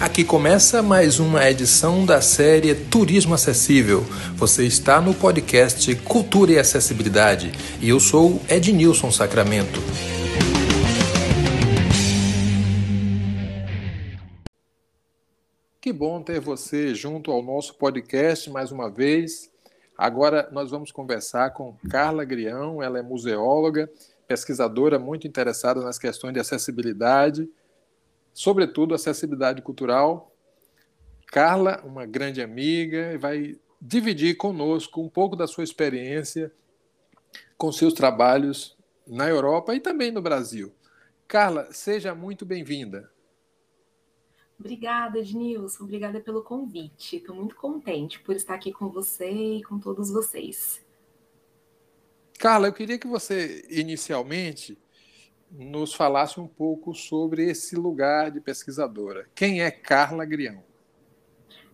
Aqui 0.00 0.24
começa 0.24 0.82
mais 0.82 1.20
uma 1.20 1.46
edição 1.50 2.06
da 2.06 2.22
série 2.22 2.74
Turismo 2.74 3.34
Acessível. 3.34 4.00
Você 4.34 4.64
está 4.64 4.98
no 4.98 5.12
podcast 5.12 5.94
Cultura 5.96 6.52
e 6.52 6.58
Acessibilidade 6.58 7.52
e 7.82 7.90
eu 7.90 8.00
sou 8.00 8.40
Ednilson 8.48 9.10
Sacramento. 9.10 9.78
Que 15.82 15.92
bom 15.92 16.22
ter 16.22 16.40
você 16.40 16.94
junto 16.94 17.30
ao 17.30 17.42
nosso 17.42 17.74
podcast 17.74 18.48
mais 18.48 18.72
uma 18.72 18.88
vez. 18.88 19.50
Agora 19.98 20.48
nós 20.50 20.70
vamos 20.70 20.90
conversar 20.90 21.50
com 21.50 21.76
Carla 21.90 22.24
Grião, 22.24 22.82
ela 22.82 22.98
é 22.98 23.02
museóloga, 23.02 23.90
pesquisadora 24.26 24.98
muito 24.98 25.28
interessada 25.28 25.82
nas 25.82 25.98
questões 25.98 26.32
de 26.32 26.40
acessibilidade 26.40 27.46
sobretudo 28.32 28.94
acessibilidade 28.94 29.62
cultural. 29.62 30.34
Carla, 31.26 31.82
uma 31.84 32.06
grande 32.06 32.42
amiga, 32.42 33.16
vai 33.18 33.58
dividir 33.80 34.36
conosco 34.36 35.00
um 35.00 35.08
pouco 35.08 35.36
da 35.36 35.46
sua 35.46 35.64
experiência 35.64 36.52
com 37.56 37.70
seus 37.70 37.94
trabalhos 37.94 38.76
na 39.06 39.28
Europa 39.28 39.74
e 39.74 39.80
também 39.80 40.10
no 40.10 40.20
Brasil. 40.20 40.72
Carla, 41.26 41.72
seja 41.72 42.14
muito 42.14 42.44
bem-vinda. 42.44 43.10
Obrigada, 44.58 45.18
Ednilson. 45.18 45.84
Obrigada 45.84 46.20
pelo 46.20 46.42
convite. 46.42 47.16
Estou 47.16 47.34
muito 47.34 47.56
contente 47.56 48.20
por 48.20 48.36
estar 48.36 48.54
aqui 48.54 48.70
com 48.70 48.90
você 48.90 49.30
e 49.30 49.62
com 49.62 49.78
todos 49.78 50.10
vocês. 50.10 50.84
Carla, 52.38 52.68
eu 52.68 52.72
queria 52.72 52.98
que 52.98 53.06
você, 53.06 53.66
inicialmente, 53.70 54.78
nos 55.50 55.94
falasse 55.94 56.38
um 56.38 56.46
pouco 56.46 56.94
sobre 56.94 57.50
esse 57.50 57.76
lugar 57.76 58.30
de 58.30 58.40
pesquisadora. 58.40 59.28
Quem 59.34 59.62
é 59.62 59.70
Carla 59.70 60.24
Grião? 60.24 60.62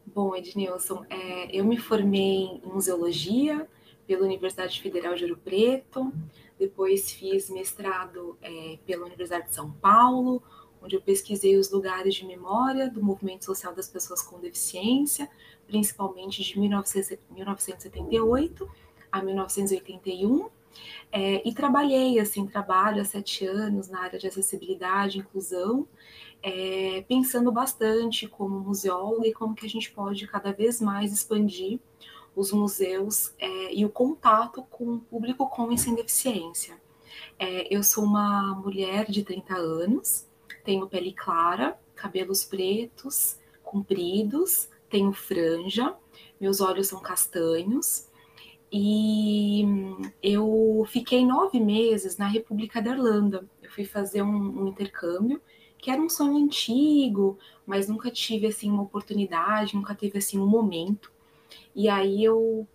Bom, 0.06 0.34
Ednilson, 0.34 1.04
é, 1.10 1.56
eu 1.56 1.64
me 1.64 1.76
formei 1.76 2.44
em 2.44 2.62
museologia 2.64 3.68
pela 4.06 4.24
Universidade 4.24 4.80
Federal 4.80 5.14
de 5.14 5.24
Ouro 5.24 5.36
Preto, 5.36 6.12
depois 6.58 7.10
fiz 7.10 7.50
mestrado 7.50 8.38
é, 8.40 8.78
pela 8.86 9.04
Universidade 9.04 9.48
de 9.48 9.54
São 9.54 9.70
Paulo, 9.72 10.42
onde 10.80 10.94
eu 10.94 11.02
pesquisei 11.02 11.56
os 11.56 11.70
lugares 11.70 12.14
de 12.14 12.24
memória 12.24 12.88
do 12.88 13.02
movimento 13.02 13.44
social 13.44 13.74
das 13.74 13.88
pessoas 13.88 14.22
com 14.22 14.38
deficiência, 14.38 15.28
principalmente 15.66 16.42
de 16.42 16.58
1978 16.58 18.70
a 19.10 19.22
1981, 19.22 20.48
é, 21.12 21.46
e 21.48 21.54
trabalhei, 21.54 22.18
assim, 22.18 22.46
trabalho 22.46 23.00
há 23.00 23.04
sete 23.04 23.46
anos 23.46 23.88
na 23.88 24.02
área 24.02 24.18
de 24.18 24.26
acessibilidade 24.26 25.18
e 25.18 25.20
inclusão, 25.20 25.86
é, 26.42 27.04
pensando 27.08 27.50
bastante 27.50 28.28
como 28.28 28.60
museóloga 28.60 29.26
e 29.26 29.32
como 29.32 29.54
que 29.54 29.66
a 29.66 29.68
gente 29.68 29.90
pode 29.90 30.26
cada 30.26 30.52
vez 30.52 30.80
mais 30.80 31.12
expandir 31.12 31.80
os 32.34 32.52
museus 32.52 33.34
é, 33.38 33.74
e 33.74 33.84
o 33.84 33.88
contato 33.88 34.62
com 34.70 34.94
o 34.94 35.00
público 35.00 35.48
com 35.48 35.72
e 35.72 35.78
sem 35.78 35.94
deficiência. 35.94 36.78
É, 37.38 37.74
eu 37.74 37.82
sou 37.82 38.04
uma 38.04 38.54
mulher 38.54 39.10
de 39.10 39.22
30 39.22 39.54
anos, 39.54 40.26
tenho 40.62 40.86
pele 40.86 41.12
clara, 41.12 41.78
cabelos 41.94 42.44
pretos, 42.44 43.38
compridos, 43.62 44.68
tenho 44.90 45.12
franja, 45.12 45.96
meus 46.40 46.60
olhos 46.60 46.88
são 46.88 47.00
castanhos, 47.00 48.05
e 48.78 49.64
eu 50.22 50.84
fiquei 50.86 51.24
nove 51.24 51.58
meses 51.58 52.18
na 52.18 52.26
República 52.26 52.82
da 52.82 52.90
Irlanda. 52.90 53.48
Eu 53.62 53.70
fui 53.70 53.86
fazer 53.86 54.20
um, 54.20 54.64
um, 54.64 54.68
intercâmbio, 54.68 55.40
que 55.78 55.90
era 55.90 55.98
um 55.98 56.10
sonho 56.10 56.36
antigo, 56.36 57.38
mas 57.64 57.88
nunca 57.88 58.10
tive 58.10 58.48
assim 58.48 58.70
uma 58.70 58.82
oportunidade, 58.82 59.74
nunca 59.74 59.94
teve 59.94 60.18
assim 60.18 60.38
um 60.38 60.46
momento. 60.46 61.10
E 61.74 61.88
aí 61.88 62.22
eu 62.22 62.68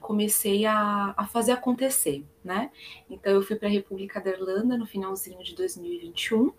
comecei 0.00 0.64
a, 0.64 1.12
a 1.18 1.26
fazer 1.26 1.52
acontecer, 1.52 2.24
né? 2.42 2.70
Então 3.10 3.34
eu 3.34 3.42
fui 3.42 3.56
para 3.56 3.68
a 3.68 3.70
República 3.70 4.22
da 4.22 4.30
Irlanda 4.30 4.78
no 4.78 4.86
finalzinho 4.86 5.44
de 5.44 5.54
2021 5.54 6.50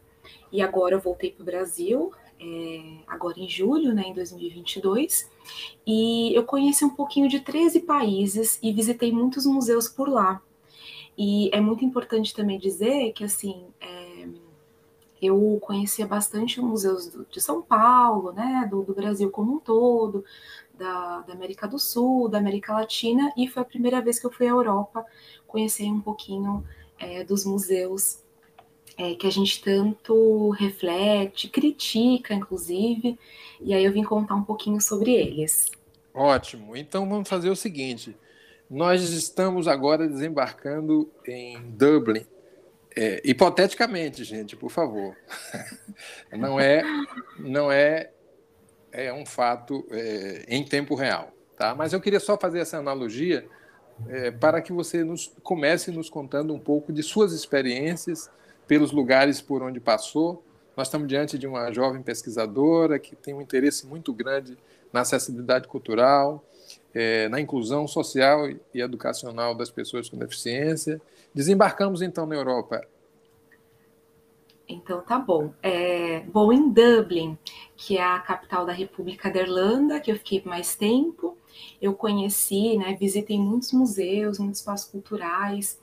e 0.52 0.62
agora 0.62 0.94
eu 0.94 1.02
voltei 1.02 1.32
para 1.32 1.42
o 1.42 1.46
Brasil 1.46 2.12
é, 2.44 2.98
agora 3.08 3.40
em 3.40 3.48
julho, 3.48 3.94
né, 3.94 4.04
em 4.04 4.14
2022, 4.14 5.32
e 5.88 6.36
eu 6.36 6.44
conheci 6.44 6.84
um 6.84 6.90
pouquinho 6.90 7.30
de 7.30 7.40
13 7.40 7.82
países 7.82 8.60
e 8.62 8.74
visitei 8.74 9.12
muitos 9.12 9.46
museus 9.46 9.88
por 9.88 10.10
lá. 10.10 10.42
E 11.18 11.50
é 11.54 11.62
muito 11.62 11.86
importante 11.86 12.34
também 12.34 12.60
dizer 12.60 13.14
que, 13.14 13.24
assim, 13.24 13.66
é, 13.80 14.28
eu 15.22 15.58
conhecia 15.62 16.06
bastante 16.06 16.60
museus 16.60 17.08
do, 17.08 17.26
de 17.26 17.40
São 17.40 17.62
Paulo, 17.62 18.34
né, 18.34 18.68
do, 18.70 18.84
do 18.84 18.94
Brasil 18.94 19.30
como 19.30 19.54
um 19.54 19.60
todo, 19.60 20.26
da, 20.74 21.22
da, 21.22 21.34
América 21.34 21.68
do 21.68 21.80
Sul, 21.80 22.28
da 22.28 22.40
América 22.40 22.74
Latina, 22.74 23.32
e 23.38 23.48
foi 23.48 23.62
a 23.62 23.66
primeira 23.66 24.02
vez 24.02 24.20
que 24.20 24.26
eu 24.26 24.32
fui 24.32 24.48
à 24.48 24.50
Europa 24.50 25.06
conhecer 25.48 25.86
um 25.86 26.02
pouquinho 26.02 26.66
é, 27.00 27.24
dos 27.24 27.46
museus 27.46 28.23
é, 28.98 29.16
que 29.16 29.28
a 29.28 29.32
gente 29.32 29.62
tanto 29.62 30.50
reflete, 30.52 31.48
critica, 31.48 32.34
inclusive, 32.34 33.18
e 33.60 33.74
aí 33.74 33.84
eu 33.84 33.92
vim 33.92 34.04
contar 34.04 34.36
um 34.36 34.44
pouquinho 34.44 34.80
sobre 34.80 35.14
eles. 35.14 35.72
Ótimo. 36.14 36.76
Então 36.76 37.10
vamos 37.10 37.28
fazer 37.28 37.50
o 37.50 37.56
seguinte: 37.56 38.16
nós 38.70 39.02
estamos 39.10 39.68
agora 39.68 40.08
desembarcando 40.08 41.10
em 41.28 41.60
Dublin. 41.72 42.26
É, 42.96 43.22
hipoteticamente, 43.26 44.24
gente, 44.24 44.56
por 44.56 44.70
favor. 44.70 45.18
Não 46.32 46.60
é, 46.60 46.84
não 47.40 47.72
é, 47.72 48.12
é 48.92 49.14
um 49.14 49.26
fato 49.26 49.86
é, 49.92 50.46
em 50.48 50.64
tempo 50.64 50.96
real, 50.96 51.32
tá? 51.58 51.74
Mas 51.76 51.94
eu 51.94 52.02
queria 52.02 52.20
só 52.20 52.38
fazer 52.38 52.60
essa 52.60 52.78
analogia 52.78 53.48
é, 54.08 54.32
para 54.32 54.62
que 54.62 54.72
você 54.72 55.04
nos 55.04 55.32
comece 55.44 55.92
nos 55.92 56.10
contando 56.10 56.54
um 56.54 56.60
pouco 56.60 56.92
de 56.92 57.04
suas 57.04 57.34
experiências 57.34 58.30
pelos 58.68 58.92
lugares 58.92 59.42
por 59.42 59.62
onde 59.62 59.80
passou. 59.80 60.44
Nós 60.76 60.88
estamos 60.88 61.08
diante 61.08 61.38
de 61.38 61.46
uma 61.46 61.72
jovem 61.72 62.02
pesquisadora 62.02 62.98
que 62.98 63.16
tem 63.16 63.34
um 63.34 63.42
interesse 63.42 63.86
muito 63.86 64.12
grande 64.12 64.58
na 64.92 65.02
acessibilidade 65.02 65.68
cultural, 65.68 66.44
é, 66.94 67.28
na 67.30 67.40
inclusão 67.40 67.88
social 67.88 68.50
e 68.50 68.60
educacional 68.82 69.54
das 69.54 69.70
pessoas 69.70 70.10
com 70.10 70.18
deficiência. 70.18 71.02
Desembarcamos 71.34 72.02
então 72.02 72.26
na 72.26 72.36
Europa. 72.36 72.86
Então 74.68 75.02
tá 75.02 75.20
bom. 75.20 75.54
É, 75.62 76.22
bom, 76.22 76.52
em 76.52 76.70
Dublin, 76.70 77.38
que 77.76 77.98
é 77.98 78.04
a 78.04 78.20
capital 78.20 78.66
da 78.66 78.72
República 78.72 79.30
da 79.30 79.42
Irlanda, 79.42 80.00
que 80.00 80.12
eu 80.12 80.16
fiquei 80.16 80.42
mais 80.46 80.76
tempo, 80.76 81.38
eu 81.82 81.94
conheci, 81.94 82.78
né, 82.78 82.96
visitei 83.00 83.38
muitos 83.38 83.72
museus, 83.72 84.40
muitos 84.40 84.60
espaços 84.60 84.90
culturais, 84.90 85.80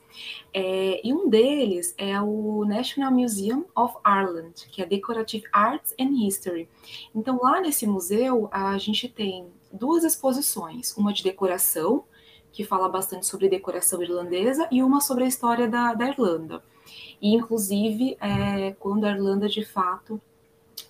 é, 0.53 1.01
e 1.05 1.13
um 1.13 1.29
deles 1.29 1.93
é 1.97 2.19
o 2.21 2.65
National 2.65 3.11
Museum 3.11 3.65
of 3.75 3.95
Ireland, 4.05 4.67
que 4.71 4.81
é 4.81 4.85
Decorative 4.85 5.45
Arts 5.51 5.93
and 5.99 6.11
History. 6.25 6.67
Então, 7.15 7.39
lá 7.41 7.61
nesse 7.61 7.87
museu, 7.87 8.49
a 8.51 8.77
gente 8.77 9.07
tem 9.07 9.47
duas 9.71 10.03
exposições, 10.03 10.95
uma 10.97 11.13
de 11.13 11.23
decoração, 11.23 12.03
que 12.51 12.65
fala 12.65 12.89
bastante 12.89 13.25
sobre 13.25 13.47
decoração 13.47 14.01
irlandesa, 14.01 14.67
e 14.71 14.83
uma 14.83 14.99
sobre 14.99 15.23
a 15.23 15.27
história 15.27 15.67
da, 15.67 15.93
da 15.93 16.07
Irlanda. 16.07 16.63
E, 17.21 17.33
inclusive, 17.33 18.17
é, 18.19 18.71
quando 18.79 19.05
a 19.05 19.11
Irlanda, 19.11 19.47
de 19.47 19.63
fato, 19.63 20.19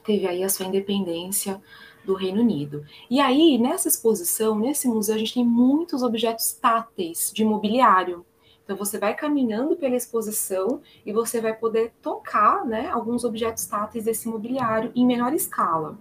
teve 0.03 0.27
aí 0.27 0.43
a 0.43 0.49
sua 0.49 0.65
independência 0.65 1.61
do 2.03 2.15
Reino 2.15 2.41
Unido. 2.41 2.85
E 3.09 3.19
aí, 3.19 3.57
nessa 3.57 3.87
exposição, 3.87 4.57
nesse 4.57 4.87
museu, 4.87 5.15
a 5.15 5.17
gente 5.17 5.35
tem 5.35 5.45
muitos 5.45 6.01
objetos 6.01 6.51
táteis 6.53 7.31
de 7.33 7.45
mobiliário. 7.45 8.25
Então 8.71 8.85
você 8.85 8.97
vai 8.97 9.13
caminhando 9.13 9.75
pela 9.75 9.97
exposição 9.97 10.81
e 11.05 11.11
você 11.11 11.41
vai 11.41 11.53
poder 11.53 11.91
tocar 12.01 12.65
né, 12.65 12.87
alguns 12.87 13.25
objetos 13.25 13.65
táteis 13.65 14.05
desse 14.05 14.29
mobiliário 14.29 14.93
em 14.95 15.05
menor 15.05 15.33
escala. 15.33 15.99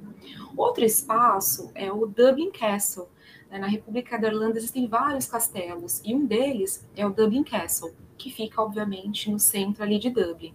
Outro 0.57 0.85
espaço 0.85 1.73
é 1.75 1.91
o 1.91 2.07
Dublin 2.07 2.53
Castle. 2.53 3.09
Né, 3.51 3.59
na 3.59 3.67
República 3.67 4.17
da 4.17 4.29
Irlanda 4.29 4.57
existem 4.57 4.87
vários 4.87 5.27
castelos 5.27 6.01
e 6.05 6.15
um 6.15 6.25
deles 6.25 6.89
é 6.95 7.05
o 7.05 7.11
Dublin 7.11 7.43
Castle, 7.43 7.91
que 8.17 8.31
fica 8.31 8.63
obviamente 8.63 9.29
no 9.29 9.41
centro 9.41 9.83
ali 9.83 9.99
de 9.99 10.09
Dublin. 10.09 10.55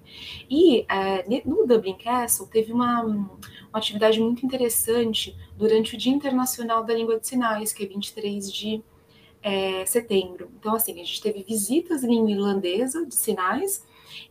E 0.50 0.86
é, 0.88 1.44
no 1.44 1.68
Dublin 1.68 1.98
Castle 1.98 2.48
teve 2.48 2.72
uma, 2.72 3.04
uma 3.04 3.30
atividade 3.74 4.22
muito 4.22 4.46
interessante 4.46 5.36
durante 5.58 5.96
o 5.96 5.98
Dia 5.98 6.14
Internacional 6.14 6.82
da 6.82 6.94
Língua 6.94 7.20
de 7.20 7.28
Sinais, 7.28 7.74
que 7.74 7.84
é 7.84 7.88
23 7.88 8.50
de 8.50 8.82
é, 9.46 9.86
setembro. 9.86 10.50
Então, 10.58 10.74
assim, 10.74 10.94
a 10.94 11.06
gente 11.06 11.22
teve 11.22 11.44
visitas 11.44 12.04
em 12.04 12.08
língua 12.08 12.32
irlandesa 12.32 13.06
de 13.06 13.14
sinais 13.14 13.86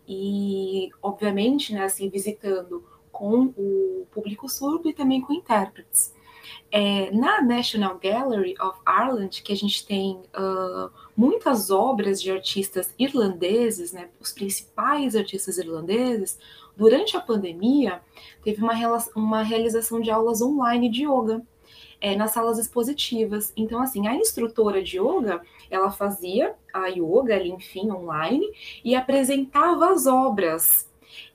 e, 0.09 0.91
obviamente, 1.01 1.73
né, 1.73 1.85
assim, 1.85 2.09
visitando 2.09 2.85
com 3.13 3.55
o 3.57 4.09
público 4.11 4.49
surdo 4.49 4.91
e 4.91 4.93
também 4.93 5.21
com 5.21 5.33
intérpretes. 5.33 6.13
É, 6.69 7.13
na 7.13 7.41
National 7.41 7.97
Gallery 7.97 8.57
of 8.61 8.81
Ireland, 8.89 9.41
que 9.41 9.53
a 9.53 9.57
gente 9.57 9.87
tem 9.87 10.17
uh, 10.37 10.91
muitas 11.17 11.71
obras 11.71 12.21
de 12.21 12.33
artistas 12.33 12.93
irlandeses, 12.99 13.93
né, 13.93 14.11
os 14.19 14.33
principais 14.33 15.15
artistas 15.15 15.59
irlandeses, 15.59 16.37
durante 16.77 17.17
a 17.17 17.21
pandemia, 17.21 18.03
teve 18.43 18.61
uma, 18.61 18.75
uma 19.15 19.43
realização 19.45 20.01
de 20.01 20.11
aulas 20.11 20.43
online 20.43 20.89
de 20.89 21.05
yoga. 21.05 21.41
É, 22.01 22.15
nas 22.15 22.33
salas 22.33 22.59
expositivas. 22.59 23.53
Então, 23.57 23.81
assim, 23.81 24.07
a 24.07 24.15
instrutora 24.15 24.83
de 24.83 24.99
yoga, 24.99 25.41
ela 25.71 25.91
fazia 25.91 26.55
a 26.73 26.89
yoga 26.89 27.35
ali, 27.35 27.51
enfim, 27.51 27.91
online, 27.91 28.51
e 28.85 28.95
apresentava 28.95 29.91
as 29.91 30.07
obras 30.07 30.93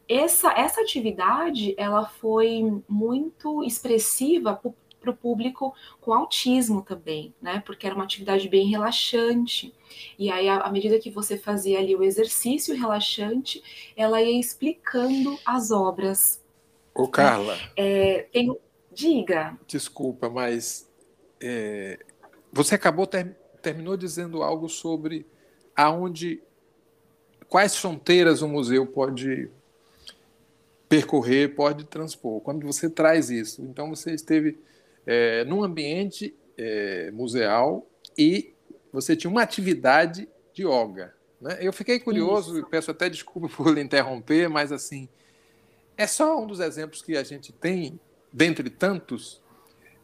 essa, 0.10 0.52
essa 0.54 0.81
atividade 0.81 1.76
ela 1.78 2.08
foi 2.08 2.81
muito 2.90 3.64
expressiva 3.64 4.60
para 5.00 5.12
o 5.12 5.16
público 5.16 5.74
com 6.02 6.12
autismo 6.12 6.81
também, 6.81 7.34
né? 7.40 7.62
Porque 7.64 7.86
era 7.86 7.96
uma 7.96 8.04
atividade 8.04 8.50
bem 8.50 8.68
relaxante. 8.68 9.74
E 10.18 10.31
aí, 10.31 10.50
à 10.50 10.70
medida 10.72 11.00
que 11.00 11.12
você 11.12 11.38
fazia 11.38 11.78
ali 11.78 11.96
o 11.96 12.04
exercício 12.04 12.76
relaxante, 12.76 13.64
ela 13.96 14.20
ia 14.22 14.40
explicando 14.40 15.38
as 15.46 15.70
obras. 15.70 16.44
Ô, 16.94 17.08
Carla. 17.08 17.56
É, 17.78 18.28
tem... 18.31 18.58
Diga. 19.00 19.57
Desculpa, 19.66 20.30
mas 20.30 20.86
é, 21.40 21.98
você 22.51 22.75
acabou 22.75 23.07
ter, 23.07 23.34
terminou 23.62 23.96
dizendo 23.96 24.44
algo 24.44 24.68
sobre 24.68 25.25
aonde 25.74 26.44
quais 27.48 27.78
fronteiras 27.78 28.42
o 28.42 28.48
museu 28.48 28.86
pode 28.86 29.50
percorrer, 30.90 31.56
pode 31.56 31.86
transpor. 31.86 32.42
Quando 32.42 32.66
você 32.68 32.90
traz 32.90 33.30
isso, 33.30 33.62
então 33.62 33.90
você 33.90 34.12
esteve 34.12 34.60
é, 35.06 35.45
num 35.45 35.63
ambiente 35.63 36.36
é, 36.57 37.10
museal 37.12 37.88
e 38.18 38.54
você 38.92 39.16
tinha 39.16 39.31
uma 39.31 39.44
atividade 39.44 40.28
de 40.52 40.63
yoga. 40.63 41.16
Né? 41.40 41.57
Eu 41.62 41.72
fiquei 41.72 42.02
curioso 42.02 42.57
isso. 42.57 42.68
e 42.68 42.69
peço 42.69 42.92
até 42.92 43.07
desculpa 43.07 43.48
por 43.56 43.74
lhe 43.74 43.81
interromper, 43.81 44.50
mas 44.50 44.74
assim 44.74 45.07
é 45.95 46.07
só 46.07 46.42
um 46.42 46.48
dos 46.48 46.60
exemplos 46.62 47.02
que 47.02 47.18
a 47.18 47.24
gente 47.24 47.52
tem, 47.52 48.00
dentre 48.31 48.70
tantos, 48.70 49.42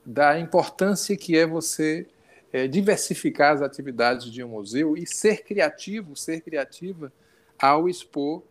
da 0.06 0.40
importância 0.40 1.18
que 1.18 1.38
é 1.38 1.46
você 1.46 2.08
é, 2.54 2.68
diversificar 2.68 3.54
as 3.54 3.62
atividades 3.62 4.32
de 4.32 4.44
um 4.44 4.50
museu 4.50 4.96
e 4.96 5.06
ser 5.06 5.44
criativo, 5.44 6.16
ser 6.16 6.42
criativa 6.42 7.12
ao 7.60 7.90
expor 7.90 8.44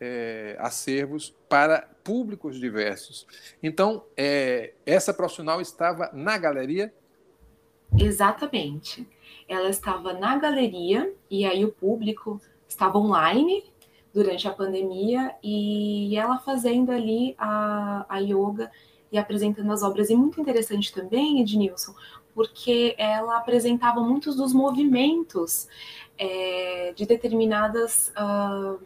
é, 0.00 0.56
acervos 0.60 1.34
para 1.48 1.88
públicos 2.04 2.58
diversos. 2.58 3.26
Então, 3.62 4.04
é, 4.16 4.74
essa 4.86 5.12
profissional 5.12 5.60
estava 5.60 6.10
na 6.12 6.38
galeria? 6.38 6.92
Exatamente. 7.98 9.08
Ela 9.48 9.70
estava 9.70 10.12
na 10.12 10.38
galeria 10.38 11.12
e 11.30 11.44
aí 11.44 11.64
o 11.64 11.72
público 11.72 12.40
estava 12.68 12.98
online 12.98 13.64
durante 14.12 14.46
a 14.46 14.52
pandemia 14.52 15.34
e 15.42 16.16
ela 16.16 16.38
fazendo 16.38 16.92
ali 16.92 17.34
a, 17.38 18.06
a 18.08 18.18
yoga 18.18 18.70
e 19.10 19.18
apresentando 19.18 19.72
as 19.72 19.82
obras. 19.82 20.10
E 20.10 20.14
muito 20.14 20.40
interessante 20.40 20.92
também, 20.92 21.40
Ednilson, 21.40 21.94
porque 22.34 22.94
ela 22.98 23.38
apresentava 23.38 24.00
muitos 24.00 24.36
dos 24.36 24.52
movimentos 24.52 25.68
é, 26.18 26.92
de 26.94 27.06
determinadas. 27.06 28.12
Uh, 28.16 28.78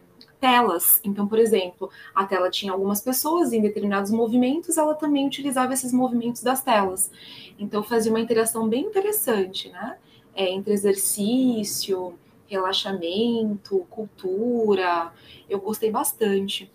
telas. 0.43 0.99
Então, 1.05 1.25
por 1.25 1.39
exemplo, 1.39 1.89
a 2.13 2.25
tela 2.25 2.49
tinha 2.49 2.73
algumas 2.73 2.99
pessoas 2.99 3.53
em 3.53 3.61
determinados 3.61 4.11
movimentos, 4.11 4.77
ela 4.77 4.93
também 4.93 5.25
utilizava 5.25 5.71
esses 5.71 5.93
movimentos 5.93 6.43
das 6.43 6.61
telas. 6.61 7.09
Então, 7.57 7.81
fazia 7.81 8.11
uma 8.11 8.19
interação 8.19 8.67
bem 8.67 8.83
interessante, 8.83 9.69
né? 9.69 9.97
É, 10.35 10.51
entre 10.51 10.73
exercício, 10.73 12.19
relaxamento, 12.45 13.87
cultura. 13.89 15.13
Eu 15.49 15.61
gostei 15.61 15.89
bastante. 15.89 16.69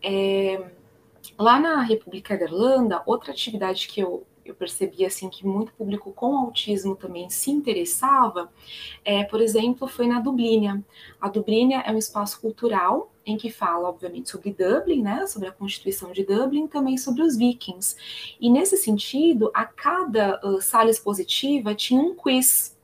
É, 0.00 0.70
lá 1.38 1.60
na 1.60 1.80
República 1.82 2.36
da 2.36 2.44
Irlanda, 2.44 3.02
outra 3.06 3.32
atividade 3.32 3.88
que 3.88 4.00
eu 4.00 4.26
eu 4.48 4.54
percebi 4.54 5.04
assim 5.04 5.28
que 5.28 5.46
muito 5.46 5.72
público 5.74 6.10
com 6.12 6.36
autismo 6.36 6.96
também 6.96 7.28
se 7.28 7.50
interessava, 7.50 8.50
é, 9.04 9.22
por 9.24 9.40
exemplo, 9.40 9.86
foi 9.86 10.06
na 10.06 10.20
Dublínia. 10.20 10.82
A 11.20 11.28
Dublínia 11.28 11.80
é 11.80 11.92
um 11.92 11.98
espaço 11.98 12.40
cultural 12.40 13.12
em 13.26 13.36
que 13.36 13.50
fala, 13.50 13.90
obviamente, 13.90 14.30
sobre 14.30 14.54
Dublin, 14.54 15.02
né, 15.02 15.26
sobre 15.26 15.48
a 15.48 15.52
Constituição 15.52 16.12
de 16.12 16.24
Dublin, 16.24 16.66
também 16.66 16.96
sobre 16.96 17.22
os 17.22 17.36
vikings. 17.36 17.94
E 18.40 18.48
nesse 18.48 18.78
sentido, 18.78 19.50
a 19.52 19.66
cada 19.66 20.40
uh, 20.42 20.62
sala 20.62 20.90
expositiva 20.90 21.74
tinha 21.74 22.00
um 22.00 22.14
quiz. 22.14 22.74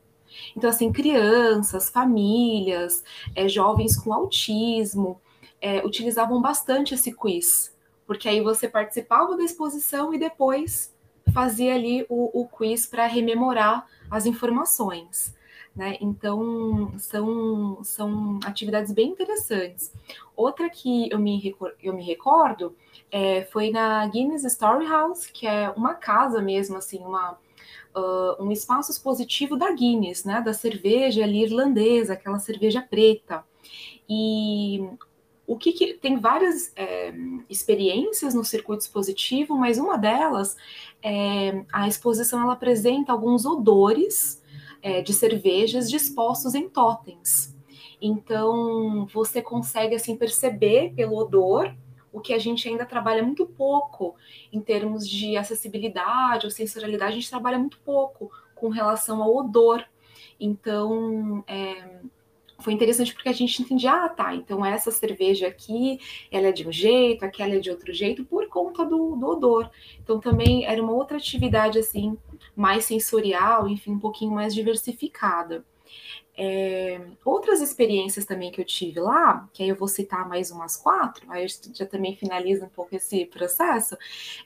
Então, 0.54 0.68
assim, 0.68 0.92
crianças, 0.92 1.88
famílias, 1.88 3.02
é, 3.34 3.48
jovens 3.48 3.96
com 3.96 4.12
autismo 4.12 5.18
é, 5.60 5.84
utilizavam 5.84 6.42
bastante 6.42 6.92
esse 6.92 7.10
quiz, 7.10 7.73
porque 8.06 8.28
aí 8.28 8.40
você 8.40 8.68
participava 8.68 9.36
da 9.36 9.42
exposição 9.42 10.12
e 10.12 10.18
depois 10.18 10.94
fazia 11.32 11.74
ali 11.74 12.04
o, 12.08 12.42
o 12.42 12.46
quiz 12.46 12.86
para 12.86 13.06
rememorar 13.06 13.86
as 14.10 14.26
informações. 14.26 15.34
Né? 15.74 15.96
Então, 16.00 16.92
são, 16.98 17.82
são 17.82 18.38
atividades 18.44 18.92
bem 18.92 19.10
interessantes. 19.10 19.92
Outra 20.36 20.70
que 20.70 21.10
eu 21.10 21.18
me, 21.18 21.54
eu 21.82 21.92
me 21.92 22.02
recordo 22.04 22.76
é, 23.10 23.42
foi 23.44 23.70
na 23.70 24.06
Guinness 24.06 24.44
Story 24.44 24.86
House, 24.86 25.26
que 25.26 25.46
é 25.46 25.70
uma 25.70 25.94
casa 25.94 26.40
mesmo, 26.40 26.76
assim, 26.76 26.98
uma, 26.98 27.32
uh, 27.94 28.42
um 28.42 28.52
espaço 28.52 28.92
expositivo 28.92 29.56
da 29.56 29.72
Guinness, 29.72 30.24
né? 30.24 30.40
da 30.40 30.52
cerveja 30.52 31.24
ali 31.24 31.42
irlandesa, 31.42 32.12
aquela 32.12 32.38
cerveja 32.38 32.80
preta. 32.80 33.44
E 34.08 34.88
o 35.46 35.56
que, 35.56 35.72
que 35.72 35.94
tem 35.94 36.18
várias 36.18 36.72
é, 36.74 37.12
experiências 37.48 38.34
no 38.34 38.44
circuito 38.44 38.82
expositivo, 38.82 39.56
mas 39.56 39.78
uma 39.78 39.98
delas 39.98 40.56
é 41.02 41.64
a 41.72 41.86
exposição 41.86 42.42
ela 42.42 42.54
apresenta 42.54 43.12
alguns 43.12 43.44
odores 43.44 44.42
é, 44.82 45.02
de 45.02 45.12
cervejas 45.12 45.90
dispostos 45.90 46.54
em 46.54 46.68
totens. 46.68 47.54
Então 48.00 49.06
você 49.12 49.42
consegue 49.42 49.94
assim 49.94 50.16
perceber 50.16 50.92
pelo 50.94 51.16
odor 51.16 51.74
o 52.12 52.20
que 52.20 52.32
a 52.32 52.38
gente 52.38 52.68
ainda 52.68 52.86
trabalha 52.86 53.22
muito 53.22 53.44
pouco 53.44 54.14
em 54.52 54.60
termos 54.60 55.08
de 55.08 55.36
acessibilidade 55.36 56.46
ou 56.46 56.50
sensorialidade, 56.50 57.12
a 57.12 57.14
gente 57.16 57.28
trabalha 57.28 57.58
muito 57.58 57.78
pouco 57.80 58.30
com 58.54 58.68
relação 58.68 59.20
ao 59.20 59.36
odor. 59.36 59.84
Então, 60.38 61.42
é, 61.46 61.98
foi 62.64 62.72
interessante 62.72 63.12
porque 63.12 63.28
a 63.28 63.32
gente 63.32 63.60
entendia, 63.62 63.92
ah, 63.92 64.08
tá, 64.08 64.34
então 64.34 64.64
essa 64.64 64.90
cerveja 64.90 65.46
aqui, 65.46 65.98
ela 66.30 66.48
é 66.48 66.52
de 66.52 66.66
um 66.66 66.72
jeito, 66.72 67.24
aquela 67.24 67.54
é 67.54 67.58
de 67.58 67.70
outro 67.70 67.92
jeito, 67.92 68.24
por 68.24 68.48
conta 68.48 68.84
do, 68.84 69.14
do 69.14 69.26
odor. 69.26 69.70
Então 70.02 70.18
também 70.18 70.64
era 70.64 70.82
uma 70.82 70.92
outra 70.92 71.18
atividade, 71.18 71.78
assim, 71.78 72.16
mais 72.56 72.86
sensorial, 72.86 73.68
enfim, 73.68 73.92
um 73.92 73.98
pouquinho 73.98 74.32
mais 74.32 74.54
diversificada. 74.54 75.64
É, 76.36 77.00
outras 77.24 77.60
experiências 77.60 78.24
também 78.24 78.50
que 78.50 78.60
eu 78.60 78.64
tive 78.64 78.98
lá, 78.98 79.48
que 79.52 79.62
aí 79.62 79.68
eu 79.68 79.76
vou 79.76 79.86
citar 79.86 80.28
mais 80.28 80.50
umas 80.50 80.76
quatro, 80.76 81.30
aí 81.30 81.46
já 81.72 81.86
também 81.86 82.16
finaliza 82.16 82.64
um 82.64 82.68
pouco 82.68 82.96
esse 82.96 83.26
processo. 83.26 83.96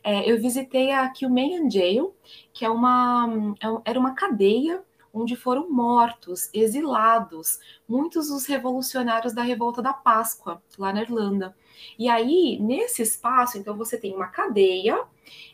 É, 0.02 0.30
eu 0.30 0.38
visitei 0.40 0.90
a 0.90 1.08
Kilmainham 1.08 1.70
Jail, 1.70 2.14
que 2.52 2.64
é 2.64 2.68
uma, 2.68 3.54
é 3.62 3.90
era 3.90 3.98
uma 3.98 4.14
cadeia 4.14 4.84
onde 5.12 5.36
foram 5.36 5.70
mortos, 5.70 6.50
exilados, 6.52 7.58
muitos 7.88 8.28
dos 8.28 8.46
revolucionários 8.46 9.32
da 9.32 9.42
Revolta 9.42 9.80
da 9.80 9.92
Páscoa, 9.92 10.62
lá 10.78 10.92
na 10.92 11.02
Irlanda. 11.02 11.56
E 11.98 12.08
aí, 12.08 12.58
nesse 12.60 13.02
espaço, 13.02 13.58
então, 13.58 13.76
você 13.76 13.98
tem 13.98 14.14
uma 14.14 14.28
cadeia 14.28 15.04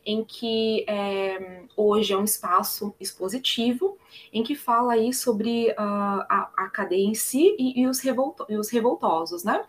em 0.04 0.24
que 0.24 0.84
é, 0.86 1.64
hoje 1.76 2.12
é 2.12 2.16
um 2.16 2.24
espaço 2.24 2.94
expositivo, 3.00 3.96
em 4.32 4.42
que 4.42 4.54
fala 4.54 4.92
aí 4.92 5.12
sobre 5.12 5.70
uh, 5.70 5.74
a, 5.78 6.50
a, 6.56 6.68
cadeia 6.68 7.04
em 7.04 7.14
si 7.14 7.56
e, 7.58 7.80
e, 7.80 7.86
os, 7.86 8.00
revolto, 8.00 8.44
e 8.48 8.56
os, 8.56 8.68
revoltosos, 8.70 9.42
né? 9.44 9.64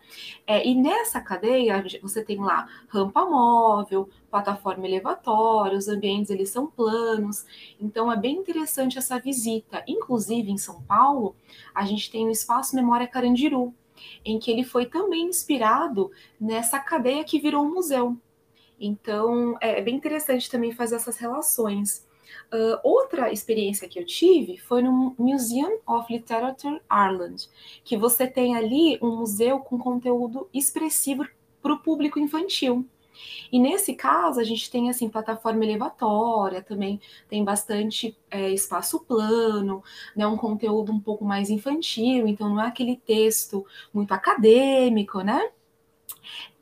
É, 0.46 0.66
e 0.66 0.74
nessa 0.74 1.20
cadeia, 1.20 1.84
você 2.02 2.22
tem 2.22 2.38
lá 2.38 2.68
rampa 2.88 3.24
móvel, 3.24 4.08
plataforma 4.30 4.86
elevatória, 4.86 5.78
os 5.78 5.88
ambientes 5.88 6.30
eles 6.30 6.50
são 6.50 6.66
planos, 6.66 7.46
então 7.80 8.12
é 8.12 8.16
bem 8.16 8.36
interessante 8.36 8.98
essa 8.98 9.18
visita. 9.18 9.82
Inclusive, 9.88 10.50
em 10.50 10.58
São 10.58 10.82
Paulo, 10.82 11.34
a 11.74 11.84
gente 11.84 12.10
tem 12.10 12.26
o 12.26 12.30
Espaço 12.30 12.76
Memória 12.76 13.06
Carandiru, 13.06 13.74
em 14.24 14.38
que 14.38 14.50
ele 14.50 14.64
foi 14.64 14.86
também 14.86 15.26
inspirado 15.26 16.10
nessa 16.40 16.78
cadeia 16.78 17.24
que 17.24 17.38
virou 17.38 17.64
um 17.64 17.74
museu. 17.74 18.16
Então, 18.78 19.56
é, 19.60 19.78
é 19.78 19.82
bem 19.82 19.94
interessante 19.94 20.50
também 20.50 20.72
fazer 20.72 20.96
essas 20.96 21.16
relações. 21.16 22.06
Uh, 22.52 22.78
outra 22.82 23.32
experiência 23.32 23.88
que 23.88 23.98
eu 23.98 24.04
tive 24.04 24.58
foi 24.58 24.82
no 24.82 25.14
Museum 25.18 25.78
of 25.86 26.12
Literature 26.12 26.80
Ireland, 26.90 27.48
que 27.84 27.96
você 27.96 28.26
tem 28.26 28.56
ali 28.56 28.98
um 29.00 29.16
museu 29.16 29.60
com 29.60 29.78
conteúdo 29.78 30.48
expressivo 30.52 31.26
para 31.62 31.72
o 31.72 31.78
público 31.78 32.18
infantil. 32.18 32.86
E 33.50 33.58
nesse 33.58 33.94
caso, 33.94 34.40
a 34.40 34.44
gente 34.44 34.70
tem 34.70 34.90
assim 34.90 35.08
plataforma 35.08 35.64
elevatória, 35.64 36.62
também 36.62 37.00
tem 37.28 37.44
bastante 37.44 38.16
é, 38.30 38.50
espaço 38.50 39.00
plano, 39.00 39.82
né, 40.14 40.26
um 40.26 40.36
conteúdo 40.36 40.92
um 40.92 41.00
pouco 41.00 41.24
mais 41.24 41.50
infantil, 41.50 42.26
então 42.26 42.48
não 42.48 42.60
é 42.60 42.66
aquele 42.66 42.96
texto 42.96 43.64
muito 43.92 44.12
acadêmico, 44.12 45.20
né? 45.20 45.50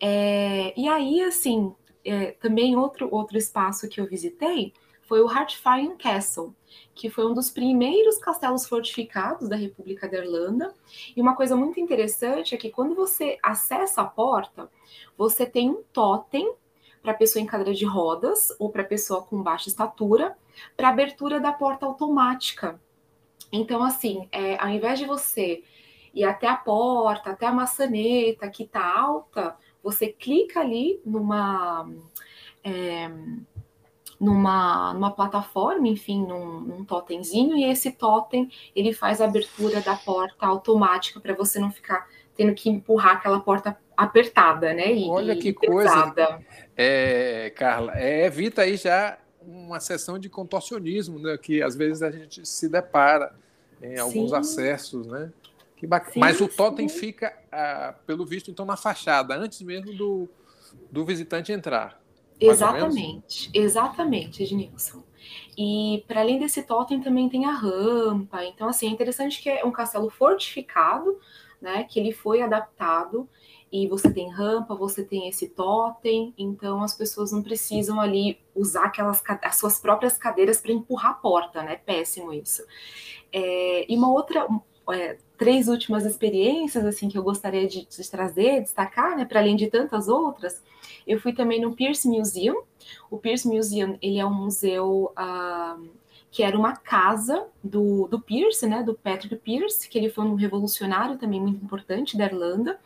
É, 0.00 0.78
e 0.78 0.88
aí, 0.88 1.23
assim, 1.23 1.75
é, 2.04 2.32
também 2.32 2.76
outro, 2.76 3.08
outro 3.11 3.38
espaço 3.38 3.88
que 3.88 4.00
eu 4.00 4.06
visitei 4.06 4.73
foi 5.06 5.20
o 5.20 5.28
Hartfire 5.28 5.94
Castle, 5.99 6.54
que 6.94 7.11
foi 7.11 7.26
um 7.26 7.34
dos 7.34 7.50
primeiros 7.50 8.18
castelos 8.18 8.66
fortificados 8.66 9.49
da 9.49 9.56
República 9.56 10.08
da 10.08 10.18
Irlanda. 10.18 10.75
E 11.16 11.20
uma 11.20 11.34
coisa 11.34 11.56
muito 11.56 11.78
interessante 11.78 12.54
é 12.54 12.58
que 12.58 12.70
quando 12.70 12.94
você 12.94 13.38
acessa 13.42 14.02
a 14.02 14.06
porta, 14.06 14.70
você 15.16 15.44
tem 15.46 15.70
um 15.70 15.82
totem 15.92 16.52
para 17.02 17.12
pessoa 17.12 17.42
em 17.42 17.46
cadeira 17.46 17.75
de 17.75 17.84
rodas 17.84 18.49
ou 18.58 18.70
para 18.70 18.82
pessoa 18.82 19.23
com 19.23 19.42
baixa 19.42 19.68
estatura, 19.68 20.37
para 20.76 20.88
abertura 20.88 21.38
da 21.38 21.52
porta 21.52 21.84
automática. 21.84 22.80
Então, 23.52 23.82
assim, 23.82 24.26
é, 24.32 24.56
ao 24.56 24.70
invés 24.70 24.99
de 24.99 25.04
você 25.04 25.62
ir 26.14 26.25
até 26.25 26.49
a 26.49 26.56
porta, 26.56 27.30
até 27.30 27.46
a 27.46 27.52
maçaneta 27.52 28.49
que 28.49 28.62
está 28.62 28.99
alta, 28.99 29.56
você 29.82 30.08
clica 30.08 30.61
ali 30.61 31.00
numa. 31.04 31.88
É, 32.62 33.11
numa, 34.21 34.94
numa 34.94 35.11
plataforma, 35.11 35.88
enfim, 35.88 36.26
num, 36.26 36.61
num 36.61 36.85
totemzinho, 36.85 37.56
e 37.56 37.64
esse 37.64 37.92
totem 37.92 38.50
ele 38.75 38.92
faz 38.92 39.21
a 39.21 39.25
abertura 39.25 39.80
da 39.80 39.97
porta 39.97 40.47
automática 40.47 41.21
para 41.21 41.35
você 41.35 41.59
não 41.59 41.71
ficar 41.71 42.06
tendo 42.37 42.54
que 42.54 42.68
empurrar 42.68 43.16
aquela 43.16 43.40
porta 43.40 43.76
apertada, 43.97 44.73
né? 44.75 44.92
E, 44.92 45.09
Olha 45.09 45.37
que 45.37 45.52
pesada. 45.52 46.26
coisa, 46.26 46.40
é, 46.76 47.52
Carla, 47.56 47.92
é, 47.97 48.26
evita 48.26 48.62
aí 48.62 48.76
já 48.76 49.18
uma 49.40 49.78
sessão 49.78 50.18
de 50.18 50.28
contorcionismo, 50.28 51.18
né, 51.18 51.37
que 51.37 51.62
às 51.62 51.76
vezes 51.76 52.02
a 52.02 52.11
gente 52.11 52.47
se 52.49 52.68
depara 52.68 53.35
em 53.83 53.99
alguns 53.99 54.30
sim. 54.30 54.37
acessos, 54.37 55.06
né? 55.06 55.30
Que 55.76 55.87
bacana. 55.87 56.12
Sim, 56.12 56.21
Mas 56.21 56.40
o 56.40 56.49
totem 56.49 56.88
sim. 56.88 56.99
fica, 56.99 57.37
ah, 57.52 57.94
pelo 58.06 58.25
visto, 58.25 58.50
então 58.50 58.64
na 58.64 58.76
fachada, 58.76 59.35
antes 59.35 59.61
mesmo 59.61 59.92
do, 59.92 60.28
do 60.90 61.04
visitante 61.04 61.52
entrar. 61.52 62.00
Exatamente, 62.40 63.50
exatamente, 63.54 64.42
Ednilson. 64.42 65.02
E 65.56 66.04
para 66.06 66.20
além 66.20 66.38
desse 66.38 66.62
totem 66.62 67.00
também 67.00 67.28
tem 67.28 67.46
a 67.46 67.52
rampa. 67.52 68.44
Então, 68.44 68.68
assim, 68.68 68.88
é 68.88 68.90
interessante 68.90 69.40
que 69.40 69.48
é 69.48 69.64
um 69.64 69.70
castelo 69.70 70.10
fortificado, 70.10 71.18
né? 71.60 71.84
Que 71.84 72.00
ele 72.00 72.12
foi 72.12 72.42
adaptado 72.42 73.28
e 73.72 73.88
você 73.88 74.12
tem 74.12 74.30
rampa, 74.30 74.74
você 74.74 75.02
tem 75.02 75.28
esse 75.28 75.48
totem, 75.48 76.32
então 76.38 76.82
as 76.82 76.94
pessoas 76.94 77.32
não 77.32 77.42
precisam 77.42 78.00
ali 78.00 78.38
usar 78.54 78.84
aquelas 78.84 79.22
as 79.42 79.56
suas 79.56 79.80
próprias 79.80 80.16
cadeiras 80.16 80.60
para 80.60 80.72
empurrar 80.72 81.12
a 81.12 81.14
porta, 81.14 81.62
né? 81.62 81.76
Péssimo 81.76 82.32
isso. 82.32 82.62
É, 83.32 83.90
e 83.90 83.96
uma 83.96 84.12
outra, 84.12 84.46
é, 84.92 85.18
três 85.36 85.68
últimas 85.68 86.04
experiências 86.04 86.84
assim 86.84 87.08
que 87.08 87.18
eu 87.18 87.22
gostaria 87.22 87.66
de, 87.66 87.84
de 87.84 88.10
trazer, 88.10 88.60
destacar, 88.60 89.16
né? 89.16 89.24
Para 89.24 89.40
além 89.40 89.56
de 89.56 89.68
tantas 89.68 90.08
outras 90.08 90.62
eu 91.06 91.20
fui 91.20 91.32
também 91.32 91.61
no 91.61 91.75
Pierce 91.75 92.08
Museum. 92.08 92.62
O 93.11 93.18
Pierce 93.18 93.46
Museum, 93.46 93.99
ele 94.00 94.18
é 94.18 94.26
um 94.26 94.34
museu 94.34 95.12
uh, 95.18 95.88
que 96.30 96.42
era 96.42 96.58
uma 96.58 96.75
casa 96.75 97.46
do, 97.62 98.08
do 98.08 98.20
Pierce, 98.20 98.66
né, 98.66 98.82
do 98.82 98.94
Patrick 98.94 99.37
Pierce, 99.37 99.88
que 99.88 99.96
ele 99.96 100.11
foi 100.11 100.25
um 100.25 100.34
revolucionário 100.34 101.16
também 101.16 101.40
muito 101.40 101.64
importante 101.64 102.16
da 102.16 102.25
Irlanda. 102.25 102.78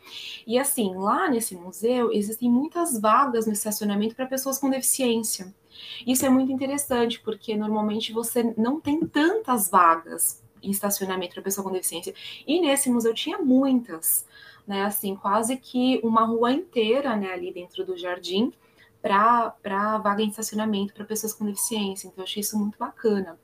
E 0.45 0.59
assim, 0.59 0.93
lá 0.95 1.27
nesse 1.27 1.55
museu 1.55 2.11
existem 2.11 2.47
muitas 2.47 2.99
vagas 2.99 3.47
no 3.47 3.53
estacionamento 3.53 4.15
para 4.15 4.27
pessoas 4.27 4.59
com 4.59 4.69
deficiência. 4.69 5.51
Isso 6.05 6.25
é 6.25 6.29
muito 6.29 6.51
interessante, 6.51 7.19
porque 7.21 7.57
normalmente 7.57 8.13
você 8.13 8.53
não 8.55 8.79
tem 8.79 8.99
tantas 9.07 9.69
vagas 9.69 10.43
em 10.61 10.69
estacionamento 10.69 11.33
para 11.33 11.41
pessoa 11.41 11.65
com 11.65 11.71
deficiência. 11.71 12.13
E 12.45 12.61
nesse 12.61 12.89
museu 12.89 13.13
tinha 13.13 13.39
muitas 13.39 14.27
né? 14.69 14.83
Assim, 14.83 15.15
quase 15.15 15.57
que 15.57 15.99
uma 16.03 16.23
rua 16.25 16.51
inteira, 16.51 17.15
né, 17.15 17.33
ali 17.33 17.51
dentro 17.51 17.83
do 17.83 17.97
jardim, 17.97 18.53
para 19.01 19.97
vaga 19.97 20.21
em 20.21 20.29
estacionamento 20.29 20.93
para 20.93 21.05
pessoas 21.05 21.33
com 21.33 21.43
deficiência. 21.43 22.07
Então, 22.07 22.21
eu 22.21 22.23
achei 22.23 22.41
isso 22.41 22.57
muito 22.57 22.77
bacana. 22.77 23.39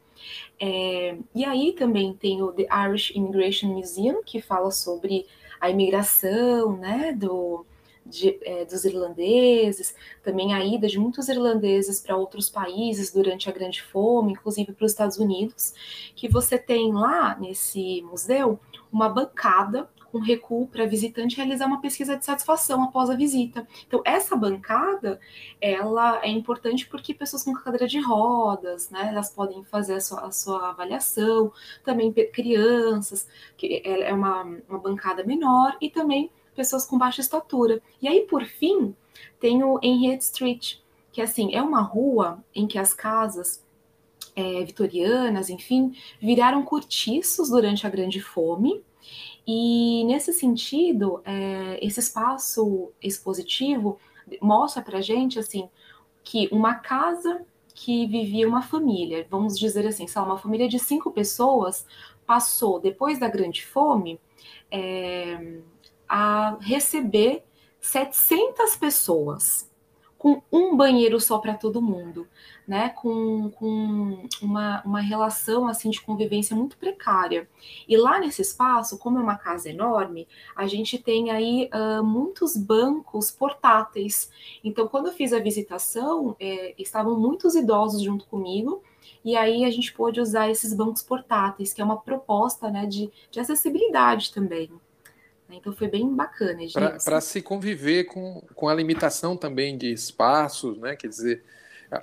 É, 0.59 1.17
e 1.33 1.43
aí 1.43 1.73
também 1.73 2.13
tem 2.13 2.43
o 2.43 2.51
The 2.51 2.67
Irish 2.87 3.11
Immigration 3.15 3.69
Museum, 3.69 4.21
que 4.23 4.39
fala 4.39 4.69
sobre 4.69 5.25
a 5.59 5.67
imigração, 5.67 6.77
né, 6.77 7.11
do, 7.11 7.65
de, 8.05 8.37
é, 8.43 8.63
dos 8.63 8.85
irlandeses, 8.85 9.95
também 10.21 10.53
a 10.53 10.63
ida 10.63 10.87
de 10.87 10.99
muitos 10.99 11.27
irlandeses 11.27 11.99
para 11.99 12.15
outros 12.15 12.51
países 12.51 13.11
durante 13.11 13.49
a 13.49 13.51
Grande 13.51 13.81
Fome, 13.81 14.33
inclusive 14.33 14.73
para 14.73 14.85
os 14.85 14.91
Estados 14.91 15.17
Unidos, 15.17 15.73
que 16.15 16.27
você 16.27 16.59
tem 16.59 16.93
lá 16.93 17.35
nesse 17.39 18.03
museu 18.03 18.59
uma 18.91 19.09
bancada 19.09 19.89
um 20.15 20.21
recuo 20.21 20.67
para 20.67 20.85
visitante 20.85 21.35
realizar 21.35 21.65
uma 21.67 21.81
pesquisa 21.81 22.15
de 22.15 22.25
satisfação 22.25 22.83
após 22.83 23.09
a 23.09 23.15
visita. 23.15 23.67
Então, 23.87 24.01
essa 24.05 24.35
bancada, 24.35 25.19
ela 25.59 26.21
é 26.23 26.29
importante 26.29 26.87
porque 26.87 27.13
pessoas 27.13 27.43
com 27.43 27.53
cadeira 27.53 27.87
de 27.87 27.99
rodas, 27.99 28.89
né, 28.89 29.07
elas 29.09 29.29
podem 29.29 29.63
fazer 29.65 29.95
a 29.95 29.99
sua, 29.99 30.21
a 30.21 30.31
sua 30.31 30.69
avaliação, 30.69 31.51
também 31.83 32.11
crianças, 32.11 33.27
que 33.57 33.81
é, 33.85 34.09
é 34.09 34.13
uma, 34.13 34.43
uma 34.69 34.79
bancada 34.79 35.23
menor, 35.23 35.77
e 35.81 35.89
também 35.89 36.31
pessoas 36.55 36.85
com 36.85 36.97
baixa 36.97 37.21
estatura. 37.21 37.81
E 38.01 38.07
aí, 38.07 38.21
por 38.21 38.45
fim, 38.45 38.95
tem 39.39 39.63
o 39.63 39.79
Henriette 39.81 40.23
Street, 40.23 40.77
que 41.11 41.21
assim, 41.21 41.53
é 41.53 41.61
uma 41.61 41.81
rua 41.81 42.43
em 42.53 42.67
que 42.67 42.77
as 42.77 42.93
casas 42.93 43.63
é, 44.35 44.63
vitorianas, 44.63 45.49
enfim, 45.49 45.95
viraram 46.21 46.63
cortiços 46.63 47.49
durante 47.49 47.87
a 47.87 47.89
Grande 47.89 48.21
Fome, 48.21 48.83
e 49.47 50.03
nesse 50.05 50.33
sentido, 50.33 51.21
é, 51.23 51.79
esse 51.85 51.99
espaço 51.99 52.91
expositivo 53.01 53.99
mostra 54.41 54.81
para 54.81 55.01
gente 55.01 55.37
assim 55.37 55.69
que 56.23 56.49
uma 56.51 56.75
casa 56.75 57.45
que 57.73 58.07
vivia 58.07 58.47
uma 58.47 58.61
família, 58.61 59.27
vamos 59.29 59.59
dizer 59.59 59.85
assim, 59.85 60.07
só 60.07 60.23
uma 60.23 60.37
família 60.37 60.67
de 60.67 60.79
cinco 60.79 61.11
pessoas 61.11 61.85
passou 62.25 62.79
depois 62.79 63.19
da 63.19 63.27
grande 63.27 63.65
fome 63.65 64.19
é, 64.71 65.59
a 66.07 66.57
receber 66.61 67.43
700 67.79 68.75
pessoas 68.77 69.69
com 70.25 70.41
um 70.51 70.75
banheiro 70.75 71.19
só 71.19 71.37
para 71.37 71.53
todo 71.53 71.79
mundo 71.79 72.27
né, 72.67 72.89
com, 72.89 73.49
com 73.51 74.27
uma, 74.41 74.81
uma 74.83 74.99
relação 74.99 75.67
assim 75.67 75.89
de 75.89 76.01
convivência 76.01 76.55
muito 76.55 76.77
precária. 76.77 77.47
E 77.87 77.95
lá 77.95 78.19
nesse 78.19 78.41
espaço, 78.41 78.97
como 78.97 79.19
é 79.19 79.21
uma 79.21 79.37
casa 79.37 79.69
enorme, 79.69 80.27
a 80.55 80.65
gente 80.65 80.97
tem 80.97 81.29
aí 81.29 81.69
uh, 81.73 82.03
muitos 82.03 82.57
bancos 82.57 83.29
portáteis. 83.29 84.31
Então, 84.63 84.87
quando 84.87 85.07
eu 85.07 85.13
fiz 85.13 85.31
a 85.31 85.39
visitação, 85.39 86.35
é, 86.39 86.73
estavam 86.77 87.19
muitos 87.19 87.55
idosos 87.55 88.01
junto 88.01 88.25
comigo, 88.25 88.81
e 89.23 89.35
aí 89.35 89.63
a 89.63 89.71
gente 89.71 89.93
pôde 89.93 90.19
usar 90.19 90.49
esses 90.49 90.73
bancos 90.73 91.03
portáteis, 91.03 91.73
que 91.73 91.81
é 91.81 91.85
uma 91.85 91.97
proposta 91.97 92.69
né, 92.69 92.85
de, 92.85 93.11
de 93.29 93.39
acessibilidade 93.39 94.33
também. 94.33 94.71
Então 95.49 95.73
foi 95.73 95.87
bem 95.87 96.13
bacana. 96.13 96.59
Para 97.03 97.21
se 97.21 97.41
conviver 97.41 98.05
com, 98.05 98.41
com 98.53 98.67
a 98.67 98.73
limitação 98.73 99.37
também 99.37 99.77
de 99.77 99.91
espaços, 99.91 100.77
né? 100.77 100.95
Quer 100.95 101.07
dizer, 101.07 101.43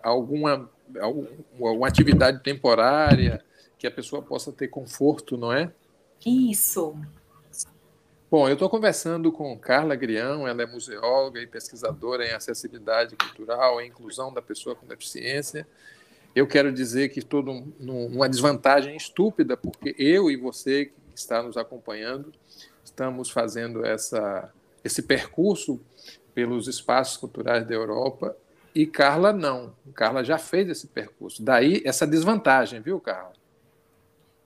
alguma, 0.03 0.71
alguma 1.01 1.89
atividade 1.89 2.43
temporária 2.43 3.45
que 3.79 3.87
a 3.87 3.91
pessoa 3.91 4.23
possa 4.23 4.53
ter 4.53 4.69
conforto, 4.69 5.37
não 5.37 5.53
é? 5.53 5.71
Isso. 6.25 6.97
Bom, 8.31 8.49
eu 8.49 8.55
estou 8.55 8.71
conversando 8.71 9.31
com 9.31 9.59
Carla 9.59 9.95
Grião, 9.95 10.47
ela 10.47 10.63
é 10.63 10.67
museóloga 10.67 11.41
e 11.41 11.47
pesquisadora 11.47 12.25
em 12.25 12.33
acessibilidade 12.33 13.15
cultural 13.17 13.81
e 13.81 13.87
inclusão 13.87 14.33
da 14.33 14.41
pessoa 14.41 14.75
com 14.75 14.87
deficiência. 14.87 15.67
Eu 16.35 16.47
quero 16.47 16.73
dizer 16.73 17.11
que 17.11 17.19
estou 17.19 17.43
numa 17.79 18.29
desvantagem 18.29 18.97
estúpida, 18.97 19.55
porque 19.55 19.95
eu 19.99 20.31
e 20.31 20.37
você 20.37 20.87
que 20.87 20.93
está 21.15 21.43
nos 21.43 21.59
acompanhando 21.59 22.33
estamos 22.93 23.31
fazendo 23.31 23.85
essa, 23.85 24.53
esse 24.85 25.03
percurso 25.03 25.81
pelos 26.35 26.69
espaços 26.69 27.17
culturais 27.17 27.67
da 27.67 27.75
Europa 27.75 28.37
e 28.75 28.87
Carla 28.87 29.33
não. 29.33 29.75
Carla 29.95 30.23
já 30.23 30.39
fez 30.39 30.69
esse 30.69 30.87
percurso. 30.87 31.43
Daí 31.43 31.83
essa 31.85 32.07
desvantagem, 32.07 32.81
viu, 32.81 33.01
Carla? 33.01 33.33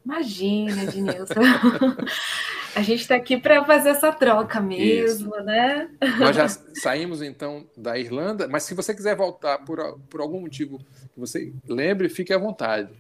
Imagina, 0.05 0.85
Ednilson. 0.85 1.35
a 2.75 2.83
gente 2.83 3.01
está 3.01 3.17
aqui 3.17 3.37
para 3.37 3.65
fazer 3.65 3.91
essa 3.91 4.13
troca 4.13 4.61
mesmo, 4.61 5.35
Isso. 5.35 5.45
né? 5.45 5.91
Nós 6.19 6.37
já 6.37 6.49
saímos 6.49 7.23
então 7.23 7.67
da 7.77 7.99
Irlanda, 7.99 8.47
mas 8.47 8.63
se 8.63 8.75
você 8.75 8.95
quiser 8.95 9.17
voltar 9.17 9.59
por, 9.59 9.99
por 10.09 10.21
algum 10.21 10.41
motivo 10.41 10.79
que 10.79 11.19
você 11.19 11.53
lembre, 11.69 12.09
fique 12.09 12.33
à 12.33 12.39
vontade. 12.39 12.93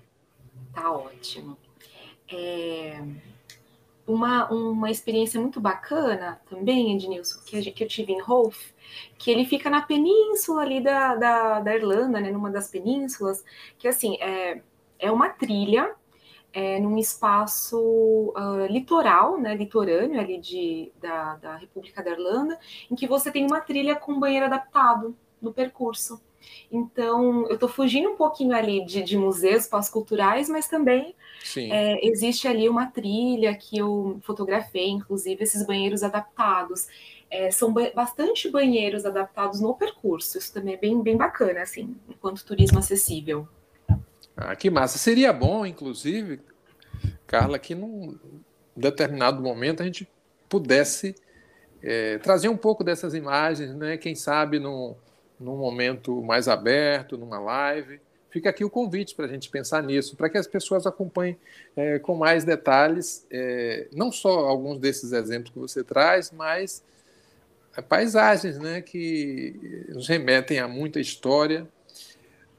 Tá 0.75 0.91
ótimo. 0.91 1.57
É 2.29 3.00
uma, 4.06 4.48
uma 4.50 4.90
experiência 4.90 5.40
muito 5.40 5.60
bacana 5.60 6.40
também, 6.48 6.94
Ednilson, 6.94 7.40
que, 7.44 7.70
que 7.72 7.84
eu 7.84 7.88
tive 7.88 8.12
em 8.12 8.20
Rolf, 8.20 8.70
que 9.18 9.30
ele 9.30 9.44
fica 9.44 9.68
na 9.68 9.82
península 9.82 10.62
ali 10.62 10.80
da, 10.80 11.16
da, 11.16 11.60
da 11.60 11.75
Irlanda, 11.75 12.20
né, 12.20 12.30
numa 12.30 12.50
das 12.50 12.68
penínsulas, 12.68 13.44
que 13.78 13.88
assim, 13.88 14.16
é, 14.20 14.62
é 14.98 15.10
uma 15.10 15.28
trilha 15.28 15.94
é, 16.52 16.80
num 16.80 16.96
espaço 16.96 17.78
uh, 17.78 18.66
litoral, 18.70 19.38
né, 19.38 19.54
litorâneo 19.54 20.20
ali 20.20 20.38
de, 20.38 20.92
da, 21.00 21.36
da 21.36 21.56
República 21.56 22.02
da 22.02 22.10
Irlanda, 22.12 22.58
em 22.90 22.94
que 22.94 23.06
você 23.06 23.30
tem 23.30 23.44
uma 23.44 23.60
trilha 23.60 23.96
com 23.96 24.18
banheiro 24.18 24.46
adaptado 24.46 25.16
no 25.42 25.52
percurso. 25.52 26.20
Então, 26.71 27.47
eu 27.47 27.55
estou 27.55 27.69
fugindo 27.69 28.11
um 28.11 28.17
pouquinho 28.17 28.55
ali 28.55 28.85
de, 28.85 29.03
de 29.03 29.17
museus 29.17 29.67
pós-culturais, 29.67 30.49
mas 30.49 30.69
também 30.69 31.15
é, 31.57 32.07
existe 32.07 32.49
ali 32.49 32.69
uma 32.69 32.87
trilha 32.87 33.55
que 33.55 33.79
eu 33.79 34.19
fotografei, 34.23 34.88
inclusive 34.88 35.43
esses 35.43 35.65
banheiros 35.65 36.03
adaptados. 36.03 36.87
É, 37.31 37.50
são 37.50 37.73
ba 37.73 37.91
bastante 37.95 38.49
banheiros 38.49 39.05
adaptados 39.05 39.61
no 39.61 39.75
percurso, 39.75 40.38
isso 40.38 40.53
também 40.53 40.75
é 40.75 40.76
bem, 40.76 41.03
bem 41.03 41.17
bacana, 41.17 41.62
assim, 41.62 41.97
enquanto 42.09 42.45
turismo 42.45 42.79
acessível. 42.79 43.49
Ah, 44.37 44.55
que 44.55 44.71
massa. 44.71 44.99
Seria 44.99 45.33
bom, 45.33 45.65
inclusive, 45.65 46.41
Carla, 47.26 47.59
que 47.59 47.75
num 47.75 48.19
determinado 48.76 49.43
momento 49.43 49.83
a 49.83 49.87
gente 49.87 50.09
pudesse 50.49 51.17
é, 51.83 52.19
trazer 52.19 52.49
um 52.49 52.57
pouco 52.57 52.85
dessas 52.85 53.15
imagens, 53.15 53.75
né? 53.75 53.97
Quem 53.97 54.15
sabe 54.15 54.59
num, 54.59 54.95
num 55.38 55.57
momento 55.57 56.23
mais 56.23 56.49
aberto, 56.49 57.16
numa 57.16 57.38
live. 57.38 58.00
Fica 58.31 58.50
aqui 58.50 58.64
o 58.64 58.71
convite 58.71 59.14
para 59.14 59.26
a 59.26 59.28
gente 59.28 59.49
pensar 59.49 59.83
nisso, 59.83 60.16
para 60.16 60.28
que 60.28 60.37
as 60.37 60.47
pessoas 60.47 60.87
acompanhem 60.87 61.38
é, 61.75 61.99
com 61.99 62.14
mais 62.14 62.45
detalhes, 62.45 63.26
é, 63.31 63.88
não 63.93 64.12
só 64.12 64.40
alguns 64.40 64.78
desses 64.78 65.12
exemplos 65.12 65.52
que 65.52 65.59
você 65.59 65.83
traz, 65.83 66.31
mas 66.31 66.83
é, 67.76 67.81
paisagens 67.81 68.59
né, 68.59 68.83
que 68.83 69.87
nos 69.88 70.09
remetem 70.09 70.59
a 70.59 70.69
muita 70.69 71.00
história. 71.00 71.66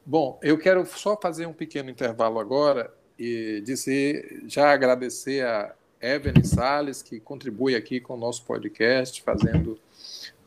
Bom, 0.06 0.40
eu 0.42 0.58
quero 0.58 0.86
só 0.86 1.20
fazer 1.20 1.46
um 1.46 1.54
pequeno 1.54 1.90
intervalo 1.90 2.40
agora 2.40 2.92
e 3.20 3.62
dizer, 3.66 4.44
já 4.48 4.72
agradecer 4.72 5.46
a 5.46 5.76
Evelyn 6.02 6.44
Sales, 6.44 7.02
que 7.02 7.20
contribui 7.20 7.76
aqui 7.76 8.00
com 8.00 8.14
o 8.14 8.18
nosso 8.18 8.44
podcast, 8.46 9.22
fazendo 9.22 9.78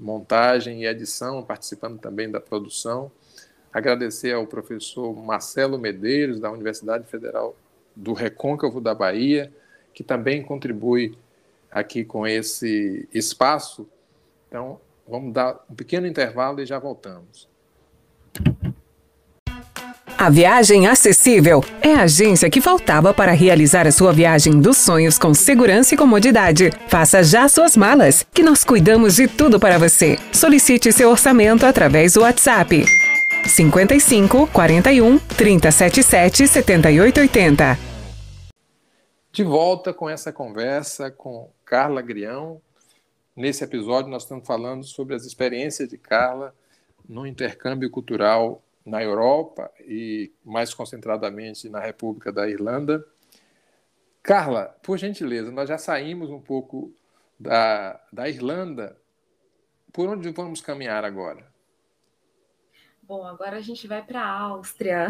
montagem 0.01 0.83
e 0.83 0.87
edição, 0.87 1.43
participando 1.43 1.99
também 1.99 2.31
da 2.31 2.41
produção. 2.41 3.11
Agradecer 3.73 4.33
ao 4.33 4.47
professor 4.47 5.15
Marcelo 5.15 5.79
Medeiros, 5.79 6.41
da 6.41 6.51
Universidade 6.51 7.07
Federal 7.07 7.55
do 7.95 8.13
Recôncavo 8.13 8.81
da 8.81 8.95
Bahia, 8.95 9.53
que 9.93 10.03
também 10.03 10.43
contribui 10.43 11.17
aqui 11.71 12.05
com 12.05 12.27
esse 12.27 13.09
espaço. 13.13 13.89
Então, 14.49 14.81
vamos 15.07 15.33
dar 15.33 15.65
um 15.71 15.75
pequeno 15.75 16.07
intervalo 16.07 16.61
e 16.61 16.67
já 16.67 16.79
voltamos. 16.79 17.49
A 20.21 20.29
Viagem 20.29 20.87
Acessível 20.87 21.65
é 21.81 21.95
a 21.95 22.03
agência 22.03 22.51
que 22.51 22.61
faltava 22.61 23.15
para 23.15 23.33
realizar 23.33 23.87
a 23.87 23.91
sua 23.91 24.13
viagem 24.13 24.61
dos 24.61 24.77
sonhos 24.77 25.19
com 25.19 25.33
segurança 25.33 25.95
e 25.95 25.97
comodidade. 25.97 26.71
Faça 26.89 27.23
já 27.23 27.49
suas 27.49 27.75
malas, 27.75 28.23
que 28.31 28.43
nós 28.43 28.63
cuidamos 28.63 29.17
de 29.17 29.27
tudo 29.27 29.59
para 29.59 29.79
você. 29.79 30.19
Solicite 30.31 30.93
seu 30.93 31.09
orçamento 31.09 31.65
através 31.65 32.13
do 32.13 32.21
WhatsApp. 32.21 32.85
55 33.47 34.47
41 34.49 35.19
377 35.21 36.47
7880. 36.47 37.79
De 39.33 39.43
volta 39.43 39.95
com 39.95 40.07
essa 40.07 40.31
conversa 40.31 41.11
com 41.11 41.49
Carla 41.65 42.03
Grião. 42.03 42.61
Nesse 43.35 43.65
episódio, 43.65 44.11
nós 44.11 44.25
estamos 44.25 44.47
falando 44.47 44.85
sobre 44.85 45.15
as 45.15 45.25
experiências 45.25 45.89
de 45.89 45.97
Carla 45.97 46.55
no 47.09 47.27
intercâmbio 47.27 47.89
cultural 47.89 48.63
na 48.85 49.03
Europa 49.03 49.71
e 49.81 50.33
mais 50.45 50.73
concentradamente 50.73 51.69
na 51.69 51.81
República 51.81 52.33
da 52.33 52.49
Irlanda. 52.49 53.05
Carla, 54.23 54.77
por 54.83 54.99
gentileza, 54.99 55.51
nós 55.51 55.69
já 55.69 55.79
saímos 55.79 56.31
um 56.31 56.41
pouco 56.41 56.93
da, 57.39 58.01
da 58.13 58.29
Irlanda. 58.29 58.97
Por 59.93 60.09
onde 60.09 60.31
vamos 60.31 60.61
caminhar 60.61 61.05
agora? 61.05 61.51
Bom, 63.03 63.25
agora 63.25 63.57
a 63.57 63.61
gente 63.61 63.89
vai 63.89 64.05
para 64.05 64.21
a 64.23 64.39
Áustria. 64.41 65.09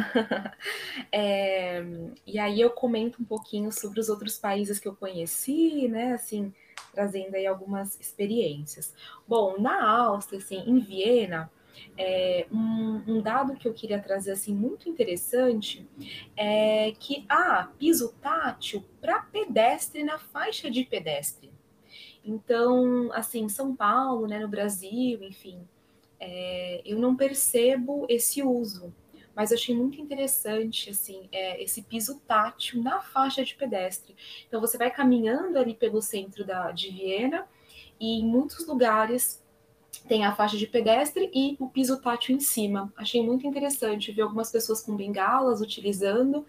é, 1.12 1.84
e 2.26 2.38
aí 2.38 2.58
eu 2.58 2.70
comento 2.70 3.20
um 3.20 3.24
pouquinho 3.26 3.70
sobre 3.70 4.00
os 4.00 4.08
outros 4.08 4.38
países 4.38 4.78
que 4.78 4.88
eu 4.88 4.96
conheci, 4.96 5.86
né? 5.86 6.14
Assim, 6.14 6.50
trazendo 6.94 7.34
aí 7.34 7.46
algumas 7.46 8.00
experiências. 8.00 8.94
Bom, 9.28 9.60
na 9.60 9.86
Áustria, 9.86 10.38
assim, 10.38 10.64
em 10.66 10.78
Viena, 10.78 11.50
é, 11.96 12.46
um, 12.50 13.02
um, 13.06 13.22
dado 13.22 13.54
que 13.56 13.68
eu 13.68 13.74
queria 13.74 14.00
trazer 14.00 14.32
assim 14.32 14.54
muito 14.54 14.88
interessante 14.88 15.86
é 16.36 16.92
que 16.92 17.24
há 17.28 17.60
ah, 17.60 17.64
piso 17.78 18.14
tátil 18.20 18.84
para 19.00 19.20
pedestre 19.22 20.02
na 20.02 20.18
faixa 20.18 20.70
de 20.70 20.84
pedestre. 20.84 21.50
Então, 22.24 23.10
assim, 23.12 23.48
São 23.48 23.74
Paulo, 23.74 24.26
né, 24.26 24.38
no 24.38 24.48
Brasil, 24.48 25.22
enfim, 25.22 25.66
é, 26.18 26.82
eu 26.84 26.98
não 26.98 27.16
percebo 27.16 28.06
esse 28.08 28.42
uso, 28.42 28.94
mas 29.34 29.52
achei 29.52 29.74
muito 29.74 30.00
interessante 30.00 30.90
assim 30.90 31.28
é, 31.32 31.62
esse 31.62 31.82
piso 31.82 32.20
tátil 32.26 32.82
na 32.82 33.00
faixa 33.00 33.42
de 33.42 33.54
pedestre. 33.54 34.14
Então, 34.46 34.60
você 34.60 34.76
vai 34.76 34.90
caminhando 34.90 35.58
ali 35.58 35.74
pelo 35.74 36.02
centro 36.02 36.44
da, 36.44 36.70
de 36.72 36.90
Viena 36.90 37.48
e 37.98 38.20
em 38.20 38.24
muitos 38.24 38.66
lugares 38.66 39.42
tem 40.08 40.24
a 40.24 40.34
faixa 40.34 40.56
de 40.56 40.66
pedestre 40.66 41.30
e 41.32 41.56
o 41.58 41.68
piso 41.68 42.00
tátil 42.00 42.34
em 42.34 42.40
cima. 42.40 42.92
Achei 42.96 43.22
muito 43.22 43.46
interessante 43.46 44.12
ver 44.12 44.22
algumas 44.22 44.50
pessoas 44.50 44.82
com 44.82 44.96
bengalas 44.96 45.60
utilizando 45.60 46.44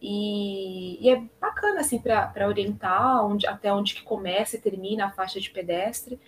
e, 0.00 1.04
e 1.04 1.10
é 1.10 1.22
bacana 1.40 1.80
assim 1.80 1.98
para 1.98 2.46
orientar 2.46 3.24
onde, 3.26 3.46
até 3.46 3.72
onde 3.72 3.94
que 3.94 4.02
começa 4.02 4.56
e 4.56 4.60
termina 4.60 5.06
a 5.06 5.10
faixa 5.10 5.40
de 5.40 5.50
pedestre. 5.50 6.18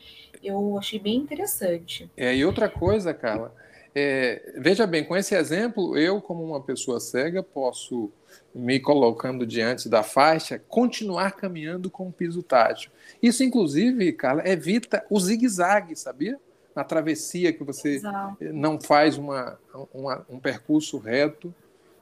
Eu 0.42 0.78
achei 0.78 0.98
bem 0.98 1.16
interessante. 1.16 2.10
É, 2.16 2.34
e 2.34 2.44
outra 2.44 2.68
coisa, 2.68 3.12
Carla, 3.12 3.54
é, 3.94 4.54
veja 4.56 4.86
bem, 4.86 5.04
com 5.04 5.16
esse 5.16 5.34
exemplo, 5.34 5.96
eu, 5.96 6.20
como 6.20 6.42
uma 6.44 6.60
pessoa 6.60 6.98
cega, 7.00 7.42
posso, 7.42 8.10
me 8.54 8.80
colocando 8.80 9.46
diante 9.46 9.88
da 9.88 10.02
faixa, 10.02 10.58
continuar 10.58 11.32
caminhando 11.32 11.90
com 11.90 12.08
o 12.08 12.12
piso 12.12 12.42
tátil. 12.42 12.90
Isso, 13.22 13.44
inclusive, 13.44 14.12
Carla, 14.12 14.48
evita 14.48 15.04
o 15.10 15.18
zigue-zague, 15.20 15.94
sabia? 15.96 16.38
Na 16.80 16.84
travessia 16.84 17.52
que 17.52 17.62
você 17.62 17.96
Exato. 17.96 18.36
não 18.40 18.80
faz 18.80 19.18
uma, 19.18 19.58
uma, 19.92 20.24
um 20.30 20.40
percurso 20.40 20.96
reto. 20.96 21.54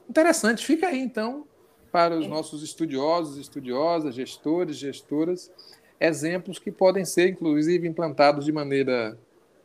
Interessante, 0.09 0.64
fica 0.64 0.87
aí 0.87 1.01
então 1.01 1.45
para 1.91 2.17
os 2.17 2.27
é. 2.27 2.29
nossos 2.29 2.62
estudiosos, 2.62 3.38
estudiosas, 3.38 4.14
gestores, 4.14 4.77
gestoras, 4.77 5.51
exemplos 5.99 6.61
que 6.61 6.71
podem 6.71 7.05
ser 7.05 7.29
inclusive 7.29 7.88
implantados 7.88 8.45
de 8.45 8.53
maneira 8.53 9.19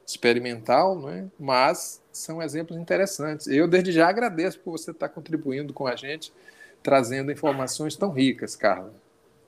experimental, 0.05 0.95
não 0.99 1.09
é? 1.09 1.25
mas 1.39 2.01
são 2.11 2.41
exemplos 2.41 2.77
interessantes. 2.79 3.45
Eu 3.45 3.67
desde 3.67 3.91
já 3.91 4.09
agradeço 4.09 4.59
por 4.61 4.71
você 4.71 4.89
estar 4.89 5.09
contribuindo 5.09 5.73
com 5.73 5.85
a 5.85 5.95
gente, 5.95 6.33
trazendo 6.81 7.31
informações 7.31 7.95
tão 7.95 8.09
ricas, 8.09 8.55
Carla. 8.55 8.91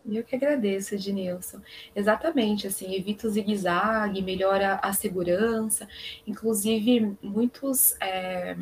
Eu 0.07 0.23
que 0.23 0.35
agradeço, 0.35 0.93
Ednilson. 0.95 1.61
Exatamente, 1.95 2.67
assim, 2.67 2.93
evita 2.93 3.27
o 3.27 3.29
zigue-zague, 3.29 4.21
melhora 4.21 4.79
a 4.81 4.93
segurança, 4.93 5.87
inclusive 6.27 7.17
muitos, 7.21 7.95
é, 7.99 8.55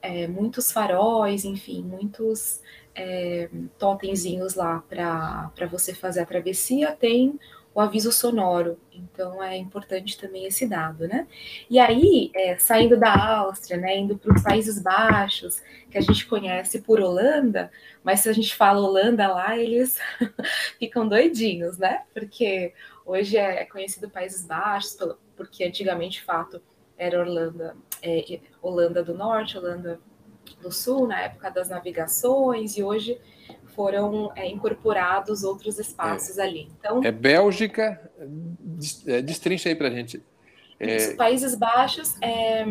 é, 0.00 0.26
muitos 0.26 0.72
faróis, 0.72 1.44
enfim, 1.44 1.82
muitos 1.82 2.60
é, 2.94 3.48
totemzinhos 3.78 4.54
lá 4.54 4.80
para 4.88 5.66
você 5.70 5.94
fazer 5.94 6.20
a 6.20 6.26
travessia, 6.26 6.92
tem 6.92 7.38
o 7.74 7.80
aviso 7.80 8.12
sonoro. 8.12 8.78
Então 8.92 9.42
é 9.42 9.56
importante 9.56 10.18
também 10.18 10.46
esse 10.46 10.66
dado, 10.66 11.08
né? 11.08 11.26
E 11.70 11.78
aí, 11.78 12.30
é, 12.34 12.56
saindo 12.58 12.96
da 12.96 13.14
Áustria, 13.38 13.78
né, 13.78 13.96
indo 13.96 14.16
para 14.16 14.34
os 14.34 14.42
Países 14.42 14.80
Baixos, 14.80 15.62
que 15.90 15.98
a 15.98 16.00
gente 16.00 16.26
conhece 16.26 16.80
por 16.82 17.00
Holanda, 17.00 17.70
mas 18.04 18.20
se 18.20 18.28
a 18.28 18.32
gente 18.32 18.54
fala 18.54 18.80
Holanda 18.80 19.26
lá, 19.28 19.56
eles 19.56 19.98
ficam 20.78 21.08
doidinhos, 21.08 21.78
né? 21.78 22.02
Porque 22.12 22.72
hoje 23.06 23.36
é 23.36 23.64
conhecido 23.64 24.10
Países 24.10 24.44
Baixos, 24.44 24.96
porque 25.36 25.64
antigamente, 25.64 26.18
de 26.18 26.24
fato, 26.24 26.60
era 26.98 27.20
Holanda, 27.20 27.76
é, 28.02 28.40
Holanda 28.60 29.02
do 29.02 29.14
Norte, 29.14 29.56
Holanda 29.56 29.98
do 30.60 30.70
Sul, 30.70 31.06
na 31.06 31.22
época 31.22 31.50
das 31.50 31.68
navegações, 31.68 32.76
e 32.76 32.82
hoje 32.82 33.18
foram 33.74 34.32
é, 34.36 34.48
incorporados 34.48 35.42
outros 35.42 35.78
espaços 35.78 36.38
é. 36.38 36.42
ali. 36.42 36.68
Então, 36.78 37.02
é 37.04 37.10
Bélgica, 37.10 38.10
é, 39.06 39.22
destrincha 39.22 39.68
aí 39.68 39.74
para 39.74 39.88
a 39.88 39.90
gente. 39.90 40.22
É... 40.78 40.96
Os 40.96 41.14
Países 41.14 41.54
Baixos 41.54 42.16
é, 42.20 42.64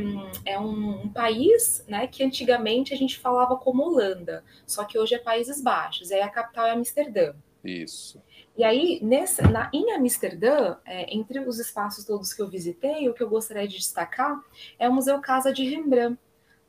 é 0.45 0.59
um, 0.59 1.03
um, 1.03 1.09
país 1.09 1.83
né, 1.87 2.07
que 2.07 2.23
antigamente 2.23 2.93
a 2.93 2.97
gente 2.97 3.17
falava 3.17 3.55
como 3.55 3.83
Holanda, 3.83 4.43
só 4.67 4.83
que 4.83 4.99
hoje 4.99 5.15
é 5.15 5.17
Países 5.17 5.61
Baixos, 5.61 6.11
aí 6.11 6.21
a 6.21 6.27
capital 6.27 6.67
é 6.67 6.71
Amsterdã. 6.71 7.33
Isso. 7.63 8.21
E 8.57 8.65
aí, 8.65 8.99
nessa, 9.01 9.43
na, 9.49 9.69
em 9.73 9.93
Amsterdã, 9.93 10.75
é, 10.85 11.15
entre 11.15 11.39
os 11.39 11.57
espaços 11.57 12.03
todos 12.03 12.33
que 12.33 12.41
eu 12.41 12.49
visitei, 12.49 13.07
o 13.07 13.13
que 13.13 13.23
eu 13.23 13.29
gostaria 13.29 13.67
de 13.67 13.77
destacar 13.77 14.37
é 14.77 14.89
o 14.89 14.93
Museu 14.93 15.19
Casa 15.21 15.53
de 15.53 15.63
Rembrandt, 15.63 16.19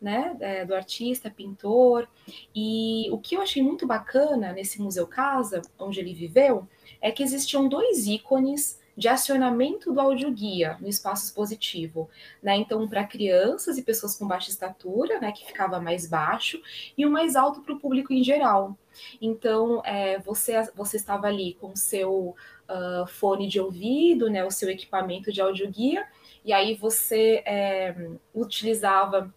né, 0.02 0.36
é, 0.40 0.64
do 0.64 0.74
artista, 0.74 1.30
pintor. 1.30 2.08
E 2.54 3.08
o 3.12 3.18
que 3.18 3.36
eu 3.36 3.40
achei 3.40 3.62
muito 3.62 3.86
bacana 3.86 4.52
nesse 4.52 4.82
Museu 4.82 5.06
Casa, 5.06 5.62
onde 5.78 6.00
ele 6.00 6.12
viveu, 6.12 6.68
é 7.00 7.12
que 7.12 7.22
existiam 7.22 7.68
dois 7.68 8.06
ícones 8.06 8.82
de 8.96 9.08
acionamento 9.08 9.92
do 9.92 10.00
audioguia 10.00 10.76
no 10.80 10.88
espaço 10.88 11.24
expositivo, 11.24 12.10
né? 12.42 12.56
Então, 12.56 12.86
para 12.86 13.04
crianças 13.04 13.78
e 13.78 13.82
pessoas 13.82 14.16
com 14.16 14.26
baixa 14.26 14.50
estatura, 14.50 15.18
né, 15.18 15.32
que 15.32 15.46
ficava 15.46 15.80
mais 15.80 16.06
baixo, 16.06 16.60
e 16.96 17.06
o 17.06 17.10
mais 17.10 17.34
alto 17.34 17.62
para 17.62 17.72
o 17.72 17.80
público 17.80 18.12
em 18.12 18.22
geral. 18.22 18.76
Então, 19.20 19.80
é, 19.84 20.18
você, 20.18 20.62
você 20.74 20.98
estava 20.98 21.26
ali 21.26 21.54
com 21.54 21.68
o 21.68 21.76
seu 21.76 22.34
uh, 22.68 23.06
fone 23.06 23.48
de 23.48 23.58
ouvido, 23.58 24.28
né, 24.28 24.44
o 24.44 24.50
seu 24.50 24.68
equipamento 24.68 25.32
de 25.32 25.40
audioguia, 25.40 26.06
e 26.44 26.52
aí 26.52 26.74
você 26.74 27.42
é, 27.46 27.94
utilizava 28.34 29.32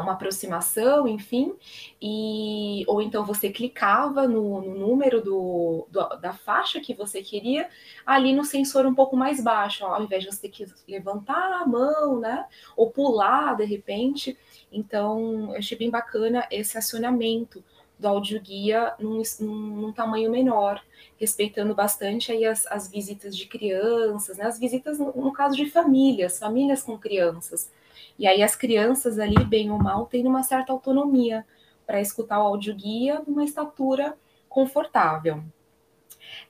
uma 0.00 0.12
aproximação, 0.12 1.08
enfim, 1.08 1.54
e 2.00 2.84
ou 2.86 3.02
então 3.02 3.24
você 3.24 3.50
clicava 3.50 4.26
no, 4.28 4.60
no 4.60 4.74
número 4.74 5.22
do, 5.22 5.86
do, 5.90 6.08
da 6.16 6.32
faixa 6.32 6.80
que 6.80 6.94
você 6.94 7.22
queria 7.22 7.68
ali 8.06 8.32
no 8.32 8.44
sensor 8.44 8.86
um 8.86 8.94
pouco 8.94 9.16
mais 9.16 9.42
baixo, 9.42 9.84
ó, 9.84 9.94
ao 9.94 10.02
invés 10.02 10.22
de 10.22 10.30
você 10.30 10.42
ter 10.42 10.48
que 10.50 10.66
levantar 10.88 11.52
a 11.52 11.66
mão, 11.66 12.20
né, 12.20 12.46
ou 12.76 12.90
pular 12.90 13.56
de 13.56 13.64
repente. 13.64 14.36
Então, 14.70 15.52
eu 15.52 15.58
achei 15.58 15.76
bem 15.76 15.90
bacana 15.90 16.46
esse 16.50 16.78
acionamento 16.78 17.62
do 17.98 18.08
audioguia 18.08 18.94
num, 18.98 19.22
num 19.40 19.92
tamanho 19.92 20.30
menor, 20.30 20.82
respeitando 21.18 21.74
bastante 21.74 22.32
aí 22.32 22.44
as, 22.44 22.66
as 22.66 22.90
visitas 22.90 23.36
de 23.36 23.46
crianças, 23.46 24.38
né, 24.38 24.44
as 24.46 24.58
visitas, 24.58 24.98
no, 24.98 25.12
no 25.12 25.32
caso 25.32 25.56
de 25.56 25.70
famílias, 25.70 26.38
famílias 26.38 26.82
com 26.82 26.98
crianças 26.98 27.70
e 28.18 28.26
aí 28.26 28.42
as 28.42 28.54
crianças 28.56 29.18
ali, 29.18 29.44
bem 29.44 29.70
ou 29.70 29.78
mal, 29.78 30.06
têm 30.06 30.26
uma 30.26 30.42
certa 30.42 30.72
autonomia 30.72 31.44
para 31.86 32.00
escutar 32.00 32.38
o 32.38 32.46
audioguia 32.46 33.22
numa 33.26 33.44
estatura 33.44 34.16
confortável. 34.48 35.42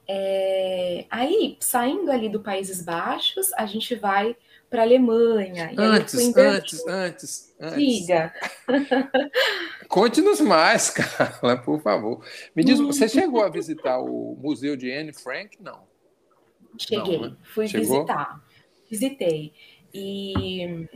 É, 0.06 1.06
aí, 1.10 1.56
saindo 1.60 2.10
ali 2.10 2.28
do 2.28 2.40
Países 2.40 2.82
Baixos, 2.82 3.52
a 3.54 3.66
gente 3.66 3.94
vai 3.94 4.36
para 4.68 4.82
a 4.82 4.84
Alemanha. 4.84 5.72
Antes, 5.76 6.34
antes, 6.36 6.86
antes, 6.86 7.54
antes. 7.60 7.76
Diga. 7.76 8.32
Conte-nos 9.88 10.40
mais, 10.40 10.88
Carla, 10.90 11.58
por 11.58 11.80
favor. 11.82 12.24
Me 12.56 12.64
diz, 12.64 12.80
você 12.80 13.08
chegou 13.08 13.42
a 13.42 13.50
visitar 13.50 13.98
o 13.98 14.36
Museu 14.40 14.76
de 14.76 14.90
Anne 14.90 15.12
Frank? 15.12 15.58
Não. 15.60 15.82
Cheguei, 16.78 17.18
Não, 17.18 17.30
né? 17.30 17.36
fui 17.42 17.68
chegou? 17.68 17.98
visitar. 17.98 18.42
Visitei. 18.90 19.52
E 19.92 20.88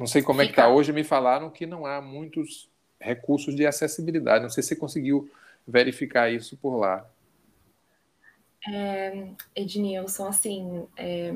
não 0.00 0.06
sei 0.06 0.22
como 0.22 0.40
Fica... 0.40 0.44
é 0.44 0.46
que 0.46 0.60
está 0.60 0.68
hoje, 0.70 0.94
me 0.94 1.04
falaram 1.04 1.50
que 1.50 1.66
não 1.66 1.84
há 1.84 2.00
muitos 2.00 2.70
recursos 2.98 3.54
de 3.54 3.66
acessibilidade. 3.66 4.42
Não 4.42 4.48
sei 4.48 4.62
se 4.62 4.70
você 4.70 4.76
conseguiu 4.76 5.30
verificar 5.68 6.32
isso 6.32 6.56
por 6.56 6.78
lá. 6.78 7.06
É, 8.66 9.28
Ednilson, 9.54 10.26
assim, 10.26 10.86
é, 10.96 11.30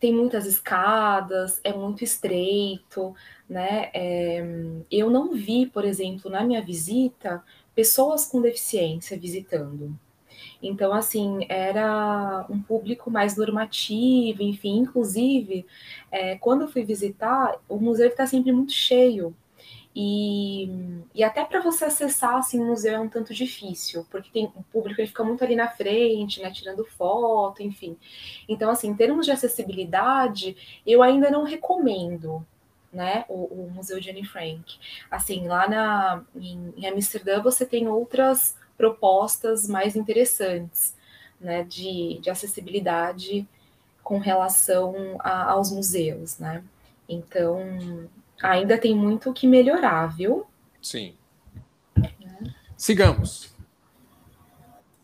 tem 0.00 0.14
muitas 0.14 0.46
escadas, 0.46 1.60
é 1.62 1.74
muito 1.74 2.02
estreito, 2.02 3.14
né? 3.46 3.90
É, 3.92 4.42
eu 4.90 5.10
não 5.10 5.34
vi, 5.34 5.66
por 5.66 5.84
exemplo, 5.84 6.30
na 6.30 6.42
minha 6.42 6.62
visita, 6.62 7.44
pessoas 7.74 8.24
com 8.24 8.40
deficiência 8.40 9.18
visitando. 9.18 9.94
Então, 10.62 10.92
assim, 10.92 11.44
era 11.48 12.46
um 12.48 12.62
público 12.62 13.10
mais 13.10 13.36
normativo, 13.36 14.42
enfim, 14.42 14.78
inclusive, 14.78 15.66
é, 16.10 16.36
quando 16.36 16.62
eu 16.62 16.68
fui 16.68 16.84
visitar, 16.84 17.56
o 17.68 17.78
museu 17.78 18.08
está 18.08 18.26
sempre 18.26 18.52
muito 18.52 18.72
cheio. 18.72 19.34
E, 19.94 20.70
e 21.14 21.22
até 21.22 21.44
para 21.44 21.60
você 21.60 21.84
acessar 21.84 22.36
assim, 22.36 22.58
o 22.58 22.64
museu 22.66 22.94
é 22.94 22.98
um 23.00 23.08
tanto 23.08 23.34
difícil, 23.34 24.06
porque 24.10 24.30
tem 24.30 24.46
o 24.56 24.62
público 24.72 25.00
ele 25.00 25.08
fica 25.08 25.22
muito 25.22 25.44
ali 25.44 25.54
na 25.54 25.68
frente, 25.68 26.40
né, 26.40 26.50
tirando 26.50 26.84
foto, 26.84 27.62
enfim. 27.62 27.98
Então, 28.48 28.70
assim, 28.70 28.88
em 28.88 28.94
termos 28.96 29.26
de 29.26 29.32
acessibilidade, 29.32 30.56
eu 30.86 31.02
ainda 31.02 31.30
não 31.30 31.44
recomendo, 31.44 32.44
né, 32.92 33.24
o, 33.28 33.44
o 33.44 33.70
Museu 33.70 34.00
de 34.00 34.10
Anne 34.10 34.24
Frank. 34.24 34.78
Assim, 35.10 35.46
lá 35.46 35.68
na, 35.68 36.24
em, 36.34 36.72
em 36.76 36.86
Amsterdã 36.86 37.42
você 37.42 37.66
tem 37.66 37.86
outras 37.88 38.56
propostas 38.82 39.68
mais 39.68 39.94
interessantes 39.94 40.92
né, 41.40 41.62
de, 41.62 42.18
de 42.20 42.28
acessibilidade 42.28 43.46
com 44.02 44.18
relação 44.18 45.16
a, 45.20 45.52
aos 45.52 45.70
museus, 45.70 46.40
né? 46.40 46.64
Então, 47.08 48.08
ainda 48.42 48.76
tem 48.76 48.92
muito 48.92 49.30
o 49.30 49.32
que 49.32 49.46
melhorar, 49.46 50.08
viu? 50.08 50.44
Sim. 50.80 51.14
É. 52.02 52.10
Sigamos. 52.76 53.54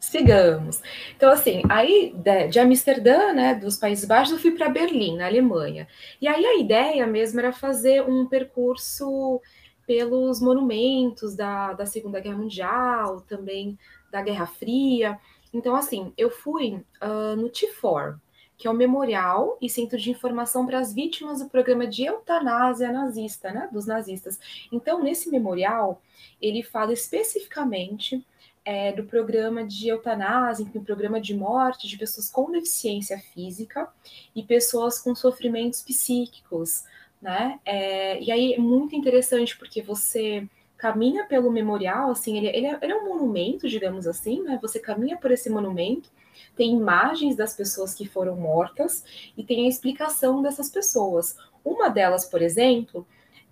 Sigamos. 0.01 0.83
Então, 1.17 1.31
assim, 1.31 1.62
aí 1.69 2.12
de, 2.17 2.49
de 2.49 2.59
Amsterdã, 2.59 3.33
né, 3.33 3.55
dos 3.55 3.77
Países 3.77 4.05
Baixos, 4.05 4.33
eu 4.33 4.41
fui 4.41 4.51
para 4.51 4.69
Berlim, 4.69 5.17
na 5.17 5.27
Alemanha. 5.27 5.87
E 6.21 6.27
aí 6.27 6.45
a 6.45 6.59
ideia 6.59 7.07
mesmo 7.07 7.38
era 7.38 7.53
fazer 7.53 8.03
um 8.03 8.27
percurso 8.27 9.41
pelos 9.88 10.38
monumentos 10.38 11.35
da, 11.35 11.72
da 11.72 11.87
Segunda 11.87 12.20
Guerra 12.20 12.37
Mundial, 12.37 13.22
também 13.22 13.79
da 14.12 14.20
Guerra 14.20 14.46
Fria. 14.46 15.18
Então, 15.51 15.74
assim, 15.74 16.12
eu 16.14 16.29
fui 16.29 16.74
uh, 17.03 17.35
no 17.35 17.48
TIFOR, 17.48 18.18
que 18.59 18.68
é 18.68 18.70
o 18.70 18.74
Memorial 18.74 19.57
e 19.62 19.70
Centro 19.70 19.96
de 19.96 20.11
Informação 20.11 20.66
para 20.66 20.79
as 20.79 20.92
Vítimas 20.92 21.38
do 21.38 21.48
Programa 21.48 21.87
de 21.87 22.05
Eutanásia 22.05 22.92
Nazista, 22.92 23.51
né, 23.51 23.66
dos 23.72 23.87
nazistas. 23.87 24.38
Então, 24.70 25.03
nesse 25.03 25.31
memorial, 25.31 26.03
ele 26.38 26.62
fala 26.62 26.92
especificamente 26.92 28.22
é, 28.66 28.92
do 28.92 29.05
programa 29.05 29.64
de 29.64 29.88
eutanásia, 29.88 30.64
enfim, 30.64 30.81
programa 30.81 31.18
de 31.18 31.35
morte 31.35 31.88
de 31.88 31.96
pessoas 31.96 32.31
com 32.31 32.51
deficiência 32.51 33.18
física 33.33 33.88
e 34.37 34.42
pessoas 34.42 34.98
com 34.98 35.14
sofrimentos 35.14 35.81
psíquicos, 35.81 36.85
né? 37.20 37.59
É, 37.64 38.20
e 38.22 38.31
aí 38.31 38.54
é 38.54 38.59
muito 38.59 38.94
interessante 38.94 39.57
porque 39.57 39.83
você 39.83 40.46
caminha 40.76 41.26
pelo 41.26 41.50
memorial, 41.50 42.11
assim, 42.11 42.38
ele, 42.38 42.48
ele, 42.48 42.66
é, 42.66 42.78
ele, 42.81 42.92
é, 42.92 42.96
um 42.96 43.09
monumento, 43.09 43.68
digamos 43.68 44.07
assim, 44.07 44.42
né? 44.42 44.59
Você 44.62 44.78
caminha 44.78 45.16
por 45.16 45.31
esse 45.31 45.50
monumento, 45.50 46.11
tem 46.57 46.76
imagens 46.76 47.37
das 47.37 47.54
pessoas 47.54 47.94
que 47.94 48.07
foram 48.07 48.37
mortas 48.37 49.04
e 49.37 49.42
tem 49.42 49.66
a 49.66 49.68
explicação 49.68 50.40
dessas 50.40 50.70
pessoas. 50.70 51.37
Uma 51.64 51.88
delas, 51.88 52.24
por 52.24 52.40
exemplo, 52.40 53.07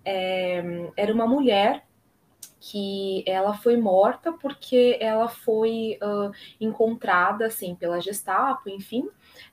é, 0.05 0.89
era 0.95 1.13
uma 1.13 1.27
mulher 1.27 1.85
que 2.59 3.23
ela 3.25 3.53
foi 3.53 3.77
morta 3.77 4.31
porque 4.31 4.97
ela 4.99 5.27
foi 5.27 5.97
uh, 6.01 6.31
encontrada, 6.59 7.45
assim, 7.45 7.75
pela 7.75 8.01
Gestapo, 8.01 8.69
enfim, 8.69 9.07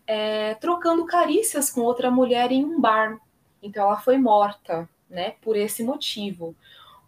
é, 0.06 0.54
trocando 0.54 1.04
carícias 1.04 1.70
com 1.70 1.82
outra 1.82 2.10
mulher 2.10 2.50
em 2.50 2.64
um 2.64 2.80
bar. 2.80 3.18
Então 3.64 3.84
ela 3.84 3.98
foi 3.98 4.18
morta, 4.18 4.88
né, 5.08 5.34
por 5.40 5.56
esse 5.56 5.82
motivo. 5.82 6.54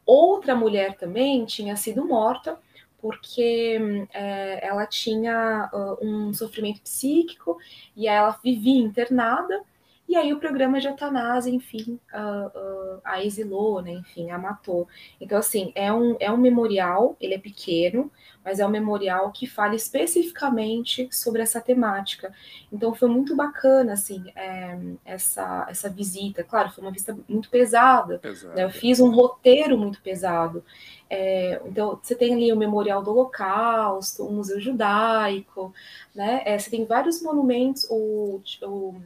Outra 0.05 0.55
mulher 0.55 0.97
também 0.97 1.45
tinha 1.45 1.77
sido 1.77 2.05
morta 2.05 2.59
porque 2.99 3.79
é, 4.13 4.67
ela 4.67 4.87
tinha 4.87 5.71
uh, 5.73 6.05
um 6.05 6.33
sofrimento 6.33 6.81
psíquico 6.81 7.59
e 7.95 8.09
ela 8.09 8.39
vivia 8.43 8.81
internada 8.81 9.63
e 10.09 10.15
aí 10.15 10.33
o 10.33 10.39
programa 10.39 10.79
de 10.79 10.87
eutanásia, 10.87 11.51
enfim, 11.51 11.99
uh, 12.15 13.01
a 13.05 13.25
exilou, 13.25 13.83
né? 13.83 13.91
Enfim, 13.93 14.31
a 14.31 14.39
matou. 14.39 14.87
Então, 15.21 15.37
assim, 15.37 15.73
é 15.75 15.93
um, 15.93 16.17
é 16.21 16.31
um 16.31 16.37
memorial, 16.37 17.17
ele 17.21 17.35
é 17.35 17.39
pequeno, 17.39 18.11
mas 18.45 18.61
é 18.61 18.67
um 18.67 18.71
memorial 18.71 19.33
que 19.33 19.49
fala 19.49 19.75
especificamente 19.75 21.09
sobre 21.11 21.43
essa 21.43 21.61
temática. 21.61 22.33
Então, 22.73 22.95
foi 22.95 23.09
muito 23.09 23.35
bacana, 23.35 23.95
assim, 23.95 24.25
é, 24.37 24.79
essa, 25.05 25.67
essa 25.69 25.91
visita. 25.91 26.45
Claro, 26.45 26.71
foi 26.71 26.85
uma 26.85 26.93
visita 26.93 27.19
muito 27.29 27.51
pesada. 27.51 28.21
Né? 28.55 28.63
Eu 28.63 28.71
fiz 28.71 29.01
um 29.01 29.11
roteiro 29.11 29.77
muito 29.77 30.01
pesado. 30.01 30.63
É, 31.11 31.61
então, 31.65 31.99
você 32.01 32.15
tem 32.15 32.33
ali 32.33 32.53
o 32.53 32.57
Memorial 32.57 33.03
do 33.03 33.11
Holocausto, 33.11 34.25
o 34.25 34.33
Museu 34.33 34.61
Judaico, 34.61 35.75
né? 36.15 36.43
É, 36.45 36.57
você 36.59 36.71
tem 36.71 36.85
vários 36.85 37.21
monumentos, 37.23 37.87
o, 37.91 38.41
o 38.63 39.03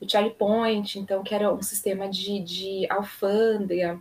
o 0.00 0.08
Charlie 0.08 0.34
Point, 0.34 0.98
então, 0.98 1.22
que 1.22 1.34
era 1.34 1.52
um 1.52 1.62
sistema 1.62 2.08
de, 2.08 2.40
de 2.40 2.86
alfândega, 2.90 4.00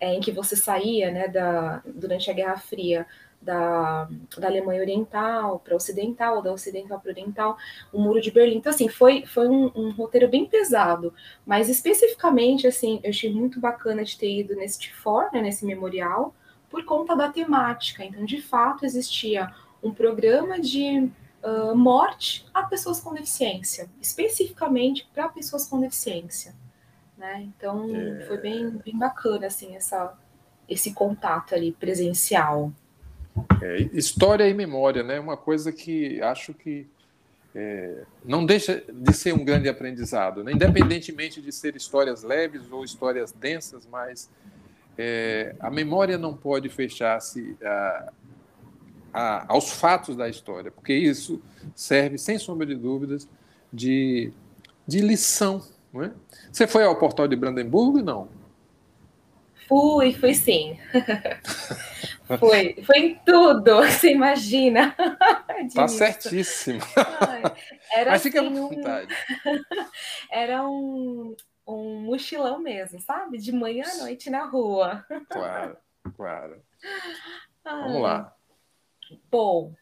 é, 0.00 0.14
em 0.14 0.20
que 0.20 0.32
você 0.32 0.56
saía, 0.56 1.10
né, 1.10 1.28
da, 1.28 1.82
durante 1.86 2.30
a 2.30 2.34
Guerra 2.34 2.56
Fria, 2.56 3.06
da, 3.40 4.08
da 4.38 4.46
Alemanha 4.46 4.80
Oriental 4.80 5.58
para 5.58 5.74
Ocidental, 5.74 6.40
da 6.40 6.52
Ocidental 6.52 7.00
para 7.00 7.10
Oriental, 7.10 7.56
o 7.92 8.00
Muro 8.00 8.20
de 8.20 8.30
Berlim. 8.30 8.56
Então, 8.56 8.70
assim, 8.70 8.88
foi, 8.88 9.26
foi 9.26 9.48
um, 9.48 9.70
um, 9.74 9.90
roteiro 9.90 10.28
bem 10.28 10.46
pesado, 10.46 11.12
mas 11.44 11.68
especificamente, 11.68 12.66
assim, 12.66 13.00
eu 13.02 13.10
achei 13.10 13.32
muito 13.32 13.58
bacana 13.60 14.04
de 14.04 14.16
ter 14.16 14.40
ido 14.40 14.54
nesse 14.54 14.78
TIFOR, 14.78 15.32
né, 15.32 15.42
nesse 15.42 15.66
memorial, 15.66 16.34
por 16.70 16.84
conta 16.84 17.16
da 17.16 17.28
temática. 17.28 18.04
Então, 18.04 18.24
de 18.24 18.40
fato, 18.40 18.84
existia 18.84 19.52
um 19.82 19.92
programa 19.92 20.60
de 20.60 21.10
uh, 21.42 21.74
morte 21.74 22.46
a 22.52 22.62
pessoas 22.62 23.00
com 23.00 23.12
deficiência, 23.12 23.88
especificamente 24.00 25.08
para 25.12 25.28
pessoas 25.28 25.66
com 25.66 25.80
deficiência. 25.80 26.54
né? 27.16 27.42
Então 27.42 27.94
é... 27.94 28.24
foi 28.26 28.38
bem, 28.38 28.70
bem 28.84 28.98
bacana 28.98 29.46
assim 29.46 29.74
essa, 29.76 30.16
esse 30.68 30.92
contato 30.92 31.54
ali 31.54 31.72
presencial. 31.72 32.72
É, 33.62 33.76
história 33.92 34.48
e 34.48 34.54
memória, 34.54 35.02
né? 35.02 35.18
Uma 35.18 35.36
coisa 35.36 35.72
que 35.72 36.20
acho 36.20 36.52
que 36.52 36.86
é, 37.54 38.04
não 38.24 38.44
deixa 38.44 38.82
de 38.90 39.12
ser 39.12 39.34
um 39.34 39.44
grande 39.44 39.68
aprendizado, 39.68 40.42
né? 40.42 40.52
independentemente 40.52 41.40
de 41.40 41.52
ser 41.52 41.76
histórias 41.76 42.22
leves 42.22 42.70
ou 42.70 42.82
histórias 42.82 43.30
densas, 43.30 43.86
mas 43.86 44.30
é, 44.96 45.54
a 45.60 45.70
memória 45.70 46.16
não 46.16 46.34
pode 46.34 46.68
fechar-se 46.68 47.56
aos 49.12 49.70
fatos 49.70 50.16
da 50.16 50.28
história, 50.28 50.70
porque 50.70 50.94
isso 50.94 51.42
serve, 51.74 52.18
sem 52.18 52.38
sombra 52.38 52.66
de 52.66 52.74
dúvidas, 52.74 53.28
de, 53.72 54.32
de 54.86 55.00
lição. 55.00 55.62
Não 55.92 56.04
é? 56.04 56.12
Você 56.50 56.66
foi 56.66 56.84
ao 56.84 56.98
portal 56.98 57.28
de 57.28 57.36
Brandemburgo? 57.36 58.02
Não. 58.02 58.28
Fui, 59.68 60.12
fui 60.12 60.34
sim. 60.34 60.78
foi, 62.38 62.76
foi 62.84 62.98
em 62.98 63.14
tudo, 63.24 63.76
você 63.84 64.12
imagina. 64.12 64.94
Tá 65.74 65.86
certíssimo. 65.86 66.80
era 67.94 68.10
Mas 68.10 68.22
fica 68.22 68.40
assim, 68.40 68.48
à 68.48 68.60
vontade. 68.60 69.14
Um... 69.46 69.64
Era 70.28 70.68
um, 70.68 71.36
um 71.64 72.00
mochilão 72.00 72.58
mesmo, 72.58 72.98
sabe? 73.00 73.38
De 73.38 73.52
manhã 73.52 73.84
à 73.86 73.98
noite 73.98 74.28
na 74.28 74.44
rua. 74.44 75.06
Claro, 75.28 75.76
claro. 76.16 76.60
Vamos 77.64 78.02
lá. 78.02 78.34
Bom, 79.30 79.74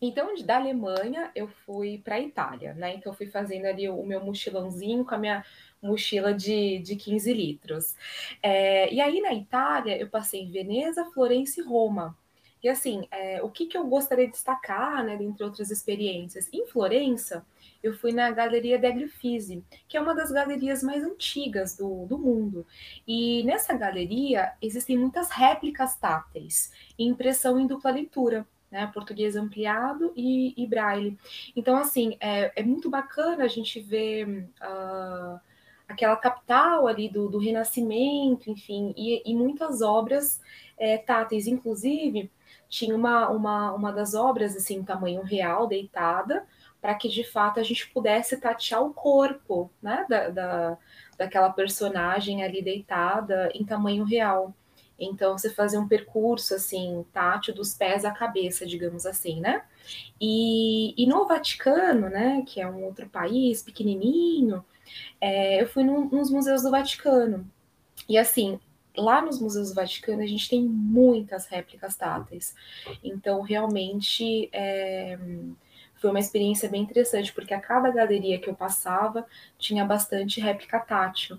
então, 0.00 0.34
da 0.44 0.56
Alemanha, 0.56 1.30
eu 1.34 1.48
fui 1.48 1.98
para 1.98 2.16
a 2.16 2.20
Itália, 2.20 2.74
né? 2.74 2.94
Então, 2.94 3.12
eu 3.12 3.16
fui 3.16 3.26
fazendo 3.26 3.66
ali 3.66 3.88
o 3.88 4.02
meu 4.04 4.24
mochilãozinho 4.24 5.04
com 5.04 5.14
a 5.14 5.18
minha 5.18 5.44
mochila 5.82 6.34
de, 6.34 6.78
de 6.80 6.96
15 6.96 7.32
litros. 7.32 7.96
É, 8.42 8.92
e 8.92 9.00
aí, 9.00 9.20
na 9.20 9.32
Itália, 9.32 9.96
eu 9.98 10.08
passei 10.08 10.40
em 10.42 10.50
Veneza, 10.50 11.04
Florença 11.12 11.60
e 11.60 11.64
Roma. 11.64 12.16
E 12.62 12.68
assim, 12.68 13.06
é, 13.10 13.42
o 13.42 13.50
que, 13.50 13.66
que 13.66 13.76
eu 13.76 13.86
gostaria 13.86 14.26
de 14.26 14.32
destacar, 14.32 15.04
né, 15.04 15.16
dentre 15.18 15.44
outras 15.44 15.70
experiências? 15.70 16.48
Em 16.50 16.66
Florença, 16.66 17.44
eu 17.82 17.92
fui 17.92 18.10
na 18.10 18.30
Galeria 18.30 18.78
degli 18.78 19.04
Uffizi, 19.04 19.62
que 19.86 19.98
é 19.98 20.00
uma 20.00 20.14
das 20.14 20.32
galerias 20.32 20.82
mais 20.82 21.04
antigas 21.04 21.76
do, 21.76 22.06
do 22.06 22.18
mundo. 22.18 22.66
E 23.06 23.42
nessa 23.44 23.74
galeria 23.74 24.54
existem 24.62 24.96
muitas 24.96 25.28
réplicas 25.30 25.96
táteis 25.96 26.72
e 26.98 27.04
impressão 27.04 27.60
em 27.60 27.66
dupla 27.66 27.90
leitura 27.90 28.46
né? 28.74 28.90
Português 28.92 29.36
ampliado 29.36 30.12
e, 30.16 30.52
e 30.60 30.66
braille. 30.66 31.16
Então, 31.54 31.76
assim, 31.76 32.16
é, 32.18 32.50
é, 32.56 32.62
muito 32.64 32.90
bacana 32.90 33.44
a 33.44 33.48
gente 33.48 33.78
ver 33.80 34.48
uh, 34.60 35.38
aquela 35.88 36.16
capital 36.16 36.88
ali 36.88 37.08
do, 37.08 37.28
do 37.28 37.38
Renascimento, 37.38 38.50
enfim, 38.50 38.92
e, 38.96 39.22
e 39.24 39.32
muitas 39.32 39.80
obras 39.80 40.40
é, 40.76 40.98
táteis, 40.98 41.46
inclusive 41.46 42.28
tinha 42.68 42.96
uma, 42.96 43.28
uma, 43.28 43.72
uma 43.72 43.92
das 43.92 44.12
obras 44.12 44.56
assim, 44.56 44.78
em 44.78 44.84
tamanho 44.84 45.22
real, 45.22 45.68
deitada, 45.68 46.44
para 46.82 46.96
que 46.96 47.08
de 47.08 47.22
fato 47.22 47.60
a 47.60 47.62
gente 47.62 47.88
pudesse 47.90 48.36
tatear 48.40 48.82
o 48.82 48.92
corpo 48.92 49.70
né, 49.80 50.04
da, 50.08 50.28
da, 50.30 50.78
daquela 51.16 51.50
personagem 51.50 52.42
ali 52.42 52.60
deitada 52.60 53.52
em 53.54 53.64
tamanho 53.64 54.02
real. 54.02 54.52
Então, 54.98 55.36
você 55.36 55.50
fazer 55.50 55.78
um 55.78 55.88
percurso, 55.88 56.54
assim, 56.54 57.04
tátil 57.12 57.54
dos 57.54 57.74
pés 57.74 58.04
à 58.04 58.10
cabeça, 58.10 58.64
digamos 58.64 59.04
assim, 59.06 59.40
né? 59.40 59.62
E, 60.20 60.94
e 60.96 61.06
no 61.06 61.26
Vaticano, 61.26 62.08
né, 62.08 62.42
que 62.46 62.60
é 62.60 62.66
um 62.68 62.84
outro 62.84 63.08
país 63.08 63.62
pequenininho, 63.62 64.64
é, 65.20 65.60
eu 65.62 65.66
fui 65.68 65.82
num, 65.82 66.08
nos 66.08 66.30
museus 66.30 66.62
do 66.62 66.70
Vaticano. 66.70 67.50
E, 68.08 68.16
assim, 68.16 68.58
lá 68.96 69.20
nos 69.20 69.40
museus 69.40 69.70
do 69.70 69.74
Vaticano 69.74 70.22
a 70.22 70.26
gente 70.26 70.48
tem 70.48 70.62
muitas 70.62 71.46
réplicas 71.46 71.96
táteis. 71.96 72.54
Então, 73.02 73.40
realmente, 73.42 74.48
é, 74.52 75.18
foi 75.96 76.10
uma 76.10 76.20
experiência 76.20 76.68
bem 76.68 76.82
interessante, 76.82 77.32
porque 77.32 77.54
a 77.54 77.60
cada 77.60 77.90
galeria 77.90 78.38
que 78.38 78.48
eu 78.48 78.54
passava 78.54 79.26
tinha 79.58 79.84
bastante 79.84 80.40
réplica 80.40 80.78
tátil. 80.78 81.38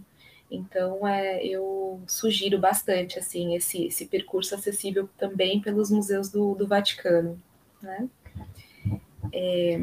Então, 0.56 1.08
é, 1.08 1.46
eu 1.46 2.02
sugiro 2.08 2.58
bastante 2.58 3.20
assim 3.20 3.56
esse, 3.56 3.86
esse 3.86 4.06
percurso 4.06 4.56
acessível 4.56 5.10
também 5.18 5.62
pelos 5.62 5.92
museus 5.92 6.30
do, 6.30 6.56
do 6.56 6.68
Vaticano. 6.68 7.42
Né? 7.82 8.10
É, 9.34 9.80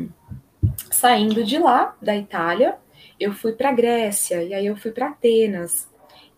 saindo 0.91 1.45
de 1.45 1.59
lá, 1.59 1.97
da 2.01 2.17
Itália, 2.17 2.79
eu 3.19 3.33
fui 3.33 3.53
para 3.53 3.73
Grécia, 3.73 4.43
e 4.43 4.55
aí 4.55 4.67
eu 4.67 4.77
fui 4.77 4.91
para 4.91 5.09
Atenas. 5.09 5.89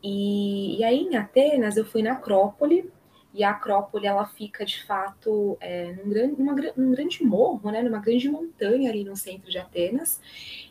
E, 0.03 0.79
e 0.79 0.85
aí 0.85 1.01
em 1.01 1.16
Atenas 1.16 1.77
eu 1.77 1.85
fui 1.85 2.03
na 2.03 2.12
Acrópole, 2.12 2.90
e 3.35 3.42
a 3.42 3.51
Acrópole 3.51 4.07
ela 4.07 4.25
fica 4.25 4.64
de 4.64 4.85
fato 4.85 5.59
é, 5.61 5.92
num, 5.92 6.09
grande, 6.09 6.38
numa, 6.38 6.55
num 6.77 6.92
grande 6.92 7.25
morro, 7.25 7.68
né, 7.68 7.83
numa 7.83 7.99
grande 7.99 8.29
montanha 8.29 8.88
ali 8.88 9.03
no 9.03 9.16
centro 9.16 9.51
de 9.51 9.59
Atenas. 9.59 10.20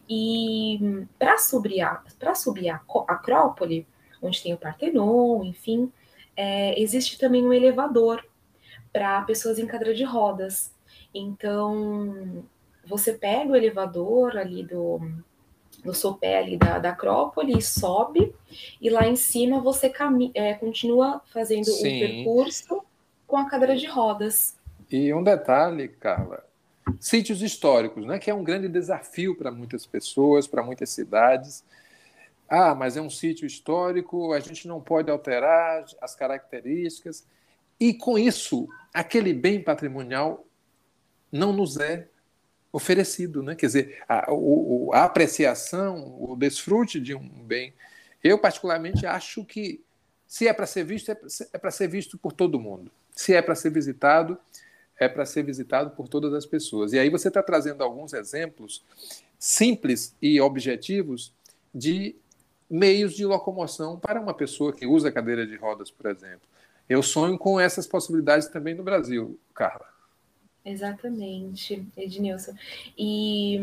E 0.10 1.06
para 1.20 1.38
subir, 1.38 1.82
a, 1.82 2.02
subir 2.34 2.70
a 2.70 2.82
Acrópole, 3.08 3.86
onde 4.22 4.42
tem 4.42 4.54
o 4.54 4.58
Partenon, 4.58 5.44
enfim, 5.44 5.92
é, 6.38 6.80
existe 6.82 7.20
também 7.20 7.44
um 7.44 7.52
elevador 7.52 8.26
para 8.94 9.22
pessoas 9.24 9.60
em 9.60 9.68
cadeira 9.68 9.94
de 9.94 10.06
rodas. 10.06 10.74
Então, 11.14 12.46
você 12.86 13.14
pega 13.14 13.52
o 13.52 13.56
elevador 13.58 14.38
ali 14.38 14.64
do, 14.64 15.02
no 15.84 15.94
sopé 15.94 16.38
ali 16.38 16.58
da, 16.58 16.80
da 16.80 16.90
Acrópole 16.92 17.58
e 17.58 17.62
sobe, 17.62 18.34
e 18.82 18.90
lá 18.90 19.08
em 19.08 19.16
cima 19.16 19.60
você 19.60 19.90
cami 19.90 20.32
é, 20.34 20.54
continua 20.54 21.22
fazendo 21.32 21.68
o 21.68 21.82
percurso 21.82 22.84
com 23.28 23.38
a 23.38 23.50
cadeira 23.50 23.76
de 23.76 23.88
rodas. 23.88 24.56
E 24.90 25.14
um 25.14 25.24
detalhe, 25.24 25.88
Carla, 25.88 26.44
sítios 27.00 27.42
históricos, 27.42 28.06
né, 28.06 28.20
que 28.20 28.30
é 28.30 28.34
um 28.34 28.44
grande 28.44 28.68
desafio 28.68 29.36
para 29.36 29.52
muitas 29.52 29.86
pessoas, 29.86 30.48
para 30.48 30.64
muitas 30.64 30.90
cidades. 30.90 31.64
Ah, 32.48 32.76
mas 32.76 32.96
é 32.96 33.02
um 33.02 33.10
sítio 33.10 33.48
histórico, 33.48 34.34
a 34.34 34.40
gente 34.40 34.68
não 34.68 34.80
pode 34.80 35.10
alterar 35.10 35.86
as 36.02 36.14
características. 36.14 37.26
E 37.80 37.94
com 37.94 38.18
isso, 38.18 38.68
aquele 38.94 39.34
bem 39.34 39.62
patrimonial 39.62 40.46
não 41.32 41.52
nos 41.52 41.78
é 41.78 42.08
oferecido, 42.74 43.44
né? 43.44 43.56
Quer 43.56 43.68
dizer, 43.68 44.04
a, 44.10 44.34
o, 44.34 44.90
a 44.94 45.04
apreciação, 45.04 46.18
o 46.20 46.36
desfrute 46.36 47.00
de 47.00 47.14
um 47.14 47.30
bem. 47.46 47.72
Eu, 48.24 48.40
particularmente, 48.40 49.06
acho 49.06 49.46
que 49.46 49.84
se 50.28 50.48
é 50.48 50.54
para 50.54 50.66
ser 50.66 50.84
visto, 50.84 51.12
é 51.12 51.16
para 51.16 51.68
é 51.68 51.72
ser 51.72 51.88
visto 51.88 52.18
por 52.18 52.34
todo 52.34 52.60
mundo. 52.60 52.92
Se 53.12 53.36
é 53.36 53.42
para 53.44 53.54
ser 53.54 53.70
visitado, 53.70 54.36
é 55.00 55.08
para 55.08 55.24
ser 55.24 55.44
visitado 55.44 55.92
por 55.92 56.08
todas 56.08 56.34
as 56.34 56.48
pessoas. 56.48 56.94
E 56.94 57.00
aí 57.00 57.12
você 57.12 57.28
está 57.28 57.44
trazendo 57.44 57.84
alguns 57.84 58.12
exemplos 58.12 58.84
simples 59.38 60.16
e 60.20 60.42
objetivos 60.42 61.32
de 61.74 62.16
meios 62.68 63.14
de 63.14 63.24
locomoção 63.24 64.00
para 64.00 64.20
uma 64.20 64.34
pessoa 64.34 64.74
que 64.74 64.88
usa 64.88 65.12
cadeira 65.12 65.46
de 65.46 65.56
rodas, 65.56 65.92
por 65.92 66.10
exemplo. 66.10 66.48
Eu 66.90 67.04
sonho 67.04 67.38
com 67.38 67.60
essas 67.60 67.86
possibilidades 67.86 68.48
também 68.48 68.74
no 68.74 68.84
Brasil, 68.84 69.40
Carla. 69.54 69.93
Exatamente, 70.66 71.86
Ednilson. 71.98 72.54
E, 72.98 73.60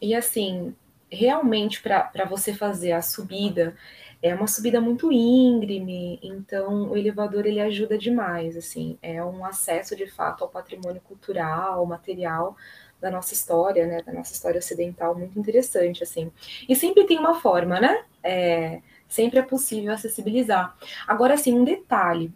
e 0.00 0.14
assim, 0.14 0.74
realmente 1.10 1.82
para 1.82 2.24
você 2.28 2.54
fazer 2.54 2.92
a 2.92 3.02
subida, 3.02 3.76
é 4.22 4.32
uma 4.34 4.46
subida 4.46 4.80
muito 4.80 5.10
íngreme, 5.10 6.20
então 6.22 6.90
o 6.90 6.96
elevador 6.96 7.44
ele 7.44 7.60
ajuda 7.60 7.98
demais, 7.98 8.56
assim, 8.56 8.96
é 9.02 9.22
um 9.24 9.44
acesso 9.44 9.96
de 9.96 10.06
fato 10.06 10.44
ao 10.44 10.50
patrimônio 10.50 11.00
cultural, 11.00 11.84
material 11.86 12.56
da 13.00 13.10
nossa 13.10 13.34
história, 13.34 13.84
né, 13.84 14.00
da 14.02 14.12
nossa 14.12 14.32
história 14.32 14.58
ocidental, 14.60 15.18
muito 15.18 15.36
interessante, 15.36 16.04
assim. 16.04 16.30
E 16.68 16.76
sempre 16.76 17.04
tem 17.04 17.18
uma 17.18 17.34
forma, 17.40 17.80
né? 17.80 18.04
É, 18.22 18.80
sempre 19.08 19.40
é 19.40 19.42
possível 19.42 19.92
acessibilizar. 19.92 20.76
Agora, 21.08 21.34
assim, 21.34 21.52
um 21.52 21.64
detalhe, 21.64 22.32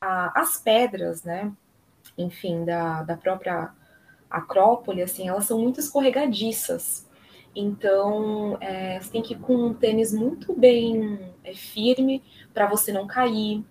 a, 0.00 0.40
as 0.40 0.58
pedras, 0.58 1.24
né, 1.24 1.52
enfim, 2.16 2.64
da, 2.64 3.02
da 3.02 3.16
própria 3.16 3.72
Acrópole, 4.30 5.02
assim, 5.02 5.28
elas 5.28 5.44
são 5.44 5.60
muito 5.60 5.80
escorregadiças. 5.80 7.08
Então, 7.54 8.58
é, 8.60 8.98
você 8.98 9.12
tem 9.12 9.22
que 9.22 9.34
ir 9.34 9.38
com 9.38 9.54
um 9.54 9.74
tênis 9.74 10.12
muito 10.12 10.52
bem 10.52 11.32
é, 11.44 11.54
firme 11.54 12.22
para 12.52 12.66
você 12.66 12.92
não 12.92 13.06
cair. 13.06 13.64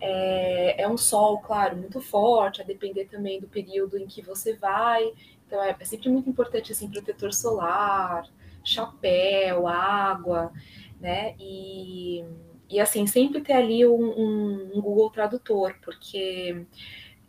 É, 0.00 0.82
é, 0.82 0.88
um 0.88 0.96
sol, 0.96 1.40
claro, 1.40 1.76
muito 1.76 2.00
forte, 2.00 2.62
a 2.62 2.64
depender 2.64 3.06
também 3.06 3.40
do 3.40 3.48
período 3.48 3.98
em 3.98 4.06
que 4.06 4.22
você 4.22 4.54
vai. 4.54 5.12
Então, 5.46 5.62
é, 5.62 5.74
é 5.78 5.84
sempre 5.84 6.08
muito 6.08 6.30
importante, 6.30 6.70
assim, 6.70 6.88
protetor 6.88 7.32
solar, 7.32 8.28
chapéu, 8.62 9.66
água, 9.66 10.52
né? 11.00 11.34
E, 11.38 12.24
e 12.68 12.80
assim, 12.80 13.06
sempre 13.06 13.40
ter 13.40 13.54
ali 13.54 13.86
um, 13.86 13.92
um, 13.92 14.70
um 14.74 14.80
Google 14.80 15.10
Tradutor, 15.10 15.74
porque 15.82 16.64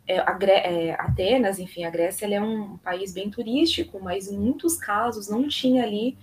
é, 0.08 0.88
é, 0.88 0.92
Atenas, 0.98 1.58
enfim, 1.58 1.84
a 1.84 1.90
Grécia 1.90 2.26
é 2.26 2.40
um 2.40 2.78
país 2.78 3.12
bem 3.12 3.30
turístico, 3.30 4.00
mas 4.02 4.28
em 4.30 4.38
muitos 4.38 4.76
casos 4.76 5.28
não 5.28 5.46
tinha 5.46 5.82
ali 5.82 6.16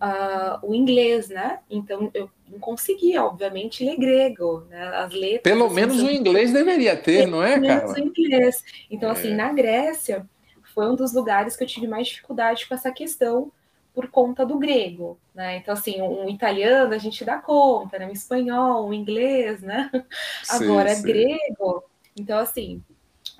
uh, 0.00 0.64
o 0.66 0.74
inglês, 0.74 1.28
né? 1.28 1.58
Então 1.68 2.10
eu 2.14 2.30
não 2.48 2.58
conseguia, 2.58 3.24
obviamente, 3.24 3.84
ler 3.84 3.96
grego, 3.96 4.64
né? 4.70 4.82
As 4.96 5.12
letras. 5.12 5.42
Pelo 5.42 5.66
assim, 5.66 5.74
menos 5.74 6.02
o 6.02 6.10
inglês 6.10 6.52
deveria 6.52 6.96
ter, 6.96 7.26
não 7.26 7.42
é, 7.42 7.60
cara? 7.60 7.80
Pelo 7.80 7.92
menos 7.94 8.14
o 8.16 8.20
inglês. 8.20 8.64
Então, 8.90 9.10
assim, 9.10 9.28
é. 9.28 9.32
assim, 9.32 9.36
na 9.36 9.52
Grécia 9.52 10.28
foi 10.74 10.88
um 10.88 10.94
dos 10.94 11.12
lugares 11.12 11.56
que 11.56 11.64
eu 11.64 11.68
tive 11.68 11.86
mais 11.86 12.08
dificuldade 12.08 12.66
com 12.66 12.74
essa 12.74 12.90
questão 12.90 13.52
por 13.94 14.08
conta 14.08 14.46
do 14.46 14.58
grego, 14.58 15.18
né? 15.34 15.56
Então, 15.58 15.74
assim, 15.74 16.00
um, 16.00 16.28
italiano 16.28 16.94
a 16.94 16.98
gente 16.98 17.24
dá 17.24 17.38
conta, 17.38 17.98
né? 17.98 18.06
Um 18.06 18.12
espanhol, 18.12 18.88
um 18.88 18.92
inglês, 18.92 19.60
né? 19.60 19.90
Sim, 20.42 20.64
Agora, 20.64 20.94
sim. 20.94 21.02
grego. 21.02 21.84
Então, 22.16 22.38
assim, 22.38 22.82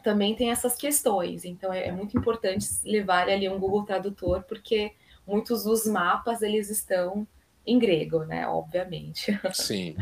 também 0.02 0.34
tem 0.34 0.50
essas 0.50 0.76
questões. 0.76 1.44
Então, 1.44 1.72
é, 1.72 1.88
é 1.88 1.92
muito 1.92 2.16
importante 2.16 2.66
levar 2.84 3.28
ali 3.28 3.48
um 3.48 3.58
Google 3.58 3.84
Tradutor, 3.84 4.42
porque 4.42 4.92
muitos 5.26 5.64
dos 5.64 5.86
mapas 5.86 6.42
eles 6.42 6.70
estão 6.70 7.26
em 7.66 7.78
grego, 7.78 8.24
né? 8.24 8.46
Obviamente. 8.46 9.38
Sim. 9.52 9.96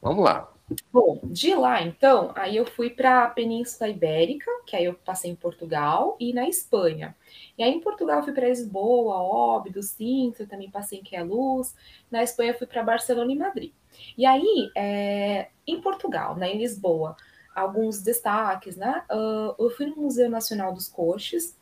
Vamos 0.00 0.24
lá. 0.24 0.50
Bom, 0.90 1.20
de 1.24 1.54
lá 1.54 1.82
então, 1.82 2.32
aí 2.34 2.56
eu 2.56 2.64
fui 2.64 2.88
para 2.88 3.24
a 3.24 3.28
Península 3.28 3.90
Ibérica, 3.90 4.50
que 4.66 4.74
aí 4.74 4.86
eu 4.86 4.94
passei 4.94 5.30
em 5.30 5.36
Portugal 5.36 6.16
e 6.18 6.32
na 6.32 6.48
Espanha. 6.48 7.14
E 7.58 7.62
aí 7.62 7.70
em 7.70 7.80
Portugal 7.80 8.18
eu 8.18 8.24
fui 8.24 8.32
para 8.32 8.48
Lisboa, 8.48 9.16
Óbido, 9.16 9.82
Sintra, 9.82 10.46
também 10.46 10.70
passei 10.70 11.00
em 11.00 11.02
Queluz. 11.02 11.74
Na 12.10 12.22
Espanha 12.22 12.52
eu 12.52 12.58
fui 12.58 12.66
para 12.66 12.82
Barcelona 12.82 13.30
e 13.30 13.36
Madrid. 13.36 13.72
E 14.16 14.24
aí, 14.24 14.70
é, 14.74 15.48
em 15.66 15.80
Portugal, 15.80 16.34
né, 16.36 16.52
em 16.52 16.58
Lisboa, 16.58 17.16
alguns 17.54 18.02
destaques, 18.02 18.76
né? 18.76 19.04
Uh, 19.10 19.54
eu 19.58 19.70
fui 19.70 19.86
no 19.86 19.96
Museu 19.96 20.28
Nacional 20.28 20.72
dos 20.72 20.88
Coches, 20.88 21.56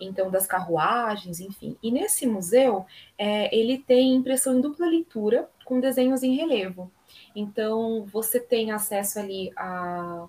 então 0.00 0.30
das 0.30 0.46
carruagens, 0.46 1.40
enfim. 1.40 1.76
E 1.82 1.90
nesse 1.90 2.26
museu, 2.26 2.84
é, 3.16 3.54
ele 3.56 3.78
tem 3.78 4.14
impressão 4.14 4.58
em 4.58 4.60
dupla 4.60 4.86
leitura 4.86 5.48
com 5.64 5.80
desenhos 5.80 6.22
em 6.22 6.34
relevo. 6.34 6.90
Então 7.34 8.04
você 8.12 8.40
tem 8.40 8.72
acesso 8.72 9.18
ali 9.18 9.52
a, 9.56 10.26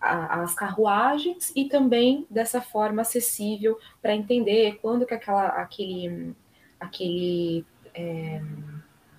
as 0.00 0.54
carruagens 0.54 1.52
e 1.54 1.66
também 1.66 2.26
dessa 2.30 2.60
forma 2.60 3.02
acessível 3.02 3.78
para 4.00 4.14
entender 4.14 4.78
quando 4.80 5.06
que 5.06 5.14
aquela 5.14 5.48
aquele 5.48 6.34
aquele 6.78 7.64
é, 7.94 8.40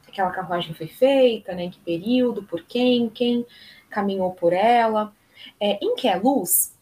aquela 0.07 0.31
carruagem 0.31 0.73
foi 0.73 0.87
feita, 0.87 1.53
né, 1.53 1.65
em 1.65 1.69
que 1.69 1.79
período, 1.79 2.43
por 2.43 2.63
quem, 2.63 3.09
quem 3.09 3.45
caminhou 3.89 4.31
por 4.31 4.53
ela. 4.53 5.13
É, 5.59 5.77
em 5.83 5.95
Queluz, 5.95 6.75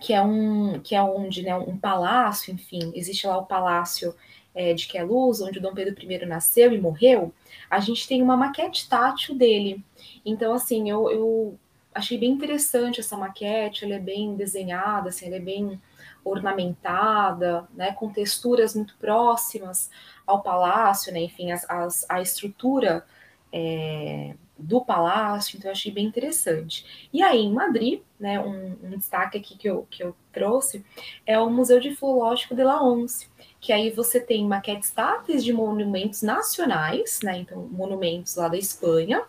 que 0.00 0.12
é 0.12 0.22
um 0.22 0.80
que 0.80 0.94
é 0.94 1.02
onde 1.02 1.42
né, 1.42 1.54
um 1.54 1.76
palácio, 1.76 2.52
enfim, 2.52 2.92
existe 2.94 3.26
lá 3.26 3.38
o 3.38 3.46
palácio 3.46 4.14
é, 4.54 4.72
de 4.72 4.86
Queluz, 4.86 5.40
onde 5.40 5.58
o 5.58 5.62
Dom 5.62 5.74
Pedro 5.74 5.94
I 6.00 6.26
nasceu 6.26 6.72
e 6.72 6.80
morreu. 6.80 7.32
A 7.70 7.80
gente 7.80 8.06
tem 8.06 8.22
uma 8.22 8.36
maquete 8.36 8.88
tátil 8.88 9.34
dele. 9.34 9.84
Então, 10.24 10.54
assim, 10.54 10.88
eu, 10.88 11.10
eu 11.10 11.58
achei 11.94 12.16
bem 12.18 12.30
interessante 12.30 13.00
essa 13.00 13.16
maquete. 13.16 13.84
Ela 13.84 13.94
é 13.94 13.98
bem 13.98 14.34
desenhada, 14.36 15.08
assim, 15.08 15.26
ela 15.26 15.36
é 15.36 15.40
bem 15.40 15.80
ornamentada, 16.24 17.68
né, 17.74 17.92
com 17.92 18.08
texturas 18.10 18.74
muito 18.74 18.96
próximas 18.96 19.90
ao 20.26 20.42
palácio, 20.42 21.12
né, 21.12 21.20
enfim, 21.20 21.52
as, 21.52 22.06
a 22.08 22.22
estrutura 22.22 23.04
é, 23.52 24.34
do 24.56 24.84
palácio, 24.84 25.56
então 25.56 25.68
eu 25.68 25.72
achei 25.72 25.90
bem 25.90 26.06
interessante. 26.06 27.08
E 27.12 27.22
aí, 27.22 27.40
em 27.40 27.52
Madrid, 27.52 28.00
né, 28.18 28.38
um, 28.40 28.76
um, 28.82 28.96
destaque 28.96 29.38
aqui 29.38 29.56
que 29.56 29.68
eu, 29.68 29.86
que 29.90 30.02
eu 30.02 30.14
trouxe 30.32 30.84
é 31.26 31.38
o 31.38 31.50
Museu 31.50 31.80
de 31.80 31.94
Filológico 31.94 32.54
de 32.54 32.62
la 32.62 32.82
Once, 32.82 33.28
que 33.60 33.72
aí 33.72 33.90
você 33.90 34.20
tem 34.20 34.46
maquetes 34.46 34.90
táteis 34.90 35.42
de 35.42 35.52
monumentos 35.52 36.22
nacionais, 36.22 37.18
né, 37.22 37.38
então 37.38 37.68
monumentos 37.68 38.36
lá 38.36 38.48
da 38.48 38.56
Espanha, 38.56 39.22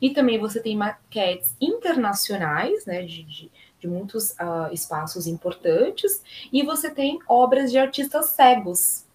e 0.00 0.10
também 0.10 0.38
você 0.38 0.60
tem 0.60 0.76
maquetes 0.76 1.54
internacionais, 1.60 2.84
né, 2.84 3.02
de, 3.02 3.22
de, 3.22 3.50
de 3.78 3.88
muitos 3.88 4.30
uh, 4.32 4.72
espaços 4.72 5.26
importantes, 5.26 6.22
e 6.52 6.62
você 6.64 6.90
tem 6.90 7.18
obras 7.28 7.70
de 7.70 7.78
artistas 7.78 8.30
cegos, 8.30 9.06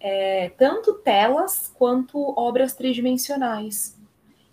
é, 0.00 0.50
tanto 0.50 0.94
telas 0.94 1.72
quanto 1.76 2.38
obras 2.38 2.74
tridimensionais. 2.74 3.95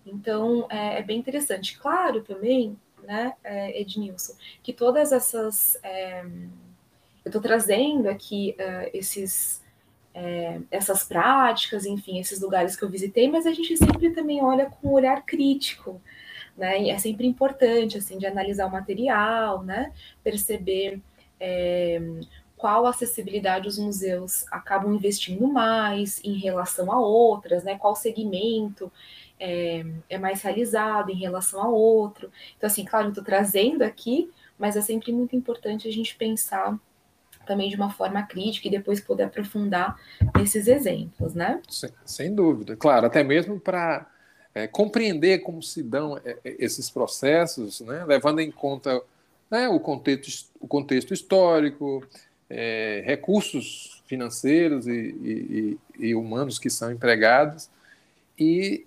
Então, 0.06 0.66
é, 0.70 0.98
é 0.98 1.02
bem 1.02 1.18
interessante. 1.18 1.78
Claro 1.78 2.22
também, 2.22 2.76
né, 3.02 3.34
é, 3.42 3.80
Ednilson, 3.80 4.34
que 4.62 4.72
todas 4.72 5.12
essas. 5.12 5.76
É, 5.82 6.24
eu 7.24 7.30
estou 7.30 7.40
trazendo 7.40 8.08
aqui 8.08 8.54
uh, 8.58 8.90
esses, 8.92 9.62
é, 10.12 10.60
essas 10.70 11.04
práticas, 11.04 11.86
enfim, 11.86 12.20
esses 12.20 12.38
lugares 12.38 12.76
que 12.76 12.84
eu 12.84 12.90
visitei, 12.90 13.30
mas 13.30 13.46
a 13.46 13.52
gente 13.52 13.74
sempre 13.78 14.10
também 14.10 14.42
olha 14.42 14.66
com 14.66 14.88
um 14.88 14.92
olhar 14.92 15.24
crítico, 15.24 16.02
né? 16.54 16.82
E 16.82 16.90
é 16.90 16.98
sempre 16.98 17.26
importante, 17.26 17.96
assim, 17.96 18.18
de 18.18 18.26
analisar 18.26 18.66
o 18.66 18.70
material, 18.70 19.62
né? 19.62 19.90
Perceber 20.22 21.00
é, 21.40 21.98
qual 22.58 22.86
acessibilidade 22.86 23.68
os 23.68 23.78
museus 23.78 24.44
acabam 24.50 24.94
investindo 24.94 25.46
mais 25.48 26.20
em 26.22 26.38
relação 26.38 26.92
a 26.92 27.00
outras, 27.00 27.64
né? 27.64 27.78
Qual 27.78 27.96
segmento 27.96 28.92
é, 29.44 29.84
é 30.08 30.18
mais 30.18 30.40
realizado 30.40 31.10
em 31.10 31.16
relação 31.16 31.60
a 31.60 31.68
outro. 31.68 32.30
Então, 32.56 32.66
assim, 32.66 32.84
claro, 32.84 33.06
eu 33.06 33.10
estou 33.10 33.22
trazendo 33.22 33.82
aqui, 33.82 34.30
mas 34.58 34.74
é 34.74 34.80
sempre 34.80 35.12
muito 35.12 35.36
importante 35.36 35.86
a 35.86 35.92
gente 35.92 36.16
pensar 36.16 36.78
também 37.44 37.68
de 37.68 37.76
uma 37.76 37.90
forma 37.90 38.22
crítica 38.22 38.68
e 38.68 38.70
depois 38.70 39.00
poder 39.00 39.24
aprofundar 39.24 40.00
nesses 40.34 40.66
exemplos, 40.66 41.34
né? 41.34 41.60
Sem, 41.68 41.90
sem 42.06 42.34
dúvida, 42.34 42.74
claro, 42.74 43.04
até 43.04 43.22
mesmo 43.22 43.60
para 43.60 44.06
é, 44.54 44.66
compreender 44.66 45.40
como 45.40 45.62
se 45.62 45.82
dão 45.82 46.16
é, 46.24 46.38
é, 46.42 46.56
esses 46.58 46.88
processos, 46.88 47.82
né, 47.82 48.02
levando 48.06 48.40
em 48.40 48.50
conta 48.50 48.98
né, 49.50 49.68
o, 49.68 49.78
contexto, 49.78 50.50
o 50.58 50.66
contexto 50.66 51.12
histórico, 51.12 52.02
é, 52.48 53.02
recursos 53.04 54.02
financeiros 54.06 54.86
e, 54.86 54.92
e, 54.92 55.78
e, 55.98 56.14
humanos 56.14 56.58
que 56.58 56.70
são 56.70 56.90
empregados 56.90 57.68
e 58.38 58.86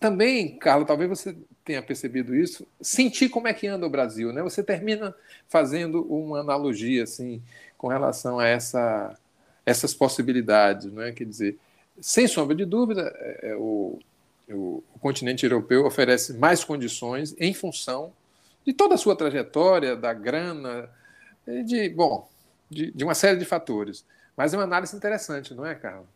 também, 0.00 0.56
Carlos, 0.58 0.86
talvez 0.86 1.08
você 1.08 1.36
tenha 1.64 1.82
percebido 1.82 2.34
isso, 2.34 2.66
sentir 2.80 3.28
como 3.28 3.48
é 3.48 3.52
que 3.52 3.66
anda 3.66 3.86
o 3.86 3.90
Brasil, 3.90 4.32
né? 4.32 4.42
Você 4.42 4.62
termina 4.62 5.14
fazendo 5.48 6.02
uma 6.02 6.40
analogia 6.40 7.02
assim 7.02 7.42
com 7.76 7.88
relação 7.88 8.38
a 8.38 8.46
essa, 8.46 9.18
essas 9.66 9.94
possibilidades, 9.94 10.92
não 10.92 11.02
é? 11.02 11.12
Quer 11.12 11.24
dizer, 11.24 11.58
sem 12.00 12.26
sombra 12.26 12.54
de 12.54 12.64
dúvida, 12.64 13.12
é, 13.18 13.50
é 13.50 13.56
o, 13.56 13.98
o, 14.48 14.84
o, 14.94 14.98
continente 15.00 15.44
europeu 15.44 15.84
oferece 15.84 16.32
mais 16.34 16.64
condições 16.64 17.34
em 17.38 17.52
função 17.52 18.12
de 18.64 18.72
toda 18.72 18.94
a 18.94 18.98
sua 18.98 19.16
trajetória, 19.16 19.96
da 19.96 20.12
grana, 20.12 20.88
de 21.64 21.88
bom, 21.88 22.28
de, 22.70 22.90
de 22.92 23.04
uma 23.04 23.14
série 23.14 23.38
de 23.38 23.44
fatores. 23.44 24.04
Mas 24.36 24.54
é 24.54 24.56
uma 24.56 24.64
análise 24.64 24.96
interessante, 24.96 25.54
não 25.54 25.66
é, 25.66 25.74
Carlos? 25.74 26.06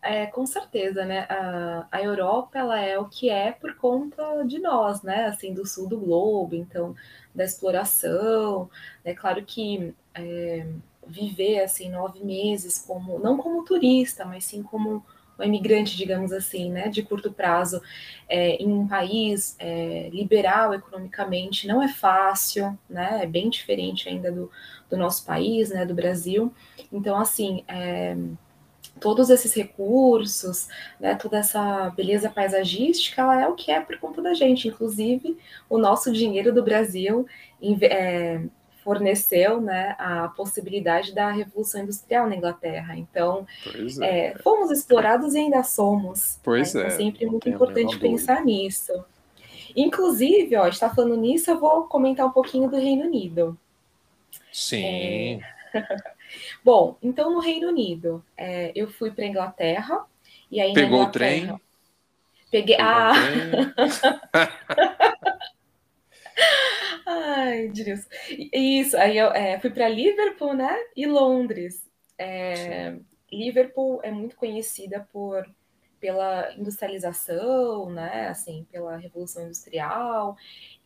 É, 0.00 0.26
com 0.26 0.46
certeza, 0.46 1.04
né? 1.04 1.26
A, 1.28 1.86
a 1.90 2.02
Europa 2.02 2.58
ela 2.58 2.80
é 2.80 2.98
o 2.98 3.08
que 3.08 3.30
é 3.30 3.50
por 3.52 3.74
conta 3.76 4.44
de 4.44 4.58
nós, 4.58 5.02
né? 5.02 5.26
Assim, 5.26 5.52
do 5.52 5.66
sul 5.66 5.88
do 5.88 5.98
globo, 5.98 6.54
então, 6.54 6.94
da 7.34 7.44
exploração. 7.44 8.70
É 9.04 9.12
claro 9.14 9.44
que 9.44 9.94
é, 10.14 10.66
viver 11.06 11.60
assim 11.62 11.90
nove 11.90 12.22
meses 12.24 12.78
como 12.86 13.18
não 13.18 13.36
como 13.38 13.64
turista, 13.64 14.24
mas 14.24 14.44
sim 14.44 14.62
como 14.62 15.04
um 15.38 15.44
imigrante, 15.44 15.96
digamos 15.96 16.32
assim, 16.32 16.70
né, 16.70 16.88
de 16.88 17.02
curto 17.02 17.32
prazo, 17.32 17.80
é, 18.28 18.56
em 18.56 18.72
um 18.72 18.88
país 18.88 19.54
é, 19.58 20.08
liberal 20.12 20.74
economicamente, 20.74 21.66
não 21.68 21.80
é 21.80 21.88
fácil, 21.88 22.76
né, 22.90 23.20
é 23.22 23.26
bem 23.26 23.48
diferente 23.48 24.08
ainda 24.08 24.32
do, 24.32 24.50
do 24.90 24.96
nosso 24.96 25.24
país, 25.24 25.70
né, 25.70 25.86
do 25.86 25.94
Brasil. 25.94 26.52
Então, 26.92 27.16
assim, 27.16 27.62
é, 27.68 28.16
todos 29.00 29.30
esses 29.30 29.54
recursos, 29.54 30.68
né, 30.98 31.14
toda 31.14 31.38
essa 31.38 31.90
beleza 31.90 32.28
paisagística, 32.28 33.22
ela 33.22 33.40
é 33.40 33.48
o 33.48 33.54
que 33.54 33.70
é 33.70 33.80
por 33.80 33.98
conta 33.98 34.20
da 34.20 34.34
gente. 34.34 34.68
Inclusive, 34.68 35.36
o 35.68 35.78
nosso 35.78 36.12
dinheiro 36.12 36.52
do 36.52 36.62
Brasil 36.62 37.26
é, 37.82 38.40
forneceu 38.82 39.60
né, 39.60 39.94
a 39.98 40.28
possibilidade 40.28 41.14
da 41.14 41.30
Revolução 41.30 41.82
Industrial 41.82 42.28
na 42.28 42.36
Inglaterra. 42.36 42.96
Então, 42.96 43.46
é. 44.00 44.28
É, 44.28 44.38
fomos 44.38 44.70
explorados 44.70 45.34
e 45.34 45.38
ainda 45.38 45.62
somos. 45.62 46.38
Pois 46.42 46.74
né? 46.74 46.80
é. 46.80 46.84
Então, 46.84 46.94
é 46.94 46.96
sempre 46.96 47.26
muito 47.26 47.48
importante 47.48 47.98
pensar 47.98 48.44
nisso. 48.44 48.92
Inclusive, 49.76 50.56
ó, 50.56 50.66
está 50.66 50.88
falando 50.88 51.16
nisso, 51.16 51.50
eu 51.50 51.58
vou 51.58 51.84
comentar 51.84 52.26
um 52.26 52.32
pouquinho 52.32 52.68
do 52.68 52.76
Reino 52.76 53.04
Unido. 53.04 53.58
Sim. 54.50 55.40
Bom, 56.64 56.96
então 57.02 57.32
no 57.32 57.40
Reino 57.40 57.68
Unido, 57.68 58.24
é, 58.36 58.72
eu 58.74 58.88
fui 58.88 59.10
para 59.10 59.26
Inglaterra 59.26 60.04
e 60.50 60.60
aí 60.60 60.72
pegou 60.72 61.02
o 61.02 61.10
trem. 61.10 61.58
Peguei. 62.50 62.76
Pegou 62.76 62.90
ah. 62.90 63.12
Ai, 67.06 67.68
Dilson. 67.68 68.08
Isso, 68.52 68.96
aí 68.96 69.16
eu 69.16 69.32
é, 69.32 69.58
fui 69.58 69.70
para 69.70 69.88
Liverpool, 69.88 70.54
né? 70.54 70.76
E 70.94 71.06
Londres. 71.06 71.82
É, 72.18 72.96
Liverpool 73.32 74.00
é 74.02 74.10
muito 74.10 74.36
conhecida 74.36 75.06
por 75.12 75.46
pela 76.00 76.52
industrialização, 76.54 77.90
né, 77.90 78.28
assim, 78.28 78.66
pela 78.70 78.96
revolução 78.96 79.44
industrial 79.44 80.36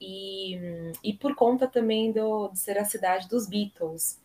e, 0.01 0.59
e 1.05 1.13
por 1.13 1.35
conta 1.35 1.69
também 1.69 2.13
do, 2.13 2.49
de 2.49 2.59
ser 2.59 2.79
a 2.79 2.85
cidade 2.85 3.29
dos 3.29 3.47
Beatles. 3.47 4.22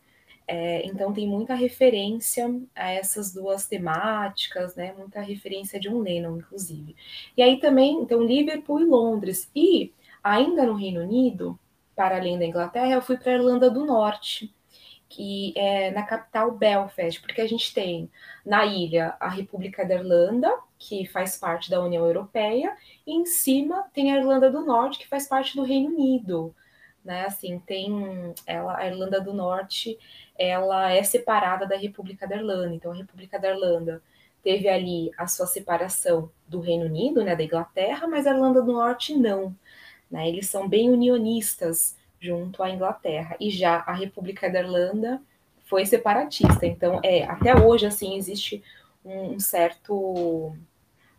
É, 0.50 0.86
então 0.86 1.12
tem 1.12 1.28
muita 1.28 1.54
referência 1.54 2.50
a 2.74 2.90
essas 2.90 3.34
duas 3.34 3.66
temáticas, 3.66 4.74
né, 4.74 4.94
muita 4.96 5.20
referência 5.20 5.78
de 5.78 5.90
um 5.90 6.00
Lennon, 6.00 6.38
inclusive. 6.38 6.96
E 7.36 7.42
aí 7.42 7.60
também, 7.60 8.00
então, 8.00 8.22
Liverpool 8.22 8.80
e 8.80 8.84
Londres. 8.86 9.50
E 9.54 9.92
ainda 10.24 10.64
no 10.64 10.72
Reino 10.72 11.02
Unido, 11.02 11.58
para 11.94 12.16
além 12.16 12.38
da 12.38 12.46
Inglaterra, 12.46 12.94
eu 12.94 13.02
fui 13.02 13.18
para 13.18 13.32
a 13.32 13.34
Irlanda 13.34 13.70
do 13.70 13.84
Norte, 13.84 14.50
que 15.06 15.52
é 15.54 15.90
na 15.90 16.02
capital 16.02 16.50
Belfast, 16.52 17.20
porque 17.20 17.42
a 17.42 17.46
gente 17.46 17.74
tem 17.74 18.10
na 18.44 18.64
ilha 18.64 19.16
a 19.20 19.28
República 19.28 19.84
da 19.84 19.96
Irlanda, 19.96 20.50
que 20.78 21.04
faz 21.06 21.36
parte 21.36 21.70
da 21.70 21.82
União 21.82 22.06
Europeia, 22.06 22.74
e 23.06 23.12
em 23.12 23.26
cima 23.26 23.84
tem 23.92 24.12
a 24.12 24.16
Irlanda 24.16 24.50
do 24.50 24.64
Norte, 24.64 24.98
que 24.98 25.08
faz 25.08 25.28
parte 25.28 25.54
do 25.56 25.62
Reino 25.62 25.90
Unido. 25.90 26.54
Né? 27.08 27.24
Assim, 27.24 27.58
tem 27.60 28.34
ela, 28.46 28.76
a 28.76 28.86
Irlanda 28.86 29.18
do 29.18 29.32
Norte, 29.32 29.98
ela 30.38 30.92
é 30.92 31.02
separada 31.02 31.66
da 31.66 31.74
República 31.74 32.28
da 32.28 32.36
Irlanda. 32.36 32.74
Então, 32.74 32.92
a 32.92 32.94
República 32.94 33.38
da 33.38 33.48
Irlanda 33.48 34.02
teve 34.42 34.68
ali 34.68 35.10
a 35.16 35.26
sua 35.26 35.46
separação 35.46 36.30
do 36.46 36.60
Reino 36.60 36.84
Unido, 36.84 37.24
né, 37.24 37.34
da 37.34 37.42
Inglaterra, 37.42 38.06
mas 38.06 38.26
a 38.26 38.32
Irlanda 38.32 38.60
do 38.60 38.74
Norte 38.74 39.16
não. 39.16 39.56
Né? 40.10 40.28
Eles 40.28 40.50
são 40.50 40.68
bem 40.68 40.90
unionistas 40.90 41.96
junto 42.20 42.62
à 42.62 42.68
Inglaterra. 42.68 43.36
E 43.40 43.50
já 43.50 43.76
a 43.86 43.94
República 43.94 44.50
da 44.50 44.60
Irlanda 44.60 45.18
foi 45.64 45.86
separatista. 45.86 46.66
Então, 46.66 47.00
é, 47.02 47.24
até 47.24 47.56
hoje, 47.56 47.86
assim, 47.86 48.18
existe 48.18 48.62
um, 49.02 49.32
um 49.32 49.40
certo 49.40 50.54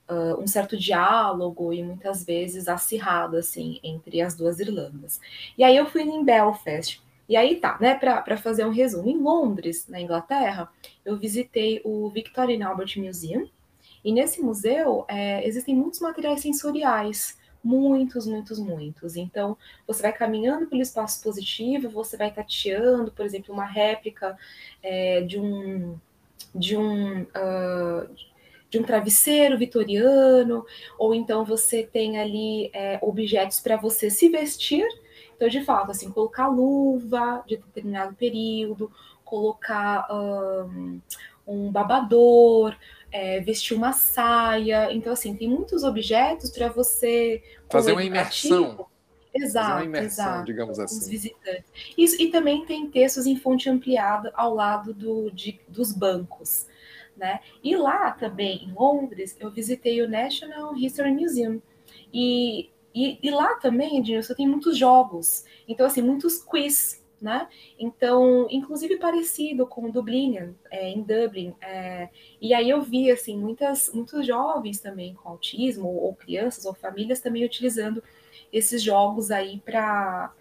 uh, 0.10 0.42
um 0.42 0.48
certo 0.48 0.78
diálogo 0.78 1.72
e 1.72 1.84
muitas 1.84 2.24
vezes 2.24 2.68
acirrado, 2.68 3.38
assim, 3.38 3.80
entre 3.84 4.22
as 4.22 4.36
duas 4.36 4.60
Irlandas. 4.60 5.20
E 5.58 5.64
aí 5.64 5.76
eu 5.76 5.86
fui 5.86 6.02
em 6.02 6.24
Belfast. 6.24 7.02
E 7.28 7.38
aí 7.38 7.58
tá, 7.58 7.78
né, 7.80 7.94
para 7.96 8.38
fazer 8.38 8.66
um 8.66 8.72
resumo. 8.72 9.08
Em 9.08 9.18
Londres, 9.18 9.88
na 9.88 10.02
Inglaterra, 10.02 10.70
eu 11.06 11.16
visitei 11.18 11.80
o 11.86 12.10
Victoria 12.10 12.68
Albert 12.68 12.98
Museum. 12.98 13.48
E 14.04 14.12
nesse 14.12 14.42
museu 14.42 15.06
é, 15.08 15.46
existem 15.48 15.76
muitos 15.76 16.00
materiais 16.00 16.42
sensoriais 16.42 17.38
muitos, 17.64 18.26
muitos, 18.26 18.60
muitos. 18.60 19.16
Então, 19.16 19.58
você 19.86 20.02
vai 20.02 20.14
caminhando 20.14 20.68
pelo 20.68 20.82
espaço 20.82 21.22
positivo, 21.22 21.90
você 21.90 22.18
vai 22.18 22.32
tateando, 22.32 23.12
por 23.12 23.26
exemplo, 23.26 23.54
uma 23.54 23.66
réplica 23.66 24.38
é, 24.82 25.22
de 25.22 25.40
um 25.40 26.00
de 26.56 26.76
um 26.76 27.24
uh, 27.24 28.10
de 28.70 28.78
um 28.78 28.84
travesseiro 28.84 29.58
vitoriano, 29.58 30.66
ou 30.98 31.14
então 31.14 31.44
você 31.44 31.84
tem 31.84 32.20
ali 32.20 32.70
é, 32.74 33.00
objetos 33.02 33.60
para 33.60 33.76
você 33.76 34.10
se 34.10 34.30
vestir. 34.30 34.86
Então, 35.36 35.48
de 35.48 35.64
fato, 35.64 35.92
assim, 35.92 36.12
colocar 36.12 36.48
luva 36.48 37.44
de 37.48 37.58
determinado 37.58 38.14
período, 38.16 38.92
colocar 39.24 40.06
um, 40.12 41.00
um 41.48 41.72
babador, 41.72 42.76
é, 43.12 43.40
vestir 43.40 43.76
uma 43.76 43.94
saia. 43.94 44.92
Então, 44.92 45.14
assim, 45.14 45.36
tem 45.36 45.48
muitos 45.48 45.84
objetos 45.84 46.52
para 46.52 46.68
você. 46.70 47.42
Fazer 47.70 47.94
uma 47.94 48.04
imersão. 48.04 48.86
Exato, 49.34 49.74
uma 49.74 49.86
imersão, 49.86 50.26
exato, 50.26 50.46
digamos 50.46 50.80
assim. 50.80 50.98
Os 50.98 51.08
visitantes. 51.08 51.64
Isso, 51.98 52.22
e 52.22 52.30
também 52.30 52.66
tem 52.66 52.90
textos 52.90 53.26
em 53.26 53.38
fonte 53.38 53.70
ampliada 53.70 54.32
ao 54.36 54.54
lado 54.56 54.94
do, 54.94 55.30
de, 55.32 55.60
dos 55.68 55.92
bancos. 55.92 56.66
Né? 57.20 57.42
E 57.62 57.76
lá 57.76 58.12
também, 58.12 58.64
em 58.64 58.72
Londres, 58.72 59.36
eu 59.42 59.52
visitei 59.52 60.02
o 60.02 60.10
National 60.10 60.74
History 60.74 61.12
Museum. 61.12 61.62
E, 62.14 62.70
e, 62.96 63.20
e 63.22 63.30
lá 63.30 63.56
também, 63.56 64.00
Edilson, 64.00 64.34
tem 64.34 64.48
muitos 64.48 64.78
jogos. 64.78 65.44
Então, 65.68 65.86
assim, 65.86 66.02
muitos 66.02 66.42
quiz 66.42 67.00
né? 67.22 67.48
Então, 67.78 68.48
inclusive 68.50 68.98
parecido 68.98 69.68
com 69.68 69.90
Dublin, 69.90 70.56
é, 70.72 70.90
em 70.90 71.02
Dublin. 71.02 71.54
É, 71.62 72.10
e 72.42 72.54
aí 72.54 72.70
eu 72.70 72.82
vi 72.82 73.12
assim 73.12 73.38
muitas, 73.38 73.92
muitos 73.94 74.26
jovens 74.26 74.80
também 74.80 75.14
com 75.14 75.30
autismo 75.30 75.88
ou 75.88 76.16
crianças 76.16 76.66
ou 76.66 76.74
famílias 76.74 77.20
também 77.20 77.46
utilizando 77.46 78.02
esses 78.52 78.82
jogos 78.82 79.32
aí 79.32 79.60
para 79.60 80.34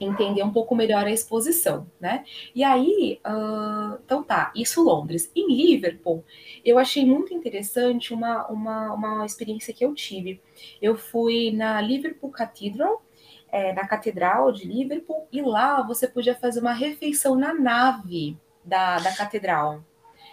entender 0.00 0.42
um 0.42 0.52
pouco 0.52 0.74
melhor 0.74 1.06
a 1.06 1.10
exposição, 1.10 1.86
né? 2.00 2.24
E 2.54 2.62
aí, 2.62 3.20
uh, 3.26 3.98
então 4.04 4.22
tá, 4.22 4.52
isso 4.54 4.82
Londres. 4.82 5.30
Em 5.34 5.54
Liverpool, 5.54 6.24
eu 6.64 6.78
achei 6.78 7.04
muito 7.04 7.34
interessante 7.34 8.12
uma, 8.12 8.46
uma, 8.48 8.94
uma 8.94 9.26
experiência 9.26 9.74
que 9.74 9.84
eu 9.84 9.94
tive. 9.94 10.40
Eu 10.80 10.96
fui 10.96 11.50
na 11.50 11.80
Liverpool 11.80 12.30
Cathedral, 12.30 13.02
é, 13.50 13.72
na 13.72 13.86
Catedral 13.86 14.52
de 14.52 14.66
Liverpool, 14.66 15.26
e 15.32 15.40
lá 15.42 15.82
você 15.82 16.06
podia 16.06 16.34
fazer 16.34 16.60
uma 16.60 16.72
refeição 16.72 17.34
na 17.34 17.54
nave 17.54 18.36
da, 18.64 18.98
da 18.98 19.12
catedral. 19.14 19.82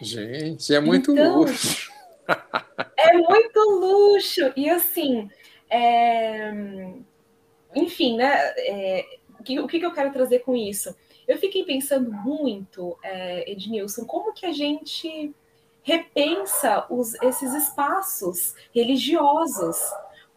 Gente, 0.02 0.74
é 0.74 0.80
muito 0.80 1.14
então, 1.14 1.40
luxo. 1.40 1.92
é 2.98 3.14
muito 3.14 3.60
luxo. 3.60 4.52
E 4.56 4.70
assim, 4.70 5.30
é... 5.70 6.52
enfim, 7.74 8.18
né? 8.18 8.34
É... 8.58 9.06
O, 9.46 9.68
que, 9.68 9.78
o 9.78 9.80
que 9.80 9.86
eu 9.86 9.94
quero 9.94 10.12
trazer 10.12 10.40
com 10.40 10.56
isso? 10.56 10.96
Eu 11.28 11.38
fiquei 11.38 11.64
pensando 11.64 12.12
muito, 12.12 12.98
é, 13.04 13.52
Ednilson, 13.52 14.06
como 14.06 14.34
que 14.34 14.46
a 14.46 14.52
gente 14.52 15.34
repensa 15.84 16.86
os, 16.90 17.14
esses 17.22 17.54
espaços 17.54 18.56
religiosos 18.74 19.78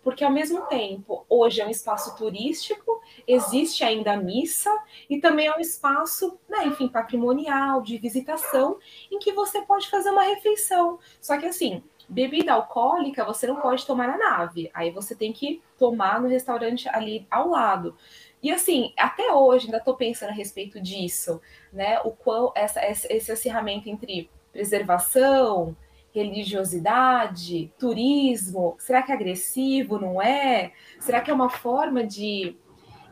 porque 0.08 0.24
ao 0.24 0.30
mesmo 0.30 0.62
tempo, 0.62 1.26
hoje 1.28 1.60
é 1.60 1.66
um 1.66 1.70
espaço 1.70 2.16
turístico, 2.16 3.02
existe 3.26 3.84
ainda 3.84 4.12
a 4.12 4.16
missa 4.16 4.70
e 5.10 5.20
também 5.20 5.48
é 5.48 5.54
um 5.54 5.60
espaço, 5.60 6.38
né, 6.48 6.66
enfim, 6.66 6.88
patrimonial, 6.88 7.82
de 7.82 7.98
visitação, 7.98 8.78
em 9.12 9.18
que 9.18 9.32
você 9.32 9.60
pode 9.60 9.90
fazer 9.90 10.10
uma 10.10 10.22
refeição. 10.22 10.98
Só 11.20 11.36
que 11.36 11.44
assim, 11.44 11.82
bebida 12.08 12.54
alcoólica 12.54 13.22
você 13.22 13.46
não 13.46 13.56
pode 13.56 13.84
tomar 13.84 14.08
na 14.08 14.16
nave, 14.16 14.70
aí 14.72 14.90
você 14.90 15.14
tem 15.14 15.30
que 15.30 15.60
tomar 15.78 16.20
no 16.22 16.28
restaurante 16.28 16.88
ali 16.88 17.26
ao 17.30 17.50
lado. 17.50 17.94
E 18.42 18.50
assim, 18.50 18.92
até 18.96 19.32
hoje 19.32 19.66
ainda 19.66 19.78
estou 19.78 19.96
pensando 19.96 20.30
a 20.30 20.34
respeito 20.34 20.80
disso, 20.80 21.40
né? 21.72 22.00
O 22.00 22.10
qual 22.12 22.52
essa, 22.54 22.80
esse 22.84 23.32
acirramento 23.32 23.88
entre 23.88 24.30
preservação, 24.52 25.76
religiosidade, 26.12 27.72
turismo? 27.78 28.76
Será 28.78 29.02
que 29.02 29.10
é 29.10 29.14
agressivo? 29.14 29.98
Não 29.98 30.22
é? 30.22 30.72
Será 31.00 31.20
que 31.20 31.30
é 31.30 31.34
uma 31.34 31.50
forma 31.50 32.04
de 32.04 32.56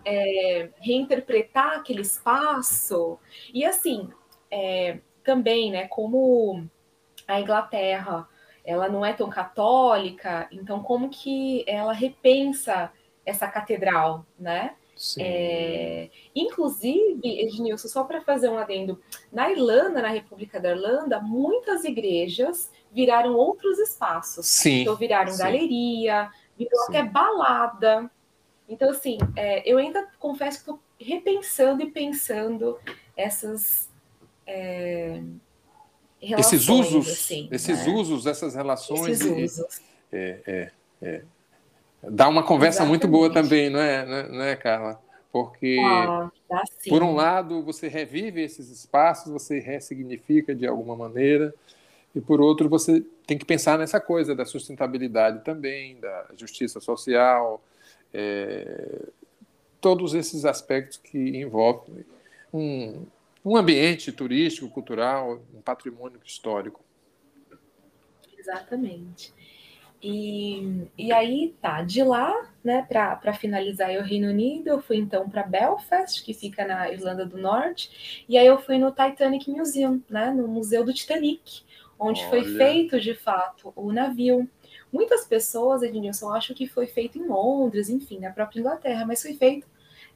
é, 0.04 0.70
reinterpretar 0.78 1.78
aquele 1.78 2.02
espaço? 2.02 3.18
E 3.52 3.64
assim, 3.64 4.08
é, 4.50 4.98
também, 5.24 5.72
né? 5.72 5.88
Como 5.88 6.68
a 7.26 7.40
Inglaterra 7.40 8.28
ela 8.64 8.88
não 8.88 9.06
é 9.06 9.12
tão 9.12 9.30
católica, 9.30 10.48
então 10.50 10.82
como 10.82 11.08
que 11.08 11.64
ela 11.68 11.92
repensa 11.92 12.92
essa 13.24 13.46
catedral, 13.46 14.26
né? 14.38 14.74
É, 15.18 16.08
inclusive, 16.34 17.20
Ednilson, 17.22 17.88
só 17.88 18.04
para 18.04 18.22
fazer 18.22 18.48
um 18.48 18.56
adendo, 18.56 19.00
na 19.30 19.50
Irlanda, 19.50 20.00
na 20.00 20.08
República 20.08 20.58
da 20.58 20.70
Irlanda, 20.70 21.20
muitas 21.20 21.84
igrejas 21.84 22.70
viraram 22.90 23.34
outros 23.34 23.78
espaços. 23.78 24.46
Sim, 24.46 24.82
então, 24.82 24.96
viraram 24.96 25.32
sim. 25.32 25.38
galeria, 25.38 26.30
virou 26.56 26.80
sim. 26.86 26.96
até 26.96 27.02
balada. 27.02 28.10
Então, 28.68 28.90
assim, 28.90 29.18
é, 29.36 29.70
eu 29.70 29.76
ainda 29.78 30.08
confesso 30.18 30.64
que 30.64 30.70
estou 30.70 30.80
repensando 30.98 31.82
e 31.82 31.90
pensando 31.90 32.78
essas. 33.16 33.90
É, 34.46 35.20
esses 36.20 36.68
usos, 36.68 37.08
assim, 37.08 37.48
esses 37.52 37.86
né? 37.86 37.92
usos, 37.92 38.26
essas 38.26 38.54
relações. 38.54 39.20
Esses 39.20 39.58
usos. 39.58 39.80
É, 40.10 40.40
é, 40.46 40.72
é. 41.02 41.22
Dá 42.10 42.28
uma 42.28 42.42
conversa 42.42 42.78
Exatamente. 42.78 42.90
muito 42.90 43.08
boa 43.08 43.32
também, 43.32 43.70
não 43.70 43.80
é, 43.80 44.06
não 44.06 44.16
é, 44.16 44.28
não 44.28 44.42
é 44.42 44.56
Carla? 44.56 45.00
Porque, 45.32 45.78
ah, 45.84 46.30
por 46.88 47.02
um 47.02 47.14
lado, 47.14 47.62
você 47.62 47.88
revive 47.88 48.40
esses 48.40 48.70
espaços, 48.70 49.30
você 49.30 49.58
ressignifica 49.58 50.54
de 50.54 50.66
alguma 50.66 50.96
maneira, 50.96 51.54
e 52.14 52.20
por 52.20 52.40
outro, 52.40 52.68
você 52.68 53.04
tem 53.26 53.36
que 53.36 53.44
pensar 53.44 53.78
nessa 53.78 54.00
coisa 54.00 54.34
da 54.34 54.46
sustentabilidade 54.46 55.44
também, 55.44 56.00
da 56.00 56.26
justiça 56.36 56.80
social, 56.80 57.62
é, 58.14 59.02
todos 59.80 60.14
esses 60.14 60.46
aspectos 60.46 60.96
que 60.96 61.18
envolvem 61.36 62.06
um, 62.52 63.04
um 63.44 63.56
ambiente 63.56 64.10
turístico, 64.10 64.70
cultural, 64.70 65.42
um 65.54 65.60
patrimônio 65.60 66.18
histórico. 66.24 66.80
Exatamente. 68.38 69.34
E, 70.02 70.88
e 70.96 71.12
aí, 71.12 71.54
tá, 71.60 71.82
de 71.82 72.02
lá, 72.02 72.32
né, 72.62 72.86
para 72.88 73.32
finalizar 73.32 73.90
o 73.90 74.02
Reino 74.02 74.28
Unido, 74.28 74.68
eu 74.68 74.80
fui 74.80 74.96
então 74.96 75.28
para 75.28 75.42
Belfast, 75.42 76.22
que 76.22 76.34
fica 76.34 76.66
na 76.66 76.90
Irlanda 76.90 77.24
do 77.24 77.38
Norte, 77.38 78.24
e 78.28 78.36
aí 78.36 78.46
eu 78.46 78.58
fui 78.58 78.78
no 78.78 78.90
Titanic 78.90 79.50
Museum, 79.50 80.02
né, 80.08 80.30
no 80.30 80.46
Museu 80.46 80.84
do 80.84 80.92
Titanic, 80.92 81.62
onde 81.98 82.20
Olha. 82.20 82.30
foi 82.30 82.44
feito 82.44 83.00
de 83.00 83.14
fato 83.14 83.72
o 83.74 83.90
navio. 83.90 84.48
Muitas 84.92 85.26
pessoas, 85.26 85.82
Ednilson, 85.82 86.30
acham 86.30 86.54
que 86.54 86.66
foi 86.66 86.86
feito 86.86 87.18
em 87.18 87.26
Londres, 87.26 87.88
enfim, 87.88 88.20
na 88.20 88.30
própria 88.30 88.60
Inglaterra, 88.60 89.04
mas 89.06 89.22
foi 89.22 89.34
feito 89.34 89.66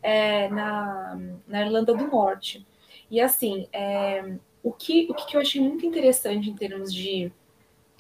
é, 0.02 0.48
na, 0.48 1.18
na 1.48 1.64
Irlanda 1.64 1.94
do 1.94 2.06
Norte. 2.06 2.66
E 3.10 3.20
assim, 3.20 3.66
é, 3.72 4.36
o, 4.62 4.72
que, 4.72 5.08
o 5.10 5.14
que 5.14 5.36
eu 5.36 5.40
achei 5.40 5.60
muito 5.60 5.84
interessante 5.84 6.48
em 6.48 6.54
termos 6.54 6.92
de 6.92 7.32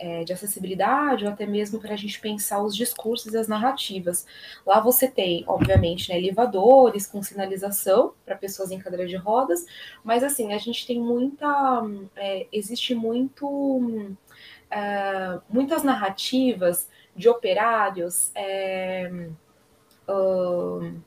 é, 0.00 0.24
de 0.24 0.32
acessibilidade, 0.32 1.26
ou 1.26 1.30
até 1.30 1.44
mesmo 1.44 1.78
para 1.78 1.92
a 1.92 1.96
gente 1.96 2.18
pensar 2.18 2.62
os 2.62 2.74
discursos 2.74 3.34
e 3.34 3.36
as 3.36 3.46
narrativas. 3.46 4.26
Lá 4.66 4.80
você 4.80 5.06
tem, 5.06 5.44
obviamente, 5.46 6.08
né, 6.08 6.16
elevadores 6.16 7.06
com 7.06 7.22
sinalização 7.22 8.14
para 8.24 8.34
pessoas 8.34 8.70
em 8.70 8.78
cadeira 8.78 9.06
de 9.06 9.16
rodas, 9.16 9.66
mas 10.02 10.24
assim, 10.24 10.54
a 10.54 10.58
gente 10.58 10.86
tem 10.86 10.98
muita. 10.98 11.46
É, 12.16 12.46
existe 12.50 12.94
muito. 12.94 14.16
É, 14.70 15.38
muitas 15.50 15.82
narrativas 15.82 16.88
de 17.14 17.28
operários. 17.28 18.32
Uh, 20.08 21.00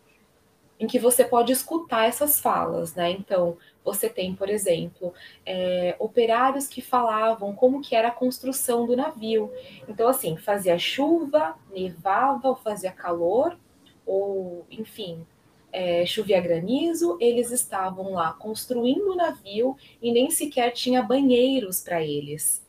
em 0.80 0.88
que 0.88 1.00
você 1.00 1.24
pode 1.24 1.52
escutar 1.52 2.08
essas 2.08 2.40
falas, 2.40 2.94
né? 2.94 3.12
Então, 3.12 3.58
você 3.84 4.10
tem, 4.10 4.34
por 4.34 4.50
exemplo, 4.50 5.14
é, 5.46 5.96
operários 6.00 6.68
que 6.68 6.82
falavam 6.82 7.54
como 7.54 7.82
que 7.82 7.96
era 7.96 8.08
a 8.08 8.12
construção 8.12 8.86
do 8.86 8.96
navio. 8.96 9.52
Então, 9.88 10.08
assim, 10.08 10.38
fazia 10.38 10.78
chuva, 10.78 11.56
nevava, 11.72 12.50
ou 12.50 12.56
fazia 12.56 12.92
calor, 12.92 13.58
ou, 14.06 14.66
enfim, 14.72 15.26
é, 15.72 16.06
chovia 16.06 16.40
granizo, 16.40 17.18
eles 17.20 17.52
estavam 17.52 18.14
lá 18.14 18.34
construindo 18.34 19.12
o 19.12 19.16
navio 19.16 19.76
e 20.02 20.12
nem 20.12 20.30
sequer 20.30 20.72
tinha 20.72 21.02
banheiros 21.02 21.82
para 21.82 22.02
eles. 22.04 22.64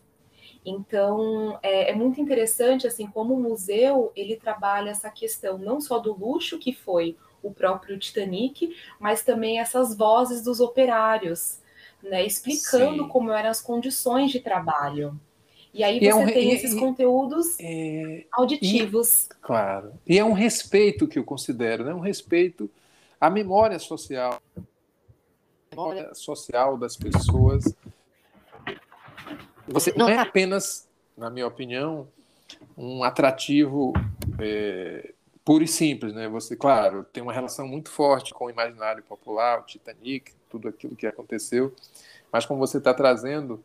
Então, 0.65 1.59
é, 1.62 1.91
é, 1.91 1.95
muito 1.95 2.19
interessante, 2.19 2.87
assim, 2.87 3.07
como 3.07 3.35
o 3.35 3.41
museu, 3.41 4.11
ele 4.17 4.37
trabalha 4.37 4.91
essa 4.91 5.11
questão 5.11 5.59
não 5.59 5.79
só 5.79 5.99
do 5.99 6.15
luxo 6.15 6.59
que 6.59 6.73
foi 6.73 7.17
o 7.45 7.53
próprio 7.53 7.99
Titanic, 7.99 8.74
mas 8.99 9.22
também 9.22 9.61
essas 9.61 9.97
vozes 9.97 10.42
dos 10.42 10.61
operários, 10.61 11.59
né, 12.03 12.24
explicando 12.24 13.05
Sim. 13.05 13.09
como 13.09 13.30
eram 13.30 13.51
as 13.51 13.61
condições 13.61 14.32
de 14.32 14.40
trabalho. 14.40 15.18
E 15.72 15.82
aí 15.82 15.99
você 15.99 16.07
é 16.07 16.14
um, 16.14 16.26
tem 16.26 16.51
e, 16.51 16.55
esses 16.55 16.72
e, 16.72 16.78
conteúdos 16.78 17.57
é, 17.61 18.24
auditivos. 18.32 19.26
E, 19.26 19.28
claro. 19.42 19.92
E 20.07 20.18
é 20.18 20.24
um 20.24 20.32
respeito 20.32 21.07
que 21.07 21.18
eu 21.18 21.24
considero, 21.24 21.84
né? 21.84 21.92
um 21.92 22.01
respeito 22.01 22.70
à 23.20 23.28
memória 23.28 23.78
social, 23.78 24.40
à 24.57 24.61
memória 25.72 26.14
social 26.14 26.78
das 26.78 26.97
pessoas. 26.97 27.64
Você 29.66 29.92
não 29.97 30.09
é 30.09 30.16
apenas, 30.16 30.88
na 31.16 31.28
minha 31.28 31.47
opinião, 31.47 32.07
um 32.76 33.03
atrativo 33.03 33.92
é, 34.38 35.14
puro 35.45 35.62
e 35.62 35.68
simples, 35.68 36.14
né? 36.14 36.28
Você, 36.28 36.57
claro, 36.57 37.05
tem 37.05 37.22
uma 37.22 37.32
relação 37.32 37.68
muito 37.68 37.90
forte 37.90 38.32
com 38.32 38.47
o 38.47 38.51
imaginário 38.51 39.03
popular, 39.03 39.61
o 39.61 39.64
Titanic, 39.64 40.32
tudo 40.49 40.68
aquilo 40.68 40.97
que 40.97 41.07
aconteceu, 41.07 41.74
mas 42.32 42.47
como 42.47 42.59
você 42.59 42.78
está 42.78 42.95
trazendo, 42.95 43.62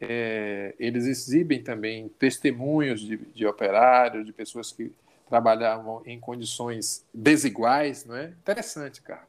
é, 0.00 0.74
eles 0.78 1.06
exibem 1.06 1.62
também 1.62 2.08
testemunhos 2.18 3.00
de, 3.00 3.16
de 3.16 3.46
operários, 3.46 4.24
de 4.24 4.32
pessoas 4.32 4.70
que 4.70 4.92
trabalhavam 5.28 6.02
em 6.06 6.20
condições 6.20 7.04
desiguais, 7.12 8.04
não 8.04 8.16
é? 8.16 8.28
Interessante, 8.28 9.02
cara. 9.02 9.26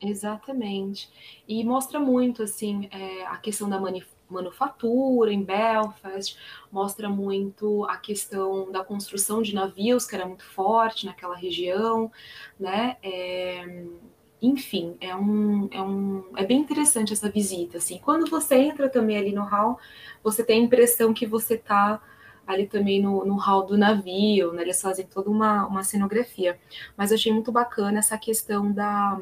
Exatamente. 0.00 1.08
E 1.46 1.62
mostra 1.62 2.00
muito, 2.00 2.42
assim, 2.42 2.88
é, 2.90 3.24
a 3.26 3.36
questão 3.36 3.68
da 3.68 3.78
manufatura 4.32 5.32
em 5.32 5.42
Belfast, 5.42 6.36
mostra 6.70 7.08
muito 7.08 7.84
a 7.84 7.96
questão 7.96 8.70
da 8.72 8.84
construção 8.84 9.42
de 9.42 9.54
navios, 9.54 10.06
que 10.06 10.14
era 10.14 10.26
muito 10.26 10.44
forte 10.44 11.06
naquela 11.06 11.36
região, 11.36 12.10
né? 12.58 12.96
É, 13.02 13.84
enfim, 14.40 14.96
é 15.00 15.14
um, 15.14 15.68
é 15.70 15.80
um 15.80 16.24
é 16.36 16.44
bem 16.44 16.58
interessante 16.58 17.12
essa 17.12 17.30
visita, 17.30 17.78
assim. 17.78 17.98
Quando 17.98 18.28
você 18.28 18.56
entra 18.56 18.88
também 18.88 19.16
ali 19.16 19.32
no 19.32 19.44
hall, 19.44 19.78
você 20.22 20.42
tem 20.44 20.60
a 20.60 20.64
impressão 20.64 21.14
que 21.14 21.26
você 21.26 21.54
está 21.54 22.02
ali 22.46 22.66
também 22.66 23.00
no, 23.00 23.24
no 23.24 23.36
hall 23.36 23.64
do 23.64 23.78
navio, 23.78 24.52
né? 24.52 24.62
Eles 24.62 24.80
fazem 24.82 25.06
toda 25.06 25.30
uma, 25.30 25.66
uma 25.66 25.84
cenografia. 25.84 26.58
Mas 26.96 27.10
eu 27.10 27.16
achei 27.16 27.32
muito 27.32 27.52
bacana 27.52 28.00
essa 28.00 28.18
questão 28.18 28.72
da 28.72 29.20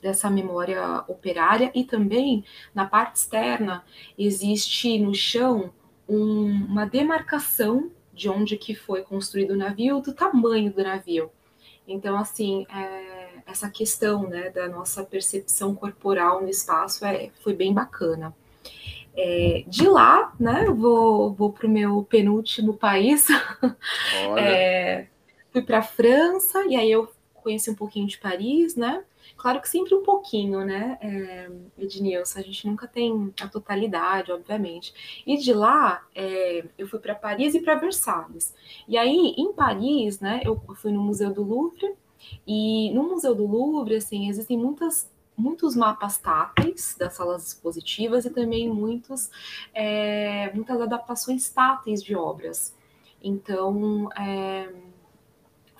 dessa 0.00 0.30
memória 0.30 1.04
operária 1.08 1.70
e 1.74 1.84
também 1.84 2.44
na 2.74 2.86
parte 2.86 3.16
externa 3.16 3.84
existe 4.16 4.98
no 4.98 5.14
chão 5.14 5.72
um, 6.08 6.50
uma 6.66 6.86
demarcação 6.86 7.90
de 8.12 8.28
onde 8.28 8.56
que 8.56 8.74
foi 8.74 9.02
construído 9.02 9.52
o 9.52 9.56
navio, 9.56 10.00
do 10.00 10.12
tamanho 10.12 10.72
do 10.72 10.82
navio. 10.82 11.30
Então, 11.86 12.18
assim, 12.18 12.66
é, 12.68 13.28
essa 13.46 13.70
questão 13.70 14.28
né, 14.28 14.50
da 14.50 14.68
nossa 14.68 15.04
percepção 15.04 15.74
corporal 15.74 16.42
no 16.42 16.48
espaço 16.48 17.04
é, 17.04 17.30
foi 17.42 17.54
bem 17.54 17.72
bacana. 17.72 18.34
É, 19.16 19.64
de 19.66 19.86
lá, 19.88 20.32
né, 20.38 20.66
vou, 20.66 21.32
vou 21.32 21.52
para 21.52 21.66
o 21.66 21.70
meu 21.70 22.02
penúltimo 22.02 22.74
país. 22.74 23.26
É, 24.36 25.06
fui 25.50 25.62
para 25.62 25.78
a 25.78 25.82
França, 25.82 26.64
e 26.66 26.76
aí 26.76 26.90
eu 26.90 27.08
conheci 27.34 27.70
um 27.70 27.74
pouquinho 27.74 28.06
de 28.06 28.18
Paris, 28.18 28.76
né? 28.76 29.02
Claro 29.36 29.60
que 29.60 29.68
sempre 29.68 29.94
um 29.94 30.02
pouquinho, 30.02 30.64
né, 30.64 30.98
é, 31.00 31.50
Ednilson? 31.78 32.38
A 32.38 32.42
gente 32.42 32.66
nunca 32.66 32.86
tem 32.86 33.32
a 33.40 33.48
totalidade, 33.48 34.32
obviamente. 34.32 35.22
E 35.26 35.36
de 35.36 35.52
lá, 35.52 36.06
é, 36.14 36.64
eu 36.76 36.88
fui 36.88 36.98
para 36.98 37.14
Paris 37.14 37.54
e 37.54 37.60
para 37.60 37.76
Versalhes. 37.76 38.54
E 38.86 38.96
aí, 38.96 39.34
em 39.36 39.52
Paris, 39.52 40.20
né, 40.20 40.40
eu 40.44 40.60
fui 40.76 40.92
no 40.92 41.02
Museu 41.02 41.32
do 41.32 41.42
Louvre. 41.42 41.94
E 42.46 42.90
no 42.92 43.04
Museu 43.04 43.34
do 43.34 43.46
Louvre, 43.46 43.96
assim, 43.96 44.28
existem 44.28 44.58
muitas 44.58 45.08
muitos 45.38 45.76
mapas 45.76 46.18
táteis 46.18 46.96
das 46.98 47.14
salas 47.14 47.46
expositivas 47.46 48.24
e 48.24 48.30
também 48.30 48.68
muitos, 48.68 49.30
é, 49.72 50.52
muitas 50.52 50.80
adaptações 50.80 51.48
táteis 51.48 52.02
de 52.02 52.16
obras. 52.16 52.74
Então, 53.22 54.10
é, 54.18 54.68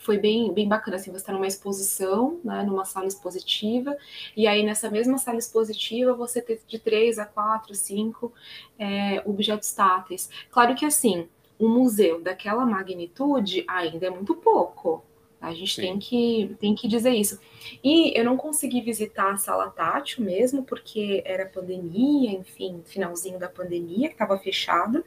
foi 0.08 0.16
bem, 0.16 0.50
bem 0.54 0.66
bacana, 0.66 0.96
assim, 0.96 1.10
você 1.10 1.18
está 1.18 1.34
numa 1.34 1.46
exposição, 1.46 2.40
né, 2.42 2.62
numa 2.62 2.86
sala 2.86 3.06
expositiva, 3.06 3.94
e 4.34 4.46
aí 4.46 4.64
nessa 4.64 4.90
mesma 4.90 5.18
sala 5.18 5.36
expositiva 5.36 6.14
você 6.14 6.40
ter 6.40 6.62
de 6.66 6.78
três 6.78 7.18
a 7.18 7.26
quatro, 7.26 7.74
cinco 7.74 8.32
é, 8.78 9.22
objetos 9.26 9.70
táteis. 9.74 10.30
Claro 10.50 10.74
que, 10.74 10.86
assim, 10.86 11.28
um 11.60 11.68
museu 11.68 12.22
daquela 12.22 12.64
magnitude 12.64 13.66
ainda 13.68 14.06
é 14.06 14.10
muito 14.10 14.34
pouco, 14.34 15.04
a 15.40 15.54
gente 15.54 15.76
tem 15.76 15.98
que, 15.98 16.56
tem 16.58 16.74
que 16.74 16.88
dizer 16.88 17.10
isso. 17.10 17.38
E 17.82 18.18
eu 18.18 18.24
não 18.24 18.36
consegui 18.36 18.80
visitar 18.80 19.32
a 19.32 19.36
sala 19.36 19.70
tátil 19.70 20.24
mesmo, 20.24 20.64
porque 20.64 21.22
era 21.24 21.46
pandemia, 21.46 22.32
enfim, 22.32 22.82
finalzinho 22.84 23.38
da 23.38 23.48
pandemia, 23.48 24.08
que 24.08 24.14
estava 24.14 24.36
fechado, 24.38 25.04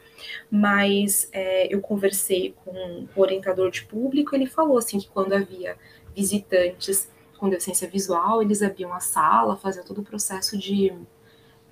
mas 0.50 1.28
é, 1.34 1.74
eu 1.74 1.82
conversei 1.82 2.54
com 2.64 3.08
o 3.14 3.22
orientador 3.22 3.70
de 3.70 3.84
público, 3.84 4.34
ele 4.34 4.46
falou 4.46 4.78
assim 4.78 5.00
que 5.00 5.10
quando 5.10 5.34
havia 5.34 5.78
visitantes 6.16 7.10
com 7.38 7.50
deficiência 7.50 7.90
visual, 7.90 8.42
eles 8.42 8.62
abriam 8.62 8.94
a 8.94 9.00
sala, 9.00 9.58
faziam 9.58 9.84
todo 9.84 10.00
o 10.00 10.04
processo 10.04 10.58
de, 10.58 10.94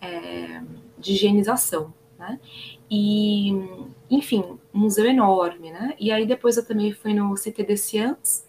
é, 0.01 0.61
de 0.97 1.13
higienização. 1.13 1.93
Né? 2.17 2.37
E, 2.91 3.51
enfim, 4.09 4.59
um 4.73 4.79
museu 4.79 5.05
enorme, 5.05 5.71
né? 5.71 5.95
E 5.97 6.11
aí 6.11 6.25
depois 6.25 6.57
eu 6.57 6.65
também 6.65 6.91
fui 6.91 7.13
no 7.13 7.33
CT 7.35 7.63
de 7.63 7.77
Sciences, 7.77 8.48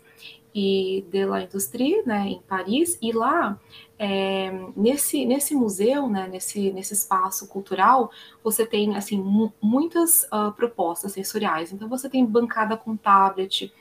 e 0.55 1.05
de 1.09 1.25
la 1.25 1.43
Industrie, 1.43 2.03
né, 2.05 2.27
em 2.29 2.41
Paris, 2.43 2.99
e 3.01 3.13
lá, 3.13 3.59
é, 3.99 4.51
nesse, 4.77 5.25
nesse 5.25 5.55
museu, 5.55 6.09
né, 6.09 6.29
nesse, 6.29 6.73
nesse 6.73 6.95
espaço 6.95 7.47
cultural, 7.49 8.11
você 8.43 8.67
tem, 8.67 8.97
assim, 8.97 9.19
muitas 9.63 10.25
uh, 10.25 10.53
propostas 10.57 11.13
sensoriais. 11.13 11.73
Então, 11.73 11.89
você 11.89 12.09
tem 12.09 12.25
bancada 12.25 12.77
com 12.77 12.97
tablet 12.97 13.73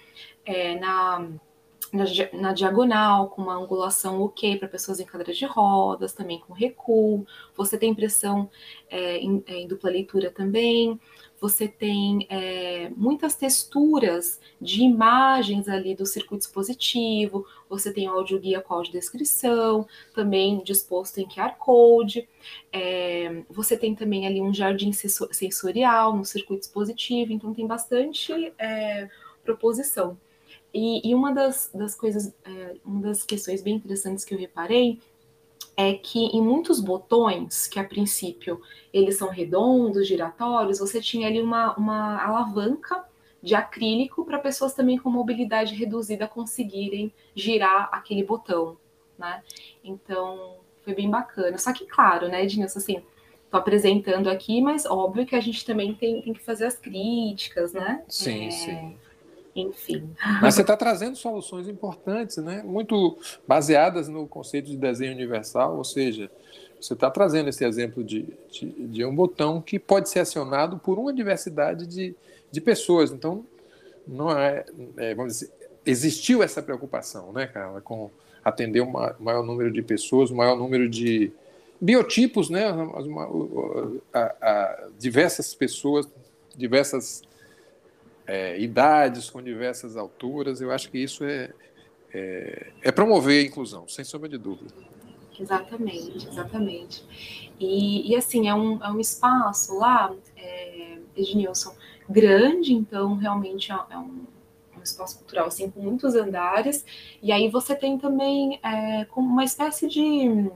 é, 0.45 0.79
na, 0.79 1.27
na, 1.91 2.03
na, 2.33 2.53
diagonal, 2.53 3.29
com 3.29 3.41
uma 3.41 3.55
angulação 3.55 4.21
ok 4.21 4.57
para 4.57 4.67
pessoas 4.67 4.99
em 4.99 5.05
cadeira 5.05 5.33
de 5.33 5.45
rodas, 5.45 6.13
também 6.13 6.39
com 6.39 6.53
recuo. 6.53 7.25
Você 7.55 7.77
tem 7.77 7.91
impressão 7.91 8.49
é, 8.89 9.17
em, 9.17 9.43
em 9.47 9.67
dupla 9.67 9.89
leitura 9.89 10.29
também 10.29 10.99
você 11.39 11.67
tem 11.67 12.27
é, 12.29 12.91
muitas 12.95 13.35
texturas 13.35 14.39
de 14.59 14.81
imagens 14.81 15.69
ali 15.69 15.95
do 15.95 16.05
circuito 16.05 16.45
expositivo, 16.45 17.45
você 17.69 17.93
tem 17.93 18.07
áudio 18.07 18.39
guia 18.39 18.61
com 18.61 18.73
audiodescrição, 18.73 19.87
também 20.13 20.61
disposto 20.63 21.19
em 21.19 21.27
QR 21.27 21.55
Code, 21.57 22.27
é, 22.71 23.43
você 23.49 23.77
tem 23.77 23.95
também 23.95 24.27
ali 24.27 24.41
um 24.41 24.53
jardim 24.53 24.91
sensorial 24.91 26.15
no 26.15 26.25
circuito 26.25 26.63
expositivo, 26.63 27.31
então 27.31 27.53
tem 27.53 27.65
bastante 27.65 28.53
é, 28.57 29.09
proposição. 29.43 30.17
E, 30.73 31.09
e, 31.09 31.15
uma 31.15 31.33
das, 31.33 31.71
das 31.73 31.95
coisas, 31.95 32.33
é, 32.45 32.75
uma 32.85 33.01
das 33.01 33.23
questões 33.23 33.61
bem 33.61 33.75
interessantes 33.75 34.23
que 34.23 34.33
eu 34.33 34.37
reparei 34.37 34.99
é 35.79 35.93
que 35.93 36.25
em 36.25 36.41
muitos 36.41 36.81
botões, 36.81 37.65
que 37.65 37.79
a 37.79 37.85
princípio 37.85 38.61
eles 38.91 39.17
são 39.17 39.29
redondos, 39.29 40.05
giratórios, 40.05 40.79
você 40.79 40.99
tinha 40.99 41.25
ali 41.25 41.41
uma, 41.41 41.73
uma 41.77 42.21
alavanca 42.21 43.05
de 43.41 43.55
acrílico 43.55 44.25
para 44.25 44.39
pessoas 44.39 44.73
também 44.73 44.97
com 44.97 45.09
mobilidade 45.09 45.73
reduzida 45.73 46.27
conseguirem 46.27 47.13
girar 47.33 47.87
aquele 47.93 48.25
botão, 48.25 48.75
né? 49.17 49.41
Então, 49.81 50.57
foi 50.83 50.93
bem 50.93 51.09
bacana. 51.09 51.57
Só 51.57 51.71
que, 51.71 51.85
claro, 51.85 52.27
né, 52.27 52.43
Ednilson, 52.43 52.79
assim, 52.79 53.01
tô 53.49 53.55
apresentando 53.55 54.29
aqui, 54.29 54.61
mas 54.61 54.85
óbvio 54.85 55.25
que 55.25 55.33
a 55.33 55.39
gente 55.39 55.65
também 55.65 55.95
tem, 55.95 56.21
tem 56.21 56.33
que 56.33 56.43
fazer 56.43 56.65
as 56.65 56.75
críticas, 56.75 57.71
né? 57.71 58.03
Sim, 58.09 58.47
é... 58.47 58.51
sim. 58.51 58.97
Enfim. 59.61 60.09
Mas 60.41 60.55
você 60.55 60.61
está 60.61 60.75
trazendo 60.75 61.15
soluções 61.15 61.67
importantes, 61.67 62.37
né? 62.37 62.63
Muito 62.63 63.17
baseadas 63.47 64.07
no 64.07 64.27
conceito 64.27 64.69
de 64.69 64.77
desenho 64.77 65.13
universal, 65.13 65.77
ou 65.77 65.83
seja, 65.83 66.29
você 66.79 66.93
está 66.93 67.09
trazendo 67.11 67.49
esse 67.49 67.65
exemplo 67.65 68.03
de, 68.03 68.25
de, 68.51 68.65
de, 68.65 69.05
um 69.05 69.13
botão 69.13 69.61
que 69.61 69.77
pode 69.77 70.09
ser 70.09 70.19
acionado 70.19 70.77
por 70.79 70.97
uma 70.97 71.13
diversidade 71.13 71.85
de, 71.85 72.15
de 72.51 72.61
pessoas. 72.61 73.11
Então, 73.11 73.45
não 74.07 74.31
é, 74.31 74.65
é 74.97 75.13
vamos 75.13 75.33
dizer, 75.33 75.51
existiu 75.85 76.41
essa 76.41 76.61
preocupação, 76.61 77.31
né, 77.33 77.47
Carla, 77.47 77.81
com 77.81 78.09
atender 78.43 78.81
um 78.81 78.91
maior 79.19 79.43
número 79.43 79.71
de 79.71 79.81
pessoas, 79.81 80.31
um 80.31 80.35
maior 80.35 80.57
número 80.57 80.87
de 80.87 81.31
biotipos, 81.79 82.49
né, 82.49 82.71
uma, 82.71 83.27
a, 84.13 84.35
a, 84.41 84.87
diversas 84.97 85.53
pessoas, 85.53 86.07
diversas 86.55 87.23
é, 88.29 88.59
idades, 88.59 89.27
com 89.27 89.41
diversas 89.41 89.97
alturas. 89.97 90.61
Eu 90.61 90.71
acho 90.71 90.91
que 90.91 90.99
isso 90.99 91.23
é, 91.23 91.51
é, 92.13 92.71
é 92.83 92.91
promover 92.91 93.43
a 93.43 93.47
inclusão, 93.47 93.87
sem 93.87 94.05
sombra 94.05 94.29
de 94.29 94.37
dúvida. 94.37 94.71
Exatamente, 95.37 96.27
exatamente. 96.27 97.03
E, 97.59 98.11
e, 98.11 98.15
assim, 98.15 98.47
é 98.47 98.53
um, 98.53 98.83
é 98.83 98.91
um 98.91 98.99
espaço 98.99 99.75
lá, 99.79 100.13
é, 100.37 100.99
Ednilson, 101.15 101.73
grande, 102.07 102.73
então 102.73 103.15
realmente 103.15 103.71
é, 103.71 103.75
é 103.89 103.97
um, 103.97 104.25
um, 104.77 104.83
espaço 104.83 105.17
cultural 105.17 105.47
assim, 105.47 105.71
com 105.71 105.81
muitos 105.81 106.13
andares, 106.13 106.85
e 107.23 107.31
aí 107.31 107.49
você 107.49 107.75
tem 107.75 107.97
também 107.97 108.59
é, 108.63 109.05
como 109.05 109.27
uma 109.27 109.43
espécie 109.43 109.87
de, 109.87 110.51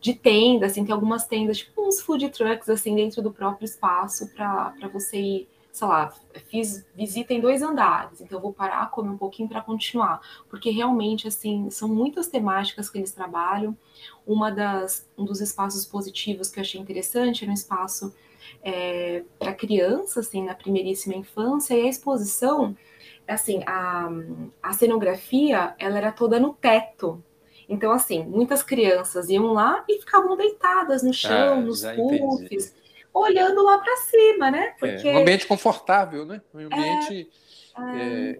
de 0.00 0.14
tenda, 0.14 0.66
assim, 0.66 0.84
tem 0.84 0.92
algumas 0.92 1.26
tendas, 1.26 1.58
tipo 1.58 1.86
uns 1.86 2.00
food 2.00 2.28
trucks 2.30 2.68
assim, 2.68 2.96
dentro 2.96 3.22
do 3.22 3.30
próprio 3.30 3.64
espaço 3.64 4.28
para 4.34 4.88
você 4.92 5.18
ir 5.18 5.55
sei 5.76 5.86
lá, 5.86 6.10
fiz 6.48 6.86
visita 6.94 7.34
em 7.34 7.40
dois 7.40 7.60
andares, 7.60 8.22
então 8.22 8.40
vou 8.40 8.50
parar, 8.50 8.90
comer 8.90 9.10
um 9.10 9.18
pouquinho 9.18 9.46
para 9.46 9.60
continuar, 9.60 10.22
porque 10.48 10.70
realmente 10.70 11.28
assim 11.28 11.68
são 11.68 11.86
muitas 11.86 12.28
temáticas 12.28 12.88
que 12.88 12.96
eles 12.96 13.12
trabalham. 13.12 13.76
Uma 14.26 14.50
das 14.50 15.06
um 15.18 15.26
dos 15.26 15.42
espaços 15.42 15.84
positivos 15.84 16.48
que 16.48 16.58
eu 16.58 16.62
achei 16.62 16.80
interessante 16.80 17.44
era 17.44 17.50
um 17.50 17.54
espaço 17.54 18.14
é, 18.62 19.22
para 19.38 19.52
criança, 19.52 20.20
assim, 20.20 20.42
na 20.42 20.54
primeiríssima 20.54 21.14
infância, 21.14 21.74
e 21.74 21.82
a 21.82 21.90
exposição, 21.90 22.74
assim, 23.28 23.62
a, 23.66 24.08
a 24.62 24.72
cenografia, 24.72 25.74
ela 25.78 25.98
era 25.98 26.10
toda 26.10 26.40
no 26.40 26.54
teto. 26.54 27.22
Então, 27.68 27.92
assim, 27.92 28.24
muitas 28.24 28.62
crianças 28.62 29.28
iam 29.28 29.52
lá 29.52 29.84
e 29.86 29.98
ficavam 29.98 30.38
deitadas 30.38 31.02
no 31.02 31.12
chão, 31.12 31.58
ah, 31.58 31.60
nos 31.60 31.84
puffs 31.84 32.74
olhando 33.20 33.62
lá 33.64 33.78
para 33.78 33.96
cima, 33.96 34.50
né? 34.50 34.66
É, 34.66 34.70
Porque... 34.78 35.08
É, 35.08 35.16
um 35.16 35.20
ambiente 35.22 35.46
confortável, 35.46 36.24
né? 36.24 36.40
Um 36.52 36.60
ambiente 36.60 37.28
é, 37.78 38.38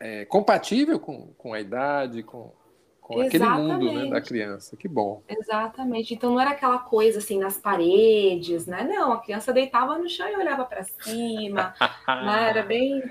é, 0.00 0.20
é, 0.20 0.24
compatível 0.24 0.98
com, 0.98 1.28
com 1.38 1.52
a 1.52 1.60
idade, 1.60 2.22
com, 2.22 2.52
com 3.00 3.20
aquele 3.20 3.46
mundo 3.46 3.92
né, 3.92 4.06
da 4.10 4.20
criança. 4.20 4.76
Que 4.76 4.88
bom. 4.88 5.22
Exatamente. 5.28 6.14
Então 6.14 6.32
não 6.32 6.40
era 6.40 6.50
aquela 6.50 6.78
coisa 6.78 7.18
assim 7.18 7.38
nas 7.38 7.58
paredes, 7.58 8.66
né? 8.66 8.84
Não, 8.84 9.12
a 9.12 9.20
criança 9.20 9.52
deitava 9.52 9.98
no 9.98 10.08
chão 10.08 10.28
e 10.28 10.36
olhava 10.36 10.64
para 10.64 10.84
cima. 10.84 11.74
né? 12.06 12.48
Era 12.48 12.62
bem. 12.62 13.02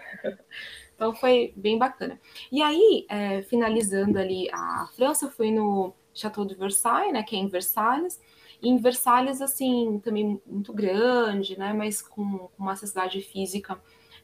Então 0.95 1.14
foi 1.14 1.53
bem 1.55 1.78
bacana. 1.78 2.20
E 2.51 2.61
aí, 2.61 3.05
é, 3.09 3.41
finalizando 3.43 4.18
ali 4.18 4.49
a 4.51 4.88
França, 4.95 5.26
eu 5.26 5.32
fui 5.32 5.51
no 5.51 5.93
Chateau 6.14 6.45
de 6.45 6.55
Versailles, 6.55 7.14
né? 7.14 7.24
Que 7.24 7.36
é 7.36 7.39
em 7.39 7.47
Versalhes 7.47 8.20
em 8.64 8.78
Versalhes, 8.78 9.41
assim, 9.41 9.99
também 10.03 10.41
muito 10.47 10.74
grande, 10.74 11.59
né? 11.59 11.74
Mas 11.74 12.01
com 12.01 12.49
uma 12.57 12.72
acessibilidade 12.72 13.22
física 13.22 13.80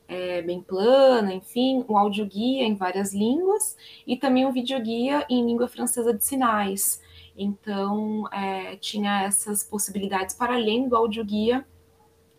é, 0.07 0.41
bem 0.41 0.61
plana, 0.61 1.33
enfim, 1.33 1.85
um 1.87 1.97
audioguia 1.97 2.63
em 2.63 2.75
várias 2.75 3.13
línguas 3.13 3.77
e 4.07 4.17
também 4.17 4.45
um 4.45 4.51
videoguia 4.51 5.25
em 5.29 5.45
língua 5.45 5.67
francesa 5.67 6.13
de 6.13 6.23
sinais. 6.23 7.01
Então, 7.37 8.27
é, 8.33 8.75
tinha 8.77 9.23
essas 9.23 9.63
possibilidades 9.63 10.35
para 10.35 10.55
além 10.55 10.89
do 10.89 10.95
audioguia, 10.95 11.65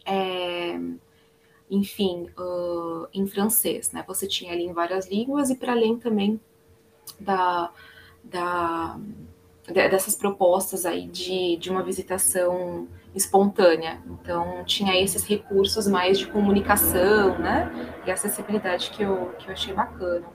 é, 0.05 0.81
enfim, 1.71 2.29
uh, 2.37 3.07
em 3.15 3.27
francês, 3.27 3.93
né? 3.93 4.05
Você 4.09 4.27
tinha 4.27 4.53
ali 4.53 4.65
em 4.65 4.73
várias 4.73 5.09
línguas 5.09 5.51
e 5.51 5.55
para 5.55 5.73
além 5.73 5.97
também 5.99 6.41
da, 7.21 7.73
da 8.25 8.99
dessas 9.73 10.17
propostas 10.17 10.85
aí 10.85 11.07
de, 11.07 11.57
de 11.57 11.71
uma 11.71 11.83
visitação 11.83 12.89
espontânea. 13.15 14.01
Então, 14.07 14.65
tinha 14.65 15.01
esses 15.01 15.25
recursos 15.25 15.87
mais 15.87 16.19
de 16.19 16.27
comunicação, 16.27 17.39
né? 17.39 17.71
E 18.07 18.11
acessibilidade 18.11 18.91
que 18.91 19.03
eu, 19.03 19.33
que 19.39 19.49
eu 19.49 19.53
achei 19.53 19.75
bacana. 19.75 20.27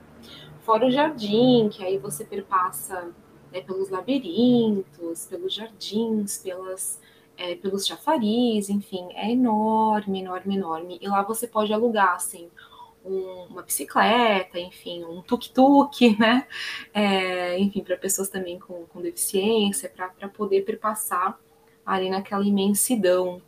Fora 0.60 0.86
o 0.86 0.90
jardim, 0.90 1.68
que 1.70 1.84
aí 1.84 1.96
você 1.98 2.24
perpassa 2.24 3.08
né, 3.52 3.60
pelos 3.60 3.88
labirintos, 3.88 5.26
pelos 5.26 5.54
jardins, 5.54 6.38
pelas, 6.38 7.00
é, 7.36 7.54
pelos 7.54 7.86
chafariz, 7.86 8.68
enfim, 8.68 9.08
é 9.14 9.30
enorme, 9.30 10.20
enorme, 10.20 10.56
enorme. 10.56 10.98
E 11.00 11.08
lá 11.08 11.22
você 11.22 11.46
pode 11.46 11.72
alugar, 11.72 12.14
assim, 12.14 12.50
um, 13.06 13.46
uma 13.50 13.62
bicicleta, 13.62 14.58
enfim, 14.58 15.04
um 15.04 15.22
tuk-tuk, 15.22 16.16
né? 16.18 16.46
É, 16.92 17.58
enfim, 17.58 17.82
para 17.82 17.96
pessoas 17.96 18.28
também 18.28 18.58
com, 18.58 18.84
com 18.86 19.00
deficiência, 19.00 19.88
para 19.88 20.28
poder 20.28 20.62
perpassar 20.62 21.38
ali 21.84 22.10
naquela 22.10 22.44
imensidão 22.44 23.40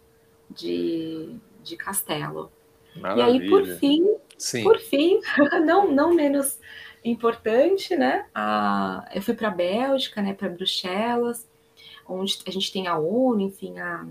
de, 0.49 1.35
de 1.63 1.77
castelo. 1.77 2.51
Maravilha. 2.97 3.27
E 3.27 3.43
aí, 3.43 3.49
por 3.49 3.67
fim, 3.79 4.17
Sim. 4.37 4.63
por 4.63 4.79
fim, 4.79 5.21
não, 5.65 5.91
não 5.91 6.15
menos 6.15 6.59
importante, 7.05 7.97
né? 7.97 8.27
A, 8.35 9.09
eu 9.15 9.23
fui 9.23 9.35
para 9.35 9.49
a 9.49 9.53
Bélgica, 9.53 10.23
né? 10.23 10.35
Para 10.35 10.49
Bruxelas, 10.49 11.49
onde 12.07 12.39
a 12.47 12.51
gente 12.51 12.73
tem 12.73 12.87
a 12.87 12.99
ONU, 12.99 13.41
enfim, 13.41 13.79
a, 13.79 14.07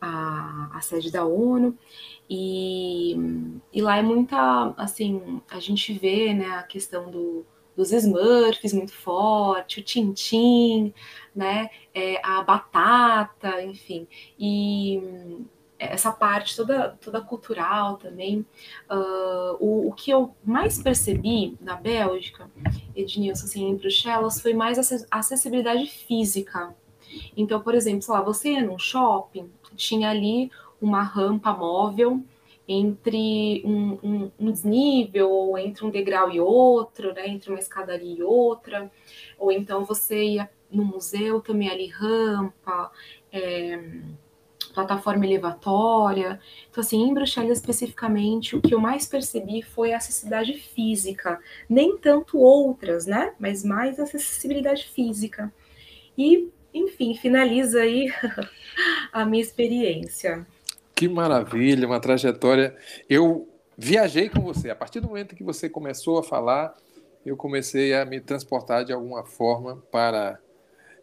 a, 0.00 0.70
a 0.74 0.80
sede 0.80 1.10
da 1.10 1.24
ONU. 1.24 1.76
E, 2.28 3.16
e 3.72 3.80
lá 3.80 3.98
é 3.98 4.02
muita, 4.02 4.74
assim, 4.76 5.40
a 5.50 5.60
gente 5.60 5.92
vê, 5.92 6.34
né, 6.34 6.50
a 6.50 6.62
questão 6.62 7.10
do, 7.10 7.46
dos 7.76 7.92
Smurfs 7.92 8.72
muito 8.72 8.92
forte, 8.92 9.80
o 9.80 9.82
Tintim, 9.82 10.92
né, 11.34 11.70
é, 11.94 12.20
a 12.24 12.42
batata, 12.42 13.62
enfim, 13.62 14.08
e 14.38 15.00
essa 15.78 16.10
parte 16.10 16.56
toda, 16.56 16.96
toda 17.00 17.20
cultural 17.20 17.96
também. 17.96 18.46
Uh, 18.90 19.56
o, 19.60 19.88
o 19.88 19.92
que 19.92 20.10
eu 20.10 20.34
mais 20.44 20.82
percebi 20.82 21.56
na 21.60 21.76
Bélgica, 21.76 22.50
Ednilson, 22.94 23.44
assim, 23.44 23.68
em 23.68 23.76
Bruxelas, 23.76 24.40
foi 24.40 24.54
mais 24.54 24.78
a 25.10 25.18
acessibilidade 25.18 25.86
física. 25.86 26.74
Então, 27.36 27.60
por 27.60 27.74
exemplo, 27.74 28.02
sei 28.02 28.14
lá, 28.14 28.20
você 28.20 28.52
ia 28.52 28.64
num 28.64 28.78
shopping, 28.78 29.50
tinha 29.76 30.10
ali 30.10 30.50
uma 30.80 31.02
rampa 31.02 31.52
móvel 31.52 32.22
entre 32.68 33.62
um, 33.64 33.98
um, 34.02 34.32
um, 34.38 34.50
desnível, 34.50 35.30
ou 35.30 35.58
entre 35.58 35.84
um 35.84 35.90
degrau 35.90 36.30
e 36.30 36.40
outro, 36.40 37.12
né, 37.14 37.28
entre 37.28 37.50
uma 37.50 37.58
escadaria 37.58 38.18
e 38.18 38.22
outra, 38.22 38.90
ou 39.38 39.52
então 39.52 39.84
você 39.84 40.24
ia 40.24 40.50
no 40.70 40.84
museu 40.84 41.40
também 41.40 41.68
ali 41.70 41.86
rampa, 41.86 42.90
é, 43.32 43.78
plataforma 44.74 45.24
elevatória. 45.24 46.40
Então, 46.68 46.82
assim, 46.82 47.02
em 47.02 47.14
Bruxelas 47.14 47.58
especificamente, 47.58 48.56
o 48.56 48.60
que 48.60 48.74
eu 48.74 48.80
mais 48.80 49.06
percebi 49.06 49.62
foi 49.62 49.92
a 49.92 49.98
acessibilidade 49.98 50.54
física, 50.54 51.40
nem 51.68 51.96
tanto 51.96 52.38
outras, 52.38 53.06
né, 53.06 53.32
mas 53.38 53.64
mais 53.64 54.00
acessibilidade 54.00 54.88
física. 54.88 55.52
E, 56.18 56.50
enfim, 56.74 57.14
finaliza 57.14 57.80
aí 57.80 58.12
a 59.12 59.24
minha 59.24 59.42
experiência. 59.42 60.46
Que 60.96 61.10
maravilha, 61.10 61.86
uma 61.86 62.00
trajetória. 62.00 62.74
Eu 63.06 63.46
viajei 63.76 64.30
com 64.30 64.40
você. 64.40 64.70
A 64.70 64.74
partir 64.74 64.98
do 64.98 65.08
momento 65.08 65.36
que 65.36 65.44
você 65.44 65.68
começou 65.68 66.18
a 66.18 66.22
falar, 66.22 66.74
eu 67.24 67.36
comecei 67.36 67.92
a 67.92 68.06
me 68.06 68.18
transportar 68.18 68.82
de 68.82 68.94
alguma 68.94 69.22
forma 69.22 69.76
para 69.92 70.40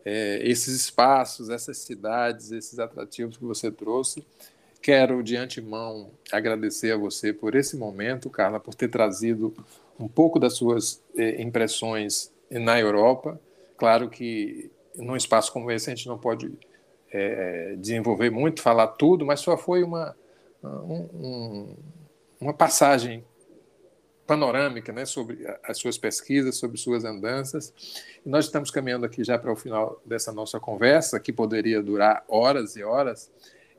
é, 0.04 0.40
esses 0.42 0.74
espaços, 0.74 1.48
essas 1.48 1.78
cidades, 1.78 2.52
esses 2.52 2.80
atrativos 2.80 3.38
que 3.38 3.44
você 3.44 3.70
trouxe. 3.70 4.26
Quero, 4.82 5.22
de 5.22 5.38
antemão, 5.38 6.10
agradecer 6.32 6.92
a 6.92 6.98
você 6.98 7.32
por 7.32 7.54
esse 7.54 7.78
momento, 7.78 8.32
Carla, 8.32 8.60
por 8.60 8.74
ter 8.74 8.88
trazido 8.88 9.54
um 10.00 10.08
pouco 10.08 10.40
das 10.40 10.54
suas 10.56 11.04
é, 11.16 11.40
impressões 11.40 12.32
na 12.50 12.80
Europa. 12.80 13.40
Claro 13.78 14.10
que 14.10 14.72
num 14.96 15.16
espaço 15.16 15.54
como 15.54 15.70
esse 15.70 15.92
a 15.92 15.94
gente 15.96 16.08
não 16.08 16.18
pode 16.18 16.52
é, 17.14 17.76
desenvolver 17.78 18.32
muito, 18.32 18.62
falar 18.62 18.88
tudo, 18.88 19.26
mas 19.26 19.40
só 19.40 19.56
foi 19.56 19.84
uma, 19.84 20.16
um, 20.64 21.76
uma 22.42 22.54
passagem 22.54 23.24
panorâmica 24.26 24.92
né, 24.92 25.06
sobre 25.06 25.46
as 25.64 25.78
suas 25.78 25.98
pesquisas, 25.98 26.58
sobre 26.58 26.78
suas 26.78 27.06
andanças. 27.06 27.74
E 28.26 28.30
nós 28.30 28.46
estamos 28.46 28.72
caminhando 28.72 29.06
aqui 29.06 29.24
já 29.24 29.38
para 29.38 29.52
o 29.52 29.56
final 29.56 30.02
dessa 30.06 30.32
nossa 30.32 30.60
conversa, 30.60 31.20
que 31.20 31.32
poderia 31.32 31.82
durar 31.84 32.24
horas 32.28 32.76
e 32.76 32.84
horas. 32.84 33.32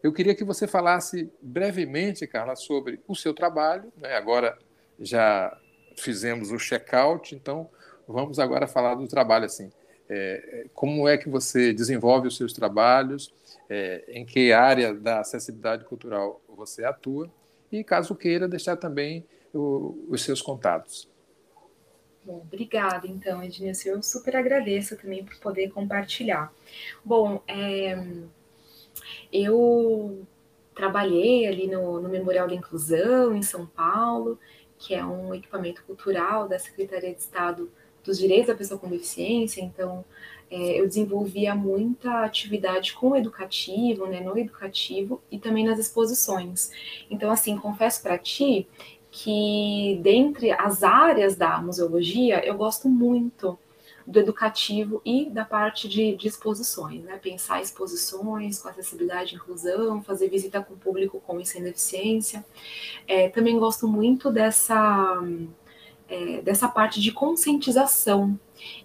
Eu 0.03 0.13
queria 0.13 0.35
que 0.35 0.45
você 0.45 0.69
falasse 0.69 1.33
brevemente, 1.41 2.27
Carla, 2.27 2.55
sobre 2.55 3.01
o 3.09 3.17
seu 3.17 3.35
trabalho. 3.35 3.93
Né? 3.97 4.15
Agora 4.15 4.57
já 5.01 5.59
fizemos 5.97 6.51
o 6.53 6.59
check-out, 6.59 7.35
então 7.35 7.69
vamos 8.07 8.39
agora 8.39 8.67
falar 8.67 8.95
do 8.95 9.09
trabalho 9.09 9.47
assim. 9.47 9.73
É, 10.17 10.67
como 10.73 11.09
é 11.09 11.19
que 11.19 11.29
você 11.29 11.73
desenvolve 11.73 12.29
os 12.29 12.37
seus 12.37 12.53
trabalhos? 12.53 13.35
É, 13.69 14.05
em 14.09 14.25
que 14.25 14.53
área 14.53 14.95
da 14.95 15.21
acessibilidade 15.21 15.85
cultural 15.85 16.41
você 16.49 16.85
atua? 16.85 17.29
E 17.73 17.83
caso 17.83 18.15
queira 18.15 18.47
deixar 18.47 18.77
também 18.77 19.25
o, 19.53 20.07
os 20.09 20.23
seus 20.23 20.41
contatos. 20.41 21.09
Bom, 22.25 22.37
obrigada, 22.37 23.09
então, 23.09 23.43
Ednilson. 23.43 23.89
Eu 23.89 24.03
super 24.03 24.37
agradeço 24.37 24.97
também 24.97 25.25
por 25.25 25.37
poder 25.39 25.71
compartilhar. 25.71 26.53
Bom, 27.05 27.43
é, 27.49 28.01
eu 29.33 30.25
trabalhei 30.77 31.47
ali 31.49 31.67
no, 31.67 32.01
no 32.01 32.09
Memorial 32.09 32.47
da 32.47 32.55
Inclusão, 32.55 33.35
em 33.35 33.43
São 33.43 33.67
Paulo, 33.67 34.39
que 34.79 34.95
é 34.95 35.05
um 35.05 35.35
equipamento 35.35 35.83
cultural 35.85 36.49
da 36.49 36.59
Secretaria 36.59 37.13
de 37.13 37.21
Estado 37.21 37.71
dos 38.05 38.19
Direitos 38.19 38.49
da 38.49 38.55
Pessoa 38.55 38.79
com 38.79 38.89
Deficiência, 38.89 39.61
então 39.61 40.05
é, 40.51 40.81
eu 40.81 40.87
desenvolvia 40.87 41.55
muita 41.55 42.25
atividade 42.25 42.93
com 42.93 43.11
o 43.11 43.17
educativo, 43.17 44.07
né, 44.07 44.21
no 44.21 44.37
educativo 44.39 45.23
e 45.31 45.39
também 45.39 45.65
nas 45.65 45.79
exposições. 45.79 46.71
Então, 47.11 47.31
assim, 47.31 47.57
confesso 47.57 48.03
para 48.03 48.19
ti 48.19 48.69
que 49.11 49.99
dentre 50.03 50.51
as 50.51 50.83
áreas 50.83 51.37
da 51.37 51.63
museologia, 51.63 52.45
eu 52.45 52.55
gosto 52.57 52.89
muito 52.89 53.59
do 54.07 54.19
educativo 54.19 55.01
e 55.05 55.31
da 55.31 55.45
parte 55.45 55.89
de, 55.89 56.15
de 56.17 56.29
exposições, 56.29 57.03
né? 57.03 57.19
Pensar 57.23 57.63
exposições 57.63 58.59
com 58.59 58.69
acessibilidade 58.69 59.33
e 59.33 59.37
inclusão, 59.37 60.03
fazer 60.03 60.29
visita 60.29 60.61
com 60.61 60.75
o 60.75 60.77
público 60.77 61.23
com 61.27 61.41
e 61.41 61.47
sem 61.47 61.63
deficiência. 61.63 62.45
É, 63.07 63.29
também 63.29 63.59
gosto 63.59 63.89
muito 63.89 64.31
dessa, 64.31 65.23
é, 66.15 66.41
dessa 66.43 66.69
parte 66.69 67.01
de 67.01 67.11
conscientização. 67.11 68.39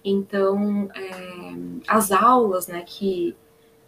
Então, 0.04 0.90
é, 0.94 1.54
as 1.86 2.10
aulas, 2.10 2.66
né, 2.66 2.82
que 2.84 3.36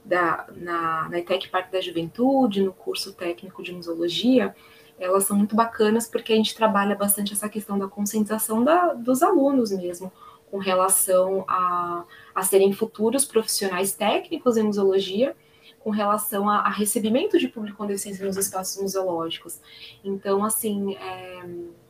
da, 0.04 0.46
na, 0.56 1.08
na 1.08 1.18
ETEC 1.18 1.48
Parque 1.48 1.72
da 1.72 1.80
Juventude, 1.80 2.62
no 2.62 2.72
curso 2.72 3.12
técnico 3.12 3.62
de 3.62 3.72
museologia, 3.72 4.54
elas 4.98 5.24
são 5.24 5.36
muito 5.36 5.56
bacanas 5.56 6.06
porque 6.06 6.32
a 6.32 6.36
gente 6.36 6.54
trabalha 6.54 6.94
bastante 6.94 7.32
essa 7.32 7.48
questão 7.48 7.76
da 7.78 7.88
conscientização 7.88 8.62
da, 8.62 8.94
dos 8.94 9.22
alunos 9.22 9.72
mesmo, 9.72 10.12
com 10.48 10.58
relação 10.58 11.44
a, 11.48 12.04
a 12.34 12.42
serem 12.42 12.72
futuros 12.72 13.24
profissionais 13.24 13.92
técnicos 13.92 14.56
em 14.56 14.62
museologia, 14.62 15.34
com 15.80 15.90
relação 15.90 16.48
a, 16.48 16.58
a 16.58 16.70
recebimento 16.70 17.38
de 17.38 17.48
público 17.48 17.78
com 17.78 17.86
deficiência 17.86 18.24
nos 18.24 18.36
espaços 18.36 18.80
museológicos. 18.80 19.60
Então, 20.04 20.44
assim, 20.44 20.94
é, 20.94 21.42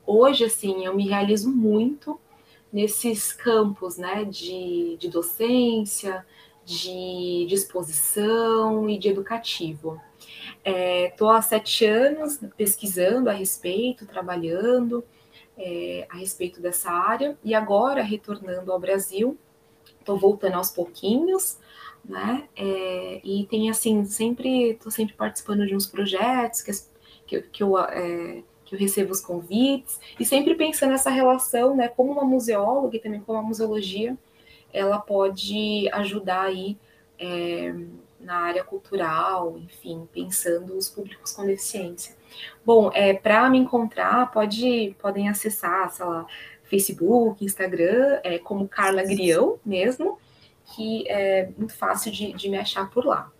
hoje, 0.06 0.44
assim, 0.44 0.84
eu 0.84 0.94
me 0.94 1.08
realizo 1.08 1.50
muito 1.50 2.18
nesses 2.72 3.32
campos, 3.32 3.98
né, 3.98 4.24
de, 4.24 4.96
de 4.98 5.08
docência, 5.08 6.24
de, 6.64 7.46
exposição 7.50 8.88
e 8.88 8.98
de 8.98 9.08
educativo. 9.08 10.00
Estou 10.64 11.32
é, 11.32 11.36
há 11.36 11.42
sete 11.42 11.84
anos 11.84 12.40
pesquisando 12.56 13.28
a 13.28 13.32
respeito, 13.32 14.06
trabalhando 14.06 15.04
é, 15.58 16.06
a 16.08 16.16
respeito 16.16 16.60
dessa 16.60 16.90
área, 16.90 17.36
e 17.44 17.54
agora, 17.54 18.02
retornando 18.02 18.72
ao 18.72 18.80
Brasil, 18.80 19.36
estou 19.98 20.18
voltando 20.18 20.54
aos 20.54 20.70
pouquinhos, 20.70 21.58
né? 22.04 22.48
É, 22.56 23.20
e 23.22 23.46
tem 23.46 23.70
assim, 23.70 24.04
sempre 24.04 24.70
estou 24.70 24.90
sempre 24.90 25.14
participando 25.14 25.66
de 25.66 25.76
uns 25.76 25.86
projetos 25.86 26.62
que, 26.62 26.72
que, 27.26 27.42
que 27.42 27.62
eu. 27.62 27.74
Que 28.72 28.76
eu 28.76 28.80
recebo 28.80 29.12
os 29.12 29.20
convites, 29.20 30.00
e 30.18 30.24
sempre 30.24 30.54
pensando 30.54 30.92
nessa 30.92 31.10
relação, 31.10 31.76
né, 31.76 31.88
como 31.88 32.10
uma 32.10 32.24
museóloga 32.24 32.96
e 32.96 33.00
também 33.00 33.20
como 33.20 33.38
a 33.38 33.42
museologia, 33.42 34.16
ela 34.72 34.98
pode 34.98 35.90
ajudar 35.92 36.44
aí 36.44 36.78
é, 37.18 37.74
na 38.18 38.36
área 38.36 38.64
cultural, 38.64 39.58
enfim, 39.58 40.08
pensando 40.10 40.74
os 40.74 40.88
públicos 40.88 41.32
com 41.32 41.44
deficiência. 41.44 42.16
Bom, 42.64 42.90
é, 42.94 43.12
para 43.12 43.50
me 43.50 43.58
encontrar, 43.58 44.30
pode, 44.30 44.96
podem 44.98 45.28
acessar, 45.28 45.90
sei 45.90 46.06
lá, 46.06 46.26
Facebook, 46.62 47.44
Instagram, 47.44 48.20
é, 48.24 48.38
como 48.38 48.66
Carla 48.66 49.02
Grião 49.02 49.58
mesmo, 49.62 50.18
que 50.64 51.06
é 51.08 51.50
muito 51.58 51.74
fácil 51.76 52.10
de, 52.10 52.32
de 52.32 52.48
me 52.48 52.56
achar 52.56 52.88
por 52.88 53.04
lá. 53.04 53.30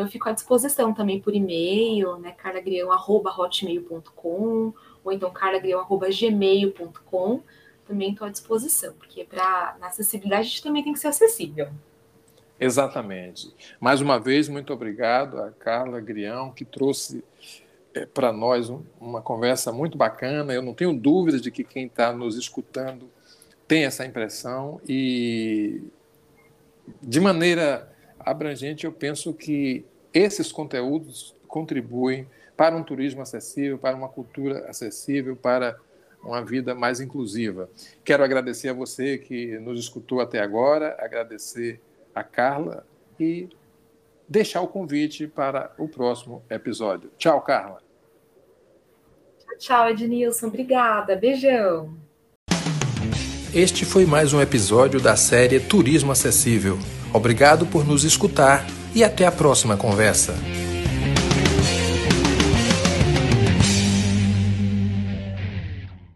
Então, 0.00 0.06
eu 0.06 0.10
fico 0.10 0.30
à 0.30 0.32
disposição 0.32 0.94
também 0.94 1.20
por 1.20 1.34
e-mail, 1.34 2.16
né, 2.16 2.32
carlagrião.hotmail.com, 2.32 4.72
ou 5.04 5.12
então 5.12 5.30
carlagrião.gmail.com, 5.30 7.42
também 7.86 8.12
estou 8.12 8.26
à 8.26 8.30
disposição, 8.30 8.94
porque 8.94 9.24
para 9.24 9.76
na 9.78 9.88
acessibilidade 9.88 10.40
a 10.40 10.44
gente 10.44 10.62
também 10.62 10.82
tem 10.82 10.94
que 10.94 10.98
ser 10.98 11.08
acessível. 11.08 11.68
Exatamente. 12.58 13.54
Mais 13.78 14.00
uma 14.00 14.18
vez, 14.18 14.48
muito 14.48 14.72
obrigado 14.72 15.38
a 15.38 15.50
Carla 15.50 16.00
Grião, 16.00 16.50
que 16.50 16.64
trouxe 16.64 17.22
é, 17.92 18.06
para 18.06 18.32
nós 18.32 18.70
um, 18.70 18.82
uma 18.98 19.20
conversa 19.20 19.70
muito 19.70 19.98
bacana. 19.98 20.54
Eu 20.54 20.62
não 20.62 20.72
tenho 20.72 20.94
dúvidas 20.94 21.42
de 21.42 21.50
que 21.50 21.62
quem 21.62 21.84
está 21.84 22.10
nos 22.10 22.38
escutando 22.38 23.06
tem 23.68 23.84
essa 23.84 24.06
impressão 24.06 24.80
e, 24.88 25.82
de 27.02 27.20
maneira 27.20 27.94
abrangente, 28.18 28.84
eu 28.84 28.92
penso 28.92 29.34
que 29.34 29.84
esses 30.12 30.50
conteúdos 30.52 31.34
contribuem 31.46 32.26
para 32.56 32.76
um 32.76 32.82
turismo 32.82 33.22
acessível, 33.22 33.78
para 33.78 33.96
uma 33.96 34.08
cultura 34.08 34.68
acessível, 34.68 35.34
para 35.36 35.76
uma 36.22 36.44
vida 36.44 36.74
mais 36.74 37.00
inclusiva. 37.00 37.70
Quero 38.04 38.22
agradecer 38.22 38.68
a 38.68 38.74
você 38.74 39.16
que 39.16 39.58
nos 39.58 39.80
escutou 39.80 40.20
até 40.20 40.40
agora, 40.40 40.96
agradecer 40.98 41.80
a 42.14 42.22
Carla 42.22 42.86
e 43.18 43.48
deixar 44.28 44.60
o 44.60 44.68
convite 44.68 45.26
para 45.26 45.72
o 45.78 45.88
próximo 45.88 46.42
episódio. 46.50 47.10
Tchau, 47.16 47.40
Carla. 47.40 47.82
Tchau, 49.58 49.90
Ednilson. 49.90 50.46
Obrigada. 50.46 51.16
Beijão. 51.16 51.94
Este 53.52 53.84
foi 53.84 54.06
mais 54.06 54.32
um 54.32 54.40
episódio 54.40 55.00
da 55.00 55.16
série 55.16 55.58
Turismo 55.58 56.12
Acessível. 56.12 56.78
Obrigado 57.12 57.66
por 57.66 57.84
nos 57.84 58.04
escutar 58.04 58.64
e 58.94 59.04
até 59.04 59.26
a 59.26 59.32
próxima 59.32 59.76
conversa. 59.76 60.34